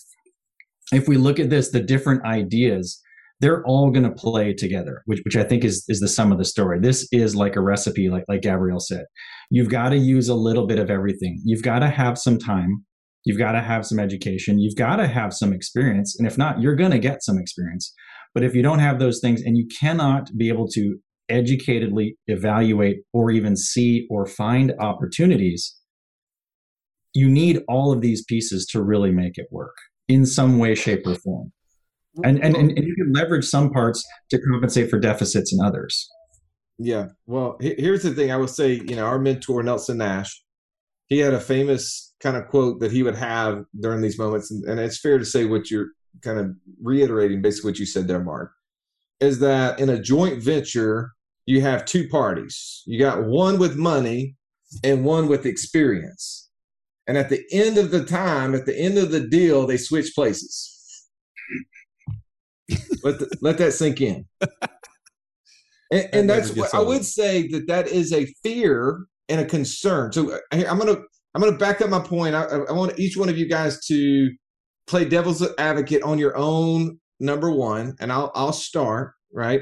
if 0.92 1.08
we 1.08 1.18
look 1.18 1.40
at 1.40 1.50
this, 1.50 1.72
the 1.72 1.82
different 1.82 2.26
ideas, 2.26 3.02
they're 3.40 3.64
all 3.64 3.90
going 3.90 4.04
to 4.04 4.12
play 4.12 4.54
together, 4.54 5.02
which, 5.06 5.22
which 5.24 5.36
I 5.36 5.44
think 5.44 5.64
is, 5.64 5.86
is 5.88 6.00
the 6.00 6.08
sum 6.08 6.32
of 6.32 6.38
the 6.38 6.46
story. 6.46 6.80
This 6.80 7.08
is 7.12 7.36
like 7.36 7.56
a 7.56 7.62
recipe, 7.62 8.10
like, 8.10 8.26
like 8.28 8.42
Gabrielle 8.42 8.80
said. 8.80 9.06
You've 9.50 9.70
got 9.70 9.90
to 9.90 9.98
use 9.98 10.28
a 10.28 10.36
little 10.36 10.68
bit 10.68 10.80
of 10.80 10.90
everything. 10.90 11.42
You've 11.46 11.64
got 11.64 11.80
to 11.80 11.90
have 11.90 12.18
some 12.18 12.38
time. 12.38 12.86
You've 13.26 13.38
got 13.38 13.54
to 13.54 13.62
have 13.62 13.86
some 13.86 14.00
education. 14.00 14.60
You've 14.60 14.76
got 14.76 14.98
to 14.98 15.08
have 15.08 15.34
some 15.34 15.54
experience. 15.54 16.18
And 16.18 16.28
if 16.28 16.38
not, 16.38 16.62
you're 16.62 16.76
going 16.76 16.92
to 16.92 17.00
get 17.00 17.24
some 17.24 17.38
experience. 17.38 17.94
But 18.34 18.44
if 18.44 18.54
you 18.54 18.62
don't 18.62 18.80
have 18.80 19.00
those 19.00 19.20
things 19.20 19.42
and 19.42 19.58
you 19.58 19.68
cannot 19.80 20.30
be 20.38 20.50
able 20.50 20.68
to 20.70 20.98
educatedly 21.32 22.12
evaluate 22.28 22.98
or 23.14 23.32
even 23.32 23.56
see 23.56 24.08
or 24.10 24.26
find 24.26 24.74
opportunities, 24.80 25.76
you 27.14 27.30
need 27.30 27.62
all 27.68 27.92
of 27.92 28.02
these 28.02 28.24
pieces 28.26 28.66
to 28.68 28.82
really 28.82 29.12
make 29.12 29.38
it 29.38 29.48
work 29.52 29.76
in 30.10 30.26
some 30.26 30.58
way, 30.58 30.76
shape, 30.76 31.08
or 31.08 31.16
form. 31.16 31.54
And, 32.26 32.44
and, 32.44 32.56
and 32.56 32.78
you 32.78 32.96
can 32.96 33.14
leverage 33.14 33.46
some 33.46 33.70
parts 33.70 34.06
to 34.32 34.40
compensate 34.40 34.90
for 34.90 35.00
deficits 35.00 35.54
in 35.54 35.64
others. 35.64 36.10
Yeah. 36.78 37.08
Well, 37.28 37.58
here's 37.62 38.04
the 38.04 38.12
thing 38.12 38.32
I 38.32 38.38
would 38.38 38.50
say, 38.50 38.74
you 38.74 38.96
know, 38.96 39.06
our 39.06 39.20
mentor, 39.20 39.64
Nelson 39.64 40.00
Nash, 40.00 40.44
he 41.08 41.20
had 41.20 41.34
a 41.34 41.40
famous 41.40 42.14
kind 42.20 42.36
of 42.36 42.48
quote 42.48 42.82
that 42.82 42.92
he 42.92 43.04
would 43.04 43.16
have 43.16 43.64
during 43.80 44.02
these 44.02 44.20
moments. 44.20 44.52
And, 44.52 44.66
and 44.66 44.80
it's 44.80 45.00
fair 45.00 45.18
to 45.18 45.26
say 45.26 45.46
what 45.46 45.72
you're 45.72 45.88
kind 46.22 46.40
of 46.40 46.52
reiterating 46.82 47.42
basically 47.42 47.72
what 47.72 47.80
you 47.80 47.86
said 47.86 48.08
there, 48.08 48.24
Mark, 48.24 48.52
is 49.20 49.40
that 49.40 49.80
in 49.80 49.90
a 49.90 50.02
joint 50.02 50.44
venture, 50.44 51.12
you 51.46 51.62
have 51.62 51.86
two 51.86 52.08
parties. 52.10 52.84
You 52.86 53.00
got 53.00 53.24
one 53.24 53.60
with 53.60 53.76
money 53.76 54.36
and 54.84 55.06
one 55.06 55.28
with 55.28 55.46
experience. 55.46 56.49
And 57.10 57.18
at 57.18 57.28
the 57.28 57.44
end 57.52 57.80
of 57.80 57.90
the 57.90 58.06
time, 58.06 58.54
at 58.54 58.68
the 58.68 58.80
end 58.80 59.00
of 59.00 59.10
the 59.10 59.22
deal, 59.22 59.66
they 59.66 59.78
switch 59.78 60.14
places. 60.14 61.08
let, 63.04 63.18
the, 63.18 63.36
let 63.42 63.58
that 63.58 63.74
sink 63.74 64.00
in. 64.00 64.26
And, 65.92 66.08
and 66.14 66.30
that's 66.30 66.56
what 66.56 66.72
I 66.76 66.82
would 66.82 67.04
say 67.04 67.48
that 67.48 67.66
that 67.66 67.88
is 67.88 68.14
a 68.14 68.28
fear 68.44 69.08
and 69.28 69.42
a 69.42 69.46
concern. 69.46 70.14
So 70.14 70.38
I'm 70.52 70.78
gonna 70.78 70.98
I'm 71.34 71.42
gonna 71.42 71.58
back 71.58 71.82
up 71.82 71.90
my 71.90 71.98
point. 71.98 72.36
I, 72.36 72.44
I 72.44 72.72
want 72.74 73.00
each 73.00 73.18
one 73.18 73.28
of 73.28 73.40
you 73.40 73.50
guys 73.50 73.84
to 73.88 74.30
play 74.86 75.06
devil's 75.06 75.44
advocate 75.58 76.04
on 76.04 76.20
your 76.20 76.38
own 76.38 77.00
number 77.20 77.50
one, 77.50 77.96
and 78.00 78.12
I'll 78.12 78.32
I'll 78.36 78.54
start 78.54 79.16
right. 79.34 79.62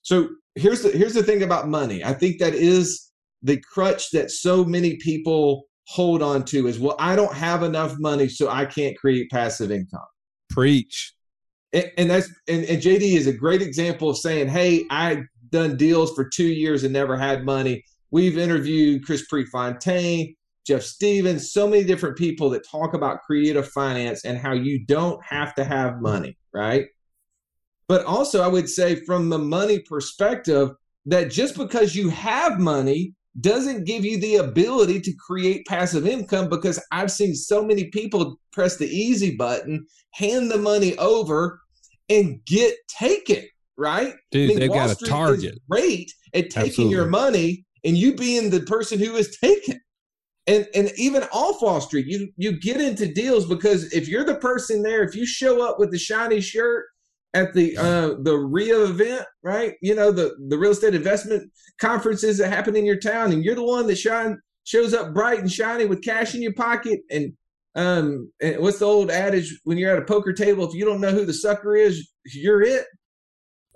So 0.00 0.30
here's 0.54 0.80
the 0.80 0.88
here's 0.88 1.12
the 1.12 1.22
thing 1.22 1.42
about 1.42 1.68
money. 1.68 2.02
I 2.02 2.14
think 2.14 2.38
that 2.38 2.54
is 2.54 3.10
the 3.42 3.62
crutch 3.70 4.10
that 4.12 4.30
so 4.30 4.64
many 4.64 4.96
people 4.96 5.67
hold 5.88 6.22
on 6.22 6.44
to 6.44 6.66
is 6.66 6.78
well, 6.78 6.96
I 6.98 7.16
don't 7.16 7.34
have 7.34 7.62
enough 7.62 7.98
money, 7.98 8.28
so 8.28 8.50
I 8.50 8.66
can't 8.66 8.96
create 8.96 9.30
passive 9.30 9.70
income. 9.70 10.00
Preach. 10.50 11.14
And, 11.72 11.90
and 11.96 12.10
that's 12.10 12.28
and, 12.46 12.64
and 12.64 12.82
JD 12.82 13.00
is 13.00 13.26
a 13.26 13.32
great 13.32 13.62
example 13.62 14.10
of 14.10 14.18
saying, 14.18 14.48
Hey, 14.48 14.84
I 14.90 15.22
done 15.50 15.78
deals 15.78 16.14
for 16.14 16.28
two 16.28 16.46
years 16.46 16.84
and 16.84 16.92
never 16.92 17.16
had 17.16 17.44
money. 17.44 17.84
We've 18.10 18.36
interviewed 18.36 19.04
Chris 19.04 19.26
Prefontaine, 19.28 20.34
Jeff 20.66 20.82
Stevens, 20.82 21.52
so 21.52 21.66
many 21.66 21.84
different 21.84 22.18
people 22.18 22.50
that 22.50 22.68
talk 22.68 22.92
about 22.92 23.22
creative 23.22 23.66
finance 23.68 24.26
and 24.26 24.36
how 24.36 24.52
you 24.52 24.84
don't 24.84 25.22
have 25.24 25.54
to 25.54 25.64
have 25.64 26.02
money, 26.02 26.36
right? 26.52 26.86
But 27.86 28.04
also, 28.04 28.42
I 28.42 28.48
would 28.48 28.68
say 28.68 28.96
from 29.06 29.30
the 29.30 29.38
money 29.38 29.78
perspective, 29.78 30.72
that 31.06 31.30
just 31.30 31.56
because 31.56 31.96
you 31.96 32.10
have 32.10 32.58
money 32.58 33.14
doesn't 33.40 33.84
give 33.84 34.04
you 34.04 34.18
the 34.18 34.36
ability 34.36 35.00
to 35.00 35.12
create 35.14 35.66
passive 35.66 36.06
income 36.06 36.48
because 36.48 36.82
I've 36.92 37.10
seen 37.10 37.34
so 37.34 37.64
many 37.64 37.84
people 37.84 38.40
press 38.52 38.76
the 38.76 38.88
easy 38.88 39.36
button, 39.36 39.86
hand 40.14 40.50
the 40.50 40.58
money 40.58 40.96
over, 40.98 41.60
and 42.08 42.44
get 42.46 42.74
taken, 42.88 43.44
right? 43.76 44.14
Dude, 44.30 44.44
I 44.44 44.48
mean, 44.48 44.58
they've 44.60 44.70
Wall 44.70 44.86
got 44.88 44.96
Street 44.96 45.08
a 45.08 45.10
target. 45.10 45.58
great 45.70 46.12
at 46.34 46.50
taking 46.50 46.68
Absolutely. 46.68 46.94
your 46.94 47.06
money 47.06 47.66
and 47.84 47.96
you 47.96 48.14
being 48.14 48.50
the 48.50 48.60
person 48.60 48.98
who 48.98 49.14
is 49.16 49.36
taken. 49.38 49.80
And 50.46 50.66
and 50.74 50.90
even 50.96 51.24
off 51.24 51.60
Wall 51.60 51.80
Street, 51.80 52.06
you 52.06 52.30
you 52.36 52.58
get 52.58 52.80
into 52.80 53.12
deals 53.12 53.44
because 53.46 53.92
if 53.92 54.08
you're 54.08 54.24
the 54.24 54.36
person 54.36 54.82
there, 54.82 55.02
if 55.02 55.14
you 55.14 55.26
show 55.26 55.62
up 55.62 55.78
with 55.78 55.90
the 55.90 55.98
shiny 55.98 56.40
shirt 56.40 56.86
at 57.34 57.52
the 57.52 57.76
uh 57.76 58.14
the 58.22 58.36
RIA 58.36 58.84
event, 58.84 59.24
right? 59.42 59.74
You 59.82 59.94
know, 59.94 60.10
the 60.10 60.34
the 60.48 60.58
real 60.58 60.72
estate 60.72 60.94
investment 60.94 61.50
conferences 61.80 62.38
that 62.38 62.52
happen 62.52 62.76
in 62.76 62.86
your 62.86 62.98
town, 62.98 63.32
and 63.32 63.44
you're 63.44 63.54
the 63.54 63.64
one 63.64 63.86
that 63.86 63.98
shine 63.98 64.38
shows 64.64 64.94
up 64.94 65.14
bright 65.14 65.40
and 65.40 65.50
shiny 65.50 65.86
with 65.86 66.02
cash 66.02 66.34
in 66.34 66.42
your 66.42 66.54
pocket. 66.54 67.00
And 67.10 67.32
um 67.74 68.32
and 68.40 68.60
what's 68.60 68.78
the 68.78 68.86
old 68.86 69.10
adage 69.10 69.58
when 69.64 69.78
you're 69.78 69.94
at 69.94 70.02
a 70.02 70.06
poker 70.06 70.32
table, 70.32 70.66
if 70.66 70.74
you 70.74 70.84
don't 70.84 71.00
know 71.00 71.10
who 71.10 71.26
the 71.26 71.34
sucker 71.34 71.76
is, 71.76 72.10
you're 72.24 72.62
it. 72.62 72.86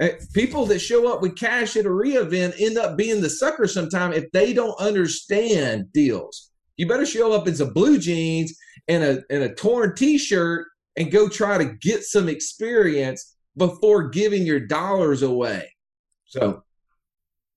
Eh, 0.00 0.12
people 0.32 0.64
that 0.66 0.78
show 0.78 1.12
up 1.12 1.20
with 1.20 1.36
cash 1.36 1.76
at 1.76 1.84
a 1.84 1.92
RIA 1.92 2.22
event 2.22 2.54
end 2.58 2.78
up 2.78 2.96
being 2.96 3.20
the 3.20 3.30
sucker 3.30 3.66
sometime 3.66 4.12
if 4.12 4.30
they 4.32 4.52
don't 4.52 4.78
understand 4.80 5.92
deals. 5.92 6.50
You 6.76 6.88
better 6.88 7.06
show 7.06 7.32
up 7.32 7.46
in 7.46 7.54
some 7.54 7.72
blue 7.72 7.98
jeans 7.98 8.56
and 8.88 9.04
a 9.04 9.22
and 9.28 9.42
a 9.42 9.54
torn 9.54 9.94
t-shirt 9.94 10.66
and 10.96 11.12
go 11.12 11.28
try 11.28 11.58
to 11.58 11.74
get 11.80 12.02
some 12.02 12.28
experience 12.28 13.31
before 13.56 14.08
giving 14.08 14.46
your 14.46 14.60
dollars 14.60 15.22
away. 15.22 15.74
So 16.26 16.62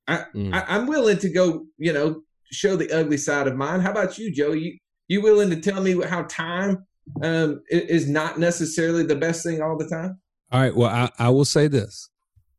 I, 0.07 0.25
mm. 0.35 0.53
I 0.53 0.75
am 0.75 0.87
willing 0.87 1.17
to 1.19 1.29
go, 1.29 1.65
you 1.77 1.93
know, 1.93 2.21
show 2.51 2.75
the 2.75 2.91
ugly 2.91 3.17
side 3.17 3.47
of 3.47 3.55
mine. 3.55 3.79
How 3.79 3.91
about 3.91 4.17
you, 4.17 4.33
Joe? 4.33 4.51
You 4.51 4.77
you 5.07 5.21
willing 5.21 5.49
to 5.51 5.59
tell 5.59 5.81
me 5.81 6.01
how 6.01 6.23
time 6.23 6.85
um, 7.21 7.61
is 7.69 8.09
not 8.09 8.39
necessarily 8.39 9.03
the 9.03 9.15
best 9.15 9.43
thing 9.43 9.61
all 9.61 9.77
the 9.77 9.87
time? 9.87 10.19
All 10.51 10.61
right. 10.61 10.75
Well, 10.75 10.89
I, 10.89 11.09
I 11.19 11.29
will 11.29 11.45
say 11.45 11.67
this: 11.67 12.09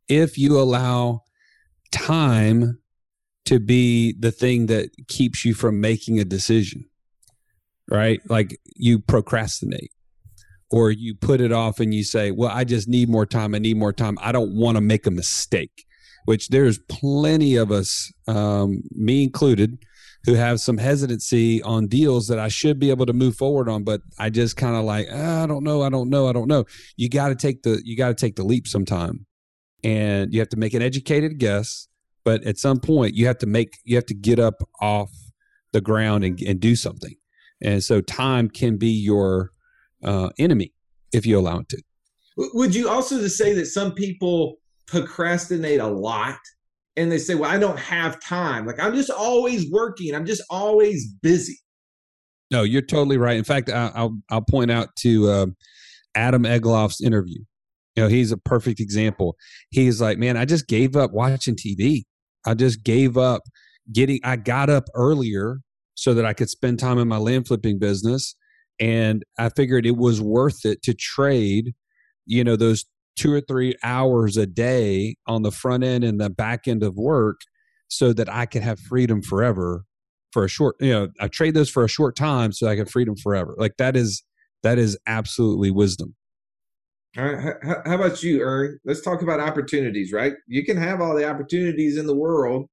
if 0.08 0.38
you 0.38 0.58
allow 0.58 1.22
time 1.92 2.78
to 3.46 3.60
be 3.60 4.14
the 4.18 4.32
thing 4.32 4.66
that 4.66 4.90
keeps 5.08 5.44
you 5.44 5.54
from 5.54 5.80
making 5.80 6.18
a 6.18 6.24
decision, 6.24 6.84
right? 7.88 8.20
Like 8.28 8.58
you 8.74 8.98
procrastinate 8.98 9.92
or 10.70 10.90
you 10.90 11.14
put 11.14 11.40
it 11.40 11.52
off 11.52 11.80
and 11.80 11.94
you 11.94 12.04
say, 12.04 12.30
well, 12.30 12.50
I 12.50 12.64
just 12.64 12.88
need 12.88 13.08
more 13.08 13.26
time. 13.26 13.54
I 13.54 13.58
need 13.58 13.76
more 13.76 13.92
time. 13.92 14.18
I 14.20 14.32
don't 14.32 14.54
want 14.54 14.76
to 14.76 14.80
make 14.80 15.06
a 15.06 15.10
mistake, 15.10 15.86
which 16.24 16.48
there's 16.48 16.78
plenty 16.88 17.56
of 17.56 17.70
us, 17.70 18.12
um, 18.26 18.82
me 18.90 19.22
included, 19.22 19.78
who 20.24 20.34
have 20.34 20.60
some 20.60 20.76
hesitancy 20.76 21.62
on 21.62 21.86
deals 21.86 22.26
that 22.26 22.40
I 22.40 22.48
should 22.48 22.80
be 22.80 22.90
able 22.90 23.06
to 23.06 23.12
move 23.12 23.36
forward 23.36 23.68
on, 23.68 23.84
but 23.84 24.00
I 24.18 24.28
just 24.28 24.56
kind 24.56 24.74
of 24.74 24.84
like, 24.84 25.06
oh, 25.08 25.44
I 25.44 25.46
don't 25.46 25.62
know. 25.62 25.82
I 25.82 25.88
don't 25.88 26.10
know. 26.10 26.28
I 26.28 26.32
don't 26.32 26.48
know. 26.48 26.64
You 26.96 27.08
got 27.08 27.28
to 27.28 27.36
take 27.36 27.62
the, 27.62 27.80
you 27.84 27.96
got 27.96 28.08
to 28.08 28.14
take 28.14 28.34
the 28.34 28.42
leap 28.42 28.66
sometime 28.66 29.24
and 29.84 30.34
you 30.34 30.40
have 30.40 30.48
to 30.48 30.56
make 30.56 30.74
an 30.74 30.82
educated 30.82 31.38
guess. 31.38 31.86
But 32.24 32.42
at 32.42 32.58
some 32.58 32.80
point 32.80 33.14
you 33.14 33.28
have 33.28 33.38
to 33.38 33.46
make, 33.46 33.78
you 33.84 33.94
have 33.94 34.06
to 34.06 34.14
get 34.14 34.40
up 34.40 34.54
off 34.80 35.12
the 35.70 35.80
ground 35.80 36.24
and, 36.24 36.40
and 36.42 36.58
do 36.58 36.74
something. 36.74 37.14
And 37.62 37.84
so 37.84 38.00
time 38.00 38.48
can 38.48 38.78
be 38.78 38.90
your, 38.90 39.52
uh, 40.06 40.30
enemy 40.38 40.72
if 41.12 41.26
you 41.26 41.38
allow 41.38 41.58
it 41.58 41.68
to. 41.70 41.82
Would 42.36 42.74
you 42.74 42.88
also 42.88 43.26
say 43.28 43.54
that 43.54 43.66
some 43.66 43.92
people 43.92 44.56
procrastinate 44.86 45.80
a 45.80 45.86
lot 45.86 46.38
and 46.96 47.10
they 47.10 47.18
say, 47.18 47.34
well, 47.34 47.50
I 47.50 47.58
don't 47.58 47.78
have 47.78 48.20
time. 48.20 48.66
Like 48.66 48.80
I'm 48.80 48.94
just 48.94 49.10
always 49.10 49.70
working. 49.70 50.14
I'm 50.14 50.26
just 50.26 50.42
always 50.48 51.06
busy. 51.22 51.58
No, 52.50 52.62
you're 52.62 52.82
totally 52.82 53.18
right. 53.18 53.36
In 53.36 53.44
fact, 53.44 53.70
I, 53.70 53.90
will 54.02 54.18
I'll 54.30 54.42
point 54.42 54.70
out 54.70 54.94
to 55.00 55.28
uh, 55.28 55.46
Adam 56.14 56.44
Egloff's 56.44 57.00
interview. 57.00 57.40
You 57.96 58.04
know, 58.04 58.08
he's 58.08 58.30
a 58.30 58.36
perfect 58.36 58.78
example. 58.78 59.36
He's 59.70 60.00
like, 60.00 60.18
man, 60.18 60.36
I 60.36 60.44
just 60.44 60.68
gave 60.68 60.96
up 60.96 61.12
watching 61.12 61.56
TV. 61.56 62.04
I 62.46 62.54
just 62.54 62.84
gave 62.84 63.16
up 63.16 63.42
getting. 63.92 64.20
I 64.22 64.36
got 64.36 64.70
up 64.70 64.84
earlier 64.94 65.60
so 65.94 66.14
that 66.14 66.26
I 66.26 66.34
could 66.34 66.50
spend 66.50 66.78
time 66.78 66.98
in 66.98 67.08
my 67.08 67.16
land 67.16 67.48
flipping 67.48 67.78
business 67.78 68.36
and 68.78 69.24
I 69.38 69.48
figured 69.48 69.86
it 69.86 69.96
was 69.96 70.20
worth 70.20 70.64
it 70.64 70.82
to 70.82 70.94
trade, 70.94 71.74
you 72.26 72.44
know, 72.44 72.56
those 72.56 72.84
two 73.16 73.32
or 73.32 73.40
three 73.40 73.74
hours 73.82 74.36
a 74.36 74.46
day 74.46 75.16
on 75.26 75.42
the 75.42 75.50
front 75.50 75.84
end 75.84 76.04
and 76.04 76.20
the 76.20 76.30
back 76.30 76.68
end 76.68 76.82
of 76.82 76.96
work 76.96 77.40
so 77.88 78.12
that 78.12 78.28
I 78.28 78.46
could 78.46 78.62
have 78.62 78.78
freedom 78.78 79.22
forever 79.22 79.84
for 80.32 80.44
a 80.44 80.48
short, 80.48 80.76
you 80.80 80.92
know, 80.92 81.08
I 81.18 81.28
trade 81.28 81.54
those 81.54 81.70
for 81.70 81.84
a 81.84 81.88
short 81.88 82.14
time 82.16 82.52
so 82.52 82.66
I 82.66 82.76
can 82.76 82.86
freedom 82.86 83.16
forever. 83.16 83.54
Like 83.56 83.76
that 83.78 83.96
is, 83.96 84.22
that 84.62 84.78
is 84.78 84.98
absolutely 85.06 85.70
wisdom. 85.70 86.14
All 87.16 87.24
right. 87.24 87.54
How, 87.62 87.76
how 87.86 87.94
about 87.94 88.22
you, 88.22 88.42
Ern? 88.42 88.78
Let's 88.84 89.00
talk 89.00 89.22
about 89.22 89.40
opportunities, 89.40 90.12
right? 90.12 90.34
You 90.46 90.64
can 90.64 90.76
have 90.76 91.00
all 91.00 91.16
the 91.16 91.28
opportunities 91.28 91.96
in 91.96 92.06
the 92.06 92.16
world. 92.16 92.66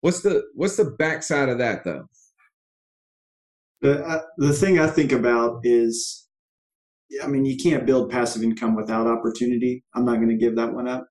What's 0.00 0.22
the, 0.22 0.42
what's 0.54 0.76
the 0.76 0.96
backside 0.98 1.48
of 1.48 1.58
that 1.58 1.84
though? 1.84 2.06
The 3.80 4.04
uh, 4.04 4.22
the 4.38 4.52
thing 4.52 4.78
I 4.78 4.88
think 4.88 5.12
about 5.12 5.60
is, 5.62 6.26
I 7.22 7.28
mean, 7.28 7.44
you 7.44 7.56
can't 7.56 7.86
build 7.86 8.10
passive 8.10 8.42
income 8.42 8.74
without 8.74 9.06
opportunity. 9.06 9.84
I'm 9.94 10.04
not 10.04 10.16
going 10.16 10.30
to 10.30 10.36
give 10.36 10.56
that 10.56 10.72
one 10.72 10.88
up. 10.88 11.06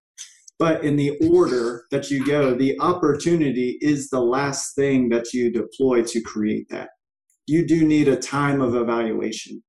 But 0.59 0.83
in 0.83 0.95
the 0.95 1.17
order 1.31 1.83
that 1.91 2.09
you 2.09 2.25
go, 2.25 2.55
the 2.55 2.79
opportunity 2.79 3.77
is 3.79 4.09
the 4.09 4.19
last 4.19 4.75
thing 4.75 5.09
that 5.09 5.31
you 5.33 5.51
deploy 5.51 6.01
to 6.03 6.21
create 6.21 6.67
that. 6.69 6.89
You 7.45 7.65
do 7.65 7.85
need 7.85 8.07
a 8.07 8.17
time 8.17 8.59
of 8.59 8.75
evaluation. 8.75 9.63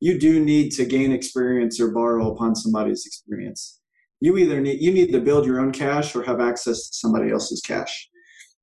You 0.00 0.18
do 0.18 0.44
need 0.44 0.70
to 0.72 0.84
gain 0.84 1.12
experience 1.12 1.80
or 1.80 1.92
borrow 1.92 2.32
upon 2.32 2.54
somebody's 2.54 3.06
experience. 3.06 3.80
You 4.20 4.36
either 4.36 4.60
need 4.60 4.80
you 4.80 4.92
need 4.92 5.12
to 5.12 5.20
build 5.20 5.46
your 5.46 5.60
own 5.60 5.72
cash 5.72 6.14
or 6.14 6.22
have 6.22 6.40
access 6.40 6.88
to 6.88 6.96
somebody 6.96 7.30
else's 7.30 7.60
cash, 7.60 8.08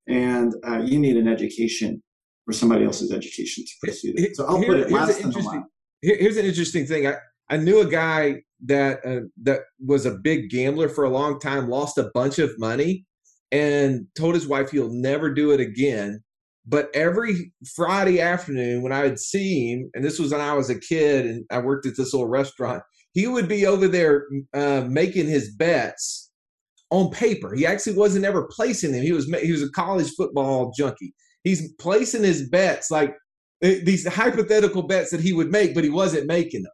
and 0.08 0.54
uh, 0.66 0.80
you 0.80 1.00
need 1.00 1.18
an 1.18 1.28
education 1.28 2.02
or 2.48 2.54
somebody 2.54 2.86
else's 2.86 3.12
education 3.12 3.64
to 3.66 3.72
pursue 3.82 4.14
it. 4.16 4.36
So 4.36 4.46
I'll 4.46 4.60
Here, 4.60 4.68
put 4.68 4.80
it 4.80 4.92
last 4.92 5.22
than 5.22 5.32
the 5.32 5.64
Here's 6.02 6.38
an 6.38 6.46
interesting 6.46 6.86
thing. 6.86 7.08
I, 7.08 7.16
I 7.50 7.58
knew 7.58 7.82
a 7.82 7.86
guy 7.86 8.42
that 8.66 9.06
uh, 9.06 9.28
that 9.44 9.62
was 9.86 10.06
a 10.06 10.12
big 10.12 10.50
gambler 10.50 10.90
for 10.90 11.04
a 11.04 11.10
long 11.10 11.40
time, 11.40 11.70
lost 11.70 11.98
a 11.98 12.10
bunch 12.14 12.40
of 12.40 12.58
money, 12.58 13.06
and 13.52 14.08
told 14.16 14.34
his 14.34 14.48
wife 14.48 14.72
he'll 14.72 14.92
never 14.92 15.34
do 15.34 15.52
it 15.52 15.60
again. 15.60 16.24
But 16.66 16.90
every 16.94 17.52
Friday 17.76 18.22
afternoon 18.22 18.84
when 18.84 18.92
I 18.92 19.04
would 19.04 19.20
see 19.20 19.72
him, 19.72 19.92
and 19.94 20.04
this 20.04 20.20
was 20.20 20.32
when 20.32 20.42
I 20.42 20.54
was 20.54 20.70
a 20.70 20.80
kid 20.80 21.26
and 21.26 21.46
I 21.52 21.60
worked 21.60 21.86
at 21.86 21.98
this 21.98 22.14
little 22.14 22.28
restaurant, 22.28 22.84
he 23.14 23.28
would 23.28 23.48
be 23.48 23.66
over 23.66 23.88
there 23.88 24.26
uh, 24.54 24.86
making 24.88 25.28
his 25.28 25.54
bets 25.56 26.32
on 26.92 27.10
paper. 27.10 27.54
He 27.54 27.66
actually 27.66 27.96
wasn't 27.96 28.26
ever 28.26 28.48
placing 28.52 28.92
them. 28.92 29.02
He 29.02 29.12
was 29.12 29.26
he 29.42 29.52
was 29.52 29.64
a 29.64 29.72
college 29.72 30.12
football 30.12 30.72
junkie. 30.78 31.14
He's 31.44 31.74
placing 31.74 32.24
his 32.24 32.50
bets 32.50 32.92
like 32.92 33.16
eh, 33.64 33.80
these 33.84 34.08
hypothetical 34.08 34.84
bets 34.84 35.12
that 35.12 35.22
he 35.22 35.34
would 35.34 35.52
make, 35.52 35.74
but 35.74 35.84
he 35.84 35.90
wasn't 35.90 36.28
making 36.28 36.64
them. 36.64 36.72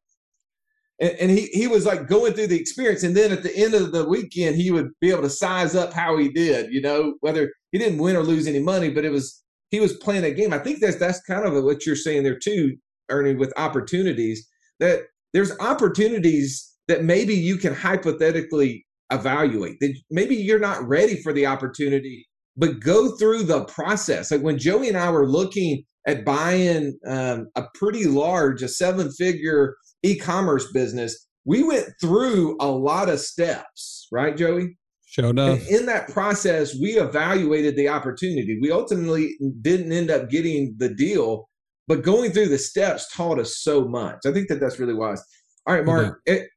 And, 1.00 1.12
and, 1.20 1.32
he 1.32 1.46
he 1.48 1.68
was 1.68 1.86
like 1.86 2.08
going 2.08 2.34
through 2.34 2.48
the 2.48 2.60
experience 2.60 3.04
and 3.04 3.16
then 3.16 3.32
at 3.32 3.44
the 3.44 3.56
end 3.56 3.76
of 3.76 3.92
the 3.92 4.08
weekend 4.08 4.56
he 4.56 4.72
would 4.72 4.90
be 5.00 5.12
able 5.12 5.22
to 5.22 5.30
size 5.30 5.76
up 5.76 5.94
how 5.94 6.18
he 6.18 6.28
did 6.28 6.74
you 6.74 6.82
know 6.82 7.14
whether 7.20 7.54
he 7.72 7.78
didn't 7.78 8.00
win 8.00 8.16
or 8.16 8.24
lose 8.24 8.48
any 8.48 8.58
money 8.58 8.90
but 8.90 9.06
it 9.06 9.12
was 9.12 9.44
he 9.70 9.80
was 9.80 9.98
playing 9.98 10.24
a 10.24 10.32
game. 10.32 10.54
I 10.54 10.60
think 10.60 10.80
that's 10.80 10.98
that's 10.98 11.22
kind 11.22 11.46
of 11.46 11.64
what 11.64 11.86
you're 11.86 11.96
saying 11.96 12.24
there 12.24 12.38
too 12.38 12.78
ernie 13.10 13.36
with 13.36 13.54
opportunities 13.58 14.48
that 14.80 15.04
there's 15.34 15.58
opportunities 15.60 16.76
that 16.88 17.04
maybe 17.04 17.34
you 17.34 17.58
can 17.58 17.74
hypothetically 17.74 18.86
evaluate 19.12 19.80
that 19.80 19.96
maybe 20.12 20.36
you're 20.36 20.60
not 20.60 20.86
ready 20.86 21.22
for 21.22 21.32
the 21.32 21.46
opportunity 21.46 22.28
but 22.58 22.80
go 22.80 23.16
through 23.18 23.44
the 23.44 23.64
process 23.66 24.32
like 24.32 24.42
when 24.42 24.58
joey 24.58 24.88
and 24.88 24.98
i 24.98 25.10
were 25.10 25.28
looking 25.28 25.84
at 26.08 26.24
buying 26.24 26.98
um, 27.06 27.50
a 27.56 27.66
pretty 27.74 28.06
large 28.06 28.64
a 28.64 28.68
seven 28.68 29.12
figure 29.12 29.76
e-commerce 30.04 30.72
business, 30.72 31.28
we 31.46 31.64
went 31.64 31.88
through 32.02 32.58
a 32.60 32.68
lot 32.68 33.10
of 33.10 33.20
steps, 33.20 34.08
right, 34.12 34.36
Joey? 34.36 34.78
Sure 35.06 35.30
enough. 35.30 35.60
And 35.60 35.68
in 35.68 35.86
that 35.86 36.10
process, 36.10 36.76
we 36.76 36.98
evaluated 36.98 37.76
the 37.76 37.90
opportunity. 37.90 38.58
We 38.62 38.72
ultimately 38.72 39.36
didn't 39.62 39.92
end 39.92 40.12
up 40.12 40.30
getting 40.30 40.76
the 40.78 40.94
deal, 40.94 41.48
but 41.88 42.04
going 42.04 42.32
through 42.32 42.50
the 42.50 42.58
steps 42.58 43.14
taught 43.14 43.40
us 43.40 43.58
so 43.58 43.88
much. 43.88 44.20
I 44.26 44.32
think 44.32 44.50
that 44.50 44.60
that's 44.60 44.80
really 44.80 44.94
wise. 44.94 45.24
All 45.66 45.76
right, 45.76 45.86
Mark, 45.86 46.22
it, 46.26 46.48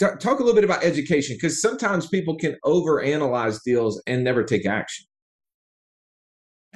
t- 0.00 0.06
talk 0.20 0.38
a 0.38 0.42
little 0.42 0.54
bit 0.54 0.64
about 0.64 0.84
education 0.84 1.36
because 1.36 1.60
sometimes 1.60 2.08
people 2.08 2.36
can 2.36 2.56
overanalyze 2.64 3.60
deals 3.64 4.02
and 4.06 4.22
never 4.22 4.44
take 4.44 4.66
action. 4.66 5.06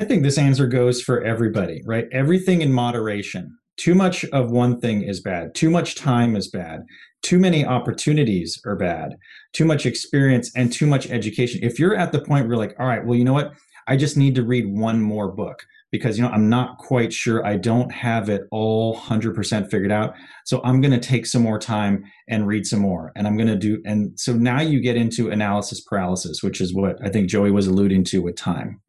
I 0.01 0.05
think 0.05 0.22
this 0.22 0.38
answer 0.38 0.68
goes 0.68 1.03
for 1.03 1.24
everybody, 1.24 1.82
right? 1.84 2.07
Everything 2.12 2.62
in 2.62 2.72
moderation. 2.72 3.59
Too 3.76 3.96
much 3.96 4.24
of 4.26 4.53
one 4.53 4.80
thing 4.80 5.03
is 5.03 5.20
bad. 5.20 5.57
Too 5.57 5.70
much 5.70 5.96
time 5.96 6.36
is 6.36 6.49
bad. 6.49 6.82
Too 7.22 7.38
many 7.38 7.64
opportunities 7.64 8.61
are 8.64 8.76
bad. 8.76 9.16
Too 9.53 9.64
much 9.64 9.86
experience 9.86 10.53
and 10.55 10.72
too 10.72 10.86
much 10.86 11.11
education. 11.11 11.61
If 11.64 11.80
you're 11.80 11.96
at 11.96 12.12
the 12.12 12.20
point 12.20 12.44
where 12.46 12.57
you're 12.57 12.57
like 12.57 12.76
all 12.78 12.86
right 12.86 13.05
well 13.05 13.18
you 13.18 13.24
know 13.24 13.32
what? 13.32 13.55
I 13.88 13.96
just 13.96 14.16
need 14.16 14.36
to 14.36 14.44
read 14.44 14.66
one 14.68 15.01
more 15.01 15.32
book 15.32 15.64
because 15.90 16.18
you 16.18 16.22
know 16.22 16.30
i'm 16.30 16.49
not 16.49 16.78
quite 16.78 17.12
sure. 17.12 17.44
I 17.44 17.57
don't 17.57 17.90
have 17.90 18.28
it 18.28 18.42
all 18.53 18.96
100% 18.96 19.70
figured 19.70 19.90
out. 19.90 20.14
So 20.44 20.61
i'm 20.62 20.80
going 20.80 20.92
to 20.92 21.01
take 21.01 21.26
some 21.26 21.42
more 21.42 21.59
time 21.59 22.05
and 22.28 22.46
read 22.46 22.66
some 22.66 22.80
more 22.80 23.11
and 23.16 23.26
i'm 23.26 23.36
going 23.36 23.49
to 23.49 23.57
do 23.57 23.80
and 23.84 24.18
so 24.18 24.32
now 24.32 24.61
you 24.61 24.80
get 24.80 24.96
into 24.96 25.30
analysis 25.30 25.80
paralysis 25.80 26.42
which 26.42 26.61
is 26.61 26.74
what 26.74 26.96
i 27.05 27.09
think 27.09 27.28
joey 27.28 27.51
was 27.51 27.66
alluding 27.66 28.05
to 28.05 28.20
with 28.20 28.36
time 28.36 28.80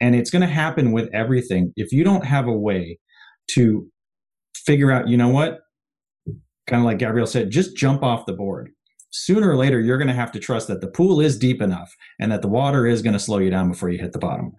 and 0.00 0.14
it's 0.14 0.30
going 0.30 0.42
to 0.42 0.48
happen 0.48 0.92
with 0.92 1.08
everything 1.12 1.72
if 1.76 1.92
you 1.92 2.04
don't 2.04 2.24
have 2.24 2.46
a 2.46 2.52
way 2.52 2.98
to 3.52 3.86
figure 4.54 4.90
out, 4.90 5.08
you 5.08 5.16
know 5.16 5.28
what? 5.28 5.60
Kind 6.66 6.80
of 6.80 6.86
like 6.86 6.98
Gabrielle 6.98 7.26
said, 7.26 7.50
just 7.50 7.76
jump 7.76 8.02
off 8.02 8.26
the 8.26 8.32
board. 8.32 8.70
Sooner 9.10 9.50
or 9.50 9.56
later, 9.56 9.80
you're 9.80 9.96
going 9.96 10.08
to 10.08 10.14
have 10.14 10.32
to 10.32 10.38
trust 10.38 10.68
that 10.68 10.82
the 10.82 10.88
pool 10.88 11.20
is 11.20 11.38
deep 11.38 11.62
enough 11.62 11.90
and 12.20 12.30
that 12.30 12.42
the 12.42 12.48
water 12.48 12.86
is 12.86 13.00
going 13.00 13.14
to 13.14 13.18
slow 13.18 13.38
you 13.38 13.48
down 13.48 13.70
before 13.70 13.88
you 13.88 13.98
hit 13.98 14.12
the 14.12 14.18
bottom 14.18 14.52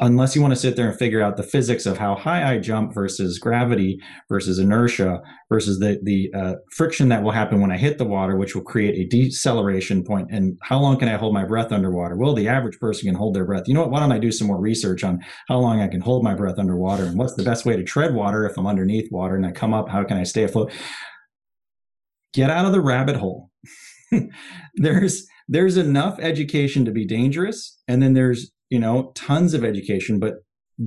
unless 0.00 0.34
you 0.34 0.40
want 0.40 0.52
to 0.52 0.58
sit 0.58 0.76
there 0.76 0.88
and 0.88 0.98
figure 0.98 1.20
out 1.20 1.36
the 1.36 1.42
physics 1.42 1.84
of 1.84 1.98
how 1.98 2.14
high 2.14 2.50
I 2.50 2.58
jump 2.58 2.94
versus 2.94 3.38
gravity 3.38 4.00
versus 4.28 4.58
inertia 4.58 5.20
versus 5.48 5.78
the 5.78 6.00
the 6.02 6.32
uh, 6.34 6.54
friction 6.72 7.10
that 7.10 7.22
will 7.22 7.30
happen 7.30 7.60
when 7.60 7.70
I 7.70 7.76
hit 7.76 7.98
the 7.98 8.06
water, 8.06 8.36
which 8.36 8.54
will 8.54 8.62
create 8.62 8.98
a 8.98 9.08
deceleration. 9.08 10.04
And 10.30 10.58
how 10.62 10.80
long 10.80 10.98
can 10.98 11.08
I 11.08 11.16
hold 11.16 11.34
my 11.34 11.44
breath 11.44 11.70
underwater? 11.70 12.16
Well, 12.16 12.34
the 12.34 12.48
average 12.48 12.78
person 12.78 13.06
can 13.06 13.14
hold 13.14 13.34
their 13.34 13.44
breath. 13.44 13.68
You 13.68 13.74
know 13.74 13.80
what? 13.82 13.90
Why 13.90 14.00
don't 14.00 14.12
I 14.12 14.18
do 14.18 14.32
some 14.32 14.46
more 14.46 14.60
research 14.60 15.04
on 15.04 15.20
how 15.48 15.58
long 15.58 15.80
I 15.80 15.88
can 15.88 16.00
hold 16.00 16.24
my 16.24 16.34
breath 16.34 16.58
underwater 16.58 17.04
and 17.04 17.18
what's 17.18 17.34
the 17.34 17.44
best 17.44 17.66
way 17.66 17.76
to 17.76 17.84
tread 17.84 18.14
water 18.14 18.46
if 18.46 18.56
I'm 18.56 18.66
underneath 18.66 19.12
water 19.12 19.36
and 19.36 19.46
I 19.46 19.52
come 19.52 19.74
up? 19.74 19.88
How 19.88 20.02
can 20.04 20.16
I 20.16 20.24
stay 20.24 20.44
afloat? 20.44 20.72
Get 22.32 22.48
out 22.48 22.64
of 22.64 22.72
the 22.72 22.80
rabbit 22.80 23.16
hole. 23.16 23.50
there's 24.76 25.26
there's 25.46 25.76
enough 25.76 26.18
education 26.20 26.84
to 26.84 26.92
be 26.92 27.04
dangerous, 27.04 27.78
and 27.86 28.02
then 28.02 28.14
there's 28.14 28.52
you 28.70 28.78
know, 28.78 29.12
tons 29.14 29.52
of 29.52 29.64
education, 29.64 30.18
but 30.18 30.36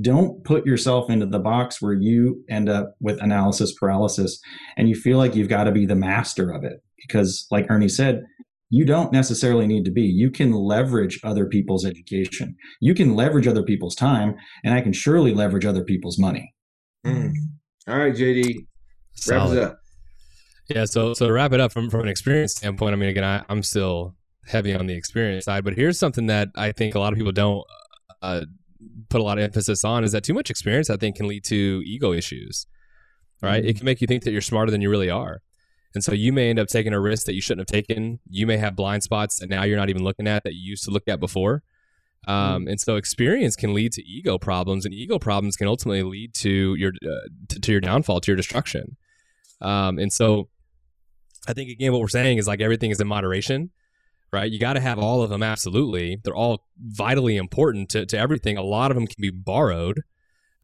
don't 0.02 0.44
put 0.44 0.66
yourself 0.66 1.10
into 1.10 1.26
the 1.26 1.40
box 1.40 1.82
where 1.82 1.94
you 1.94 2.44
end 2.50 2.68
up 2.68 2.96
with 3.00 3.22
analysis 3.22 3.74
paralysis 3.80 4.40
and 4.76 4.90
you 4.90 4.96
feel 4.96 5.18
like 5.18 5.36
you've 5.36 5.50
got 5.50 5.66
to 5.66 5.72
be 5.72 5.86
the 5.86 5.96
master 5.96 6.50
of 6.50 6.64
it. 6.64 6.84
Because, 6.98 7.46
like 7.52 7.68
Ernie 7.70 7.90
said, 7.90 8.24
you 8.70 8.86
don't 8.86 9.12
necessarily 9.12 9.68
need 9.68 9.86
to 9.86 9.92
be. 9.92 10.02
You 10.02 10.32
can 10.32 10.52
leverage 10.52 11.20
other 11.24 11.46
people's 11.46 11.86
education, 11.86 12.56
you 12.80 12.96
can 12.96 13.16
leverage 13.16 13.48
other 13.48 13.62
people's 13.62 13.94
time, 13.94 14.36
and 14.64 14.74
I 14.74 14.82
can 14.82 14.94
surely 14.94 15.34
leverage 15.34 15.66
other 15.66 15.84
people's 15.84 16.18
money. 16.18 16.54
Mm. 17.06 17.34
All 17.88 17.98
right, 17.98 18.16
JD, 18.16 18.66
wrap 19.28 19.50
it 19.50 19.58
up. 19.60 19.80
Yeah, 20.70 20.86
so 20.86 21.14
so 21.14 21.28
to 21.28 21.34
wrap 21.34 21.52
it 21.52 21.60
up 21.60 21.72
from 21.72 21.90
from 21.90 22.02
an 22.02 22.08
experience 22.08 22.54
standpoint, 22.54 22.94
I 22.94 22.96
mean, 22.96 23.10
again, 23.10 23.26
I, 23.26 23.44
I'm 23.50 23.62
still 23.62 24.16
heavy 24.48 24.74
on 24.74 24.88
the 24.88 24.94
experience 24.94 25.46
side. 25.46 25.64
But 25.64 25.76
here's 25.76 25.98
something 25.98 26.28
that 26.28 26.50
I 26.56 26.72
think 26.72 26.96
a 26.96 27.00
lot 27.00 27.14
of 27.14 27.18
people 27.18 27.32
don't 27.32 27.64
uh, 28.22 28.42
put 29.10 29.22
a 29.22 29.24
lot 29.24 29.38
of 29.38 29.44
emphasis 29.44 29.84
on 29.84 30.04
is 30.04 30.12
that 30.12 30.24
too 30.24 30.34
much 30.34 30.50
experience, 30.50 30.90
I 30.90 30.98
think, 30.98 31.16
can 31.16 31.28
lead 31.28 31.44
to 31.46 31.82
ego 31.86 32.14
issues, 32.14 32.68
right? 33.42 33.62
Mm-hmm. 33.62 33.70
It 33.70 33.78
can 33.78 33.86
make 33.86 34.02
you 34.02 34.08
think 34.08 34.24
that 34.24 34.32
you're 34.32 34.42
smarter 34.42 34.72
than 34.72 34.82
you 34.82 34.90
really 34.90 35.10
are. 35.10 35.42
And 35.96 36.04
so 36.04 36.12
you 36.14 36.34
may 36.34 36.50
end 36.50 36.60
up 36.60 36.68
taking 36.68 36.94
a 36.94 37.00
risk 37.00 37.28
that 37.28 37.36
you 37.36 37.42
shouldn't 37.42 37.70
have 37.70 37.74
taken. 37.74 38.20
You 38.28 38.48
may 38.48 38.58
have 38.58 38.76
blind 38.76 39.04
spots 39.04 39.40
that 39.40 39.50
now 39.50 39.64
you're 39.64 39.78
not 39.78 39.90
even 39.90 40.04
looking 40.04 40.28
at 40.28 40.44
that 40.44 40.54
you 40.54 40.62
used 40.62 40.84
to 40.86 40.92
look 40.92 41.08
at 41.08 41.20
before. 41.20 41.64
Um, 42.28 42.62
mm-hmm. 42.62 42.70
And 42.70 42.80
so 42.80 42.96
experience 42.96 43.56
can 43.56 43.74
lead 43.74 43.92
to 43.94 44.04
ego 44.04 44.38
problems, 44.38 44.86
and 44.86 44.94
ego 44.94 45.20
problems 45.20 45.56
can 45.56 45.68
ultimately 45.68 46.04
lead 46.04 46.34
to 46.36 46.76
your 46.76 46.94
uh, 47.06 47.28
to, 47.50 47.60
to, 47.60 47.72
your 47.72 47.82
downfall, 47.82 48.22
to 48.22 48.32
your 48.32 48.38
destruction. 48.38 48.98
Um, 49.62 50.00
and 50.00 50.12
so 50.12 50.48
I 51.48 51.54
think 51.54 51.70
again, 51.70 51.92
what 51.92 52.02
we're 52.02 52.08
saying 52.08 52.38
is 52.38 52.48
like 52.48 52.62
everything 52.62 52.92
is 52.92 53.00
in 53.00 53.08
moderation 53.08 53.72
right? 54.34 54.52
You 54.52 54.60
got 54.60 54.74
to 54.74 54.80
have 54.80 54.98
all 54.98 55.22
of 55.22 55.30
them, 55.30 55.44
absolutely. 55.44 56.20
They're 56.24 56.36
all 56.36 56.66
vitally 56.78 57.38
important 57.38 57.90
to, 57.90 58.06
to 58.08 58.18
everything. 58.18 58.58
A 58.58 58.64
lot 58.64 58.92
of 58.92 58.96
them 58.96 59.06
can 59.06 59.22
be 59.22 59.30
borrowed. 59.30 60.02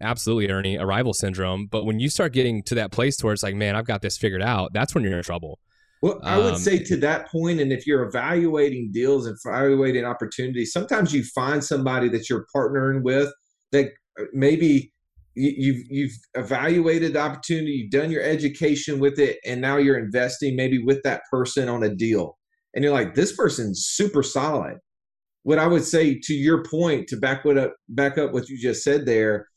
Absolutely, 0.01 0.49
Ernie, 0.49 0.77
arrival 0.77 1.13
syndrome. 1.13 1.67
But 1.67 1.85
when 1.85 1.99
you 1.99 2.09
start 2.09 2.33
getting 2.33 2.63
to 2.63 2.75
that 2.75 2.91
place 2.91 3.23
where 3.23 3.33
it's 3.33 3.43
like, 3.43 3.55
man, 3.55 3.75
I've 3.75 3.85
got 3.85 4.01
this 4.01 4.17
figured 4.17 4.41
out, 4.41 4.73
that's 4.73 4.95
when 4.95 5.03
you're 5.03 5.17
in 5.17 5.23
trouble. 5.23 5.59
Well, 6.01 6.19
I 6.23 6.37
would 6.37 6.53
um, 6.53 6.59
say 6.59 6.79
to 6.79 6.97
that 6.97 7.29
point, 7.29 7.59
and 7.59 7.73
if 7.73 7.85
you're 7.85 8.03
evaluating 8.03 8.91
deals 8.93 9.27
and 9.27 9.37
evaluating 9.45 10.05
opportunities, 10.05 10.71
sometimes 10.71 11.13
you 11.13 11.23
find 11.23 11.63
somebody 11.63 12.07
that 12.09 12.29
you're 12.29 12.45
partnering 12.55 13.03
with 13.03 13.31
that 13.73 13.87
uh, 14.19 14.23
maybe 14.33 14.93
you've 15.35 15.83
you've 15.89 16.13
evaluated 16.35 17.13
the 17.13 17.19
opportunity, 17.19 17.71
you've 17.71 17.91
done 17.91 18.11
your 18.11 18.23
education 18.23 18.99
with 18.99 19.19
it, 19.19 19.39
and 19.45 19.59
now 19.59 19.75
you're 19.75 19.99
investing 19.99 20.55
maybe 20.55 20.81
with 20.81 21.03
that 21.03 21.21
person 21.29 21.67
on 21.67 21.83
a 21.83 21.93
deal 21.93 22.38
and 22.79 22.85
you're 22.85 22.93
like, 22.93 23.13
this 23.13 23.35
person's 23.35 23.85
super 23.85 24.23
solid. 24.23 24.77
What 25.43 25.59
I 25.59 25.67
would 25.67 25.83
say 25.83 26.17
to 26.23 26.33
your 26.33 26.63
point, 26.63 27.09
to 27.09 27.17
back 27.17 27.43
what 27.43 27.57
up, 27.57 27.75
back 27.89 28.17
up 28.17 28.31
what 28.31 28.47
you 28.47 28.57
just 28.57 28.85
said 28.85 29.05
there, 29.05 29.49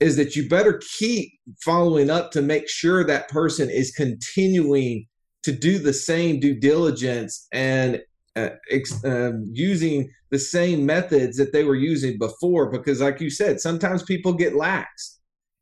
is 0.00 0.16
that 0.16 0.34
you 0.34 0.48
better 0.48 0.82
keep 0.98 1.34
following 1.64 2.10
up 2.10 2.32
to 2.32 2.42
make 2.42 2.68
sure 2.68 3.04
that 3.04 3.28
person 3.28 3.70
is 3.70 3.92
continuing 3.92 5.06
to 5.44 5.52
do 5.52 5.78
the 5.78 5.92
same 5.92 6.40
due 6.40 6.58
diligence 6.58 7.46
and 7.52 8.02
uh, 8.34 8.48
ex, 8.72 9.04
um, 9.04 9.44
using 9.52 10.10
the 10.32 10.38
same 10.40 10.84
methods 10.84 11.36
that 11.36 11.52
they 11.52 11.62
were 11.62 11.76
using 11.76 12.18
before. 12.18 12.72
Because, 12.72 13.00
like 13.00 13.20
you 13.20 13.30
said, 13.30 13.60
sometimes 13.60 14.02
people 14.02 14.32
get 14.32 14.56
lax 14.56 15.20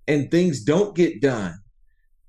and 0.08 0.30
things 0.30 0.64
don't 0.64 0.96
get 0.96 1.20
done 1.20 1.58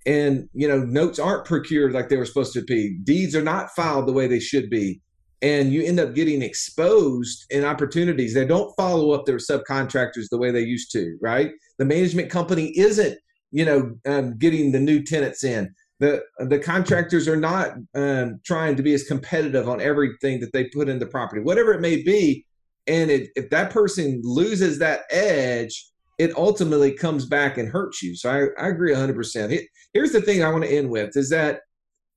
and 0.05 0.49
you 0.53 0.67
know 0.67 0.79
notes 0.79 1.19
aren't 1.19 1.45
procured 1.45 1.93
like 1.93 2.09
they 2.09 2.17
were 2.17 2.25
supposed 2.25 2.53
to 2.53 2.63
be. 2.63 2.97
Deeds 3.03 3.35
are 3.35 3.43
not 3.43 3.69
filed 3.71 4.07
the 4.07 4.13
way 4.13 4.27
they 4.27 4.39
should 4.39 4.69
be. 4.69 5.01
And 5.41 5.73
you 5.73 5.83
end 5.83 5.99
up 5.99 6.15
getting 6.15 6.41
exposed 6.41 7.45
in 7.49 7.65
opportunities. 7.65 8.33
They 8.33 8.45
don't 8.45 8.73
follow 8.77 9.11
up 9.11 9.25
their 9.25 9.37
subcontractors 9.37 10.29
the 10.31 10.37
way 10.37 10.51
they 10.51 10.61
used 10.61 10.91
to 10.93 11.17
right? 11.21 11.51
The 11.79 11.85
management 11.85 12.29
company 12.29 12.77
isn't 12.77 13.17
you 13.51 13.65
know 13.65 13.95
um, 14.05 14.37
getting 14.37 14.71
the 14.71 14.79
new 14.79 15.03
tenants 15.03 15.43
in. 15.43 15.73
The 15.99 16.23
the 16.39 16.59
contractors 16.59 17.27
are 17.27 17.37
not 17.37 17.73
um, 17.95 18.39
trying 18.45 18.75
to 18.75 18.83
be 18.83 18.93
as 18.93 19.03
competitive 19.03 19.69
on 19.69 19.81
everything 19.81 20.39
that 20.41 20.51
they 20.53 20.65
put 20.65 20.89
in 20.89 20.99
the 20.99 21.07
property 21.07 21.41
whatever 21.41 21.73
it 21.73 21.81
may 21.81 22.01
be. 22.01 22.45
And 22.85 23.09
it, 23.09 23.29
if 23.37 23.49
that 23.51 23.71
person 23.71 24.19
loses 24.25 24.79
that 24.79 25.03
edge 25.09 25.92
it 26.19 26.35
ultimately 26.35 26.93
comes 26.93 27.25
back 27.25 27.57
and 27.57 27.67
hurts 27.69 28.01
you. 28.01 28.15
So 28.15 28.29
I, 28.29 28.63
I 28.63 28.69
agree 28.69 28.93
100%. 28.93 29.59
Here's 29.93 30.11
the 30.11 30.21
thing 30.21 30.43
I 30.43 30.51
want 30.51 30.63
to 30.63 30.71
end 30.71 30.89
with 30.89 31.15
is 31.15 31.29
that 31.29 31.61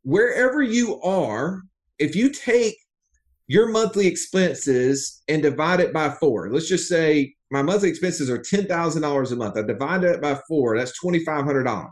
wherever 0.03 0.63
you 0.63 1.01
are, 1.01 1.63
if 1.99 2.15
you 2.15 2.31
take 2.31 2.77
your 3.49 3.69
monthly 3.69 4.07
expenses 4.07 5.23
and 5.29 5.43
divide 5.43 5.81
it 5.81 5.93
by 5.93 6.11
four. 6.11 6.51
Let's 6.51 6.69
just 6.69 6.89
say 6.89 7.35
my 7.51 7.63
monthly 7.63 7.89
expenses 7.89 8.29
are 8.29 8.39
$10,000 8.39 9.33
a 9.33 9.37
month. 9.37 9.57
I 9.57 9.63
divide 9.63 10.05
it 10.05 10.21
by 10.21 10.39
four, 10.49 10.77
that's 10.77 10.99
$2,500. 11.03 11.91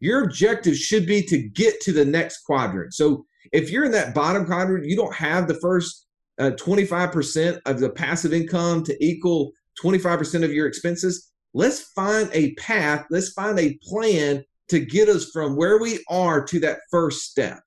Your 0.00 0.24
objective 0.24 0.76
should 0.76 1.06
be 1.06 1.22
to 1.22 1.48
get 1.48 1.80
to 1.80 1.92
the 1.92 2.04
next 2.04 2.42
quadrant. 2.44 2.94
So 2.94 3.24
if 3.52 3.70
you're 3.70 3.86
in 3.86 3.92
that 3.92 4.14
bottom 4.14 4.44
quadrant, 4.44 4.84
you 4.84 4.94
don't 4.94 5.14
have 5.14 5.48
the 5.48 5.58
first 5.60 6.06
uh, 6.38 6.50
25% 6.52 7.60
of 7.66 7.80
the 7.80 7.90
passive 7.90 8.32
income 8.32 8.84
to 8.84 9.04
equal 9.04 9.52
25% 9.82 10.44
of 10.44 10.52
your 10.52 10.66
expenses. 10.66 11.30
Let's 11.54 11.80
find 11.94 12.28
a 12.32 12.54
path, 12.54 13.06
let's 13.10 13.32
find 13.32 13.58
a 13.58 13.78
plan 13.82 14.44
to 14.68 14.80
get 14.80 15.08
us 15.08 15.30
from 15.32 15.56
where 15.56 15.78
we 15.80 16.04
are 16.10 16.44
to 16.44 16.60
that 16.60 16.80
first 16.90 17.22
step. 17.22 17.60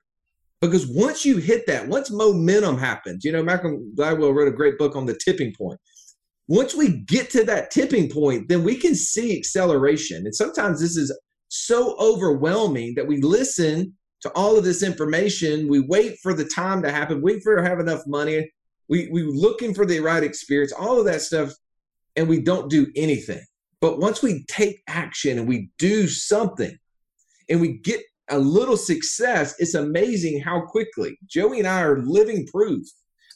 Because 0.61 0.85
once 0.87 1.25
you 1.25 1.37
hit 1.37 1.65
that, 1.65 1.87
once 1.87 2.11
momentum 2.11 2.77
happens, 2.77 3.25
you 3.25 3.31
know, 3.31 3.41
Malcolm 3.41 3.93
Gladwell 3.97 4.35
wrote 4.35 4.47
a 4.47 4.55
great 4.55 4.77
book 4.77 4.95
on 4.95 5.07
the 5.07 5.17
tipping 5.25 5.53
point. 5.57 5.79
Once 6.47 6.75
we 6.75 6.99
get 7.05 7.29
to 7.31 7.43
that 7.45 7.71
tipping 7.71 8.09
point, 8.09 8.47
then 8.47 8.63
we 8.63 8.75
can 8.75 8.93
see 8.93 9.35
acceleration. 9.35 10.17
And 10.25 10.35
sometimes 10.35 10.79
this 10.79 10.97
is 10.97 11.17
so 11.47 11.95
overwhelming 11.97 12.93
that 12.95 13.07
we 13.07 13.21
listen 13.21 13.95
to 14.21 14.29
all 14.33 14.57
of 14.57 14.63
this 14.63 14.83
information. 14.83 15.67
We 15.67 15.79
wait 15.79 16.17
for 16.21 16.33
the 16.33 16.45
time 16.45 16.83
to 16.83 16.91
happen, 16.91 17.21
wait 17.21 17.41
for 17.43 17.61
have 17.61 17.79
enough 17.79 18.01
money. 18.05 18.51
We 18.87 19.09
we 19.11 19.23
looking 19.23 19.73
for 19.73 19.85
the 19.85 19.99
right 19.99 20.23
experience, 20.23 20.73
all 20.73 20.99
of 20.99 21.05
that 21.05 21.21
stuff, 21.21 21.53
and 22.15 22.27
we 22.27 22.41
don't 22.41 22.69
do 22.69 22.87
anything. 22.95 23.41
But 23.79 23.99
once 23.99 24.21
we 24.21 24.45
take 24.47 24.81
action 24.87 25.39
and 25.39 25.47
we 25.47 25.69
do 25.77 26.07
something, 26.07 26.77
and 27.49 27.59
we 27.59 27.79
get 27.79 28.01
a 28.29 28.39
little 28.39 28.77
success, 28.77 29.55
it's 29.59 29.73
amazing 29.73 30.41
how 30.41 30.61
quickly 30.61 31.17
Joey 31.27 31.59
and 31.59 31.67
I 31.67 31.81
are 31.81 32.01
living 32.01 32.47
proof. 32.47 32.85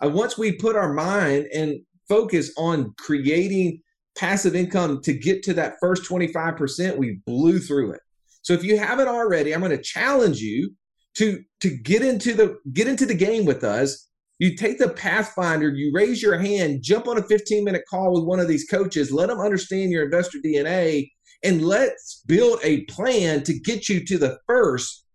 Once 0.01 0.37
we 0.37 0.53
put 0.53 0.75
our 0.75 0.93
mind 0.93 1.47
and 1.53 1.79
focus 2.07 2.51
on 2.57 2.93
creating 2.97 3.81
passive 4.17 4.55
income 4.55 5.01
to 5.01 5.13
get 5.13 5.43
to 5.43 5.53
that 5.53 5.75
first 5.81 6.09
25%, 6.09 6.97
we 6.97 7.19
blew 7.25 7.59
through 7.59 7.91
it. 7.91 8.01
So 8.41 8.53
if 8.53 8.63
you 8.63 8.77
haven't 8.77 9.07
already, 9.07 9.53
I'm 9.53 9.59
going 9.59 9.75
to 9.75 9.81
challenge 9.81 10.39
you 10.39 10.71
to 11.15 11.43
to 11.61 11.69
get 11.77 12.01
into 12.01 12.33
the 12.33 12.57
get 12.71 12.87
into 12.87 13.05
the 13.05 13.15
game 13.15 13.45
with 13.45 13.63
us. 13.63 14.07
You 14.37 14.55
take 14.55 14.79
the 14.79 14.89
Pathfinder, 14.89 15.69
you 15.69 15.91
raise 15.93 16.21
your 16.21 16.37
hand, 16.37 16.83
jump 16.83 17.07
on 17.07 17.17
a 17.17 17.23
15 17.23 17.63
minute 17.63 17.83
call 17.89 18.13
with 18.13 18.25
one 18.25 18.39
of 18.39 18.47
these 18.47 18.67
coaches, 18.67 19.11
let 19.11 19.29
them 19.29 19.39
understand 19.39 19.91
your 19.91 20.03
investor 20.03 20.39
DNA, 20.43 21.09
and 21.43 21.61
let's 21.61 22.21
build 22.25 22.59
a 22.63 22.83
plan 22.85 23.43
to 23.43 23.57
get 23.59 23.87
you 23.87 24.05
to 24.05 24.17
the 24.17 24.37
first 24.47 25.05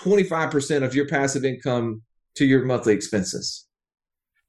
25% 0.00 0.82
of 0.82 0.94
your 0.94 1.06
passive 1.08 1.44
income 1.44 2.02
to 2.36 2.46
your 2.46 2.64
monthly 2.64 2.94
expenses. 2.94 3.66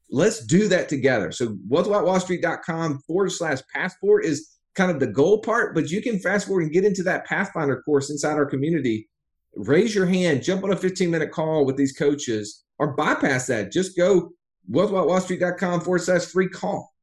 Let's 0.09 0.45
do 0.45 0.67
that 0.69 0.89
together. 0.89 1.31
So 1.31 1.57
wealthwithoutwallstreet.com 1.69 2.99
forward 3.07 3.31
slash 3.31 3.59
passport 3.73 4.25
is 4.25 4.49
kind 4.75 4.91
of 4.91 4.99
the 4.99 5.07
goal 5.07 5.39
part, 5.39 5.75
but 5.75 5.89
you 5.89 6.01
can 6.01 6.19
fast 6.19 6.47
forward 6.47 6.63
and 6.63 6.71
get 6.71 6.85
into 6.85 7.03
that 7.03 7.25
Pathfinder 7.25 7.81
course 7.81 8.09
inside 8.09 8.33
our 8.33 8.45
community. 8.45 9.09
Raise 9.55 9.93
your 9.93 10.05
hand, 10.05 10.43
jump 10.43 10.63
on 10.63 10.71
a 10.71 10.77
15 10.77 11.11
minute 11.11 11.31
call 11.31 11.65
with 11.65 11.77
these 11.77 11.93
coaches, 11.93 12.62
or 12.83 12.93
bypass 12.93 13.47
that. 13.47 13.71
Just 13.71 13.95
go 13.95 14.31
wealthwithoutwallstreet.com 14.69 15.81
forward 15.81 15.99
slash 15.99 16.25
free 16.25 16.49
call. 16.49 16.93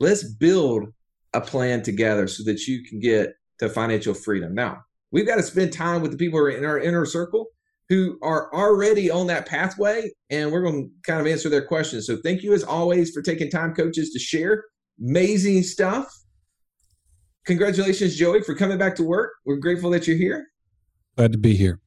Let's 0.00 0.24
build 0.24 0.86
a 1.34 1.42
plan 1.42 1.82
together 1.82 2.26
so 2.26 2.42
that 2.44 2.66
you 2.66 2.82
can 2.88 3.00
get 3.00 3.34
to 3.58 3.68
financial 3.68 4.14
freedom. 4.14 4.54
Now, 4.54 4.78
we've 5.10 5.26
got 5.26 5.36
to 5.36 5.42
spend 5.42 5.74
time 5.74 6.00
with 6.00 6.10
the 6.10 6.16
people 6.16 6.38
who 6.38 6.46
are 6.46 6.50
in 6.50 6.64
our 6.64 6.78
inner 6.78 7.04
circle 7.04 7.48
who 7.90 8.18
are 8.22 8.52
already 8.52 9.10
on 9.10 9.26
that 9.28 9.46
pathway, 9.46 10.10
and 10.30 10.50
we're 10.50 10.62
going 10.62 10.88
to 10.88 10.90
kind 11.08 11.20
of 11.20 11.26
answer 11.26 11.48
their 11.48 11.64
questions. 11.64 12.06
So, 12.06 12.16
thank 12.24 12.42
you 12.42 12.54
as 12.54 12.64
always 12.64 13.10
for 13.10 13.20
taking 13.20 13.50
time, 13.50 13.74
coaches, 13.74 14.10
to 14.12 14.18
share 14.18 14.64
amazing 14.98 15.62
stuff. 15.62 16.12
Congratulations, 17.44 18.16
Joey, 18.16 18.40
for 18.40 18.54
coming 18.54 18.78
back 18.78 18.96
to 18.96 19.04
work. 19.04 19.34
We're 19.44 19.56
grateful 19.56 19.90
that 19.90 20.08
you're 20.08 20.16
here. 20.16 20.46
Glad 21.16 21.32
to 21.32 21.38
be 21.38 21.54
here. 21.54 21.80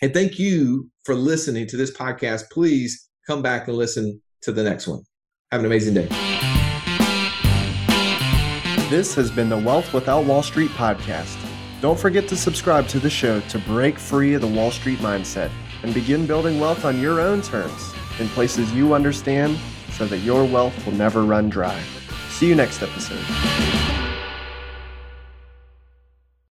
And 0.00 0.14
thank 0.14 0.38
you 0.38 0.89
for 1.04 1.14
listening 1.14 1.66
to 1.68 1.76
this 1.76 1.96
podcast. 1.96 2.50
Please 2.50 3.08
come 3.26 3.42
back 3.42 3.68
and 3.68 3.76
listen 3.76 4.20
to 4.42 4.52
the 4.52 4.62
next 4.62 4.86
one. 4.86 5.02
Have 5.52 5.60
an 5.60 5.66
amazing 5.66 5.94
day. 5.94 6.08
This 8.88 9.14
has 9.14 9.30
been 9.30 9.48
the 9.48 9.58
Wealth 9.58 9.92
Without 9.92 10.24
Wall 10.24 10.42
Street 10.42 10.70
podcast. 10.72 11.36
Don't 11.80 11.98
forget 11.98 12.28
to 12.28 12.36
subscribe 12.36 12.88
to 12.88 12.98
the 12.98 13.08
show 13.08 13.40
to 13.40 13.58
break 13.60 13.98
free 13.98 14.34
of 14.34 14.40
the 14.40 14.48
Wall 14.48 14.70
Street 14.70 14.98
mindset 14.98 15.50
and 15.82 15.94
begin 15.94 16.26
building 16.26 16.60
wealth 16.60 16.84
on 16.84 17.00
your 17.00 17.20
own 17.20 17.40
terms 17.40 17.94
in 18.18 18.28
places 18.28 18.72
you 18.72 18.92
understand 18.92 19.58
so 19.92 20.06
that 20.06 20.18
your 20.18 20.44
wealth 20.44 20.84
will 20.84 20.94
never 20.94 21.22
run 21.22 21.48
dry. 21.48 21.80
See 22.30 22.48
you 22.48 22.54
next 22.54 22.82
episode. 22.82 23.79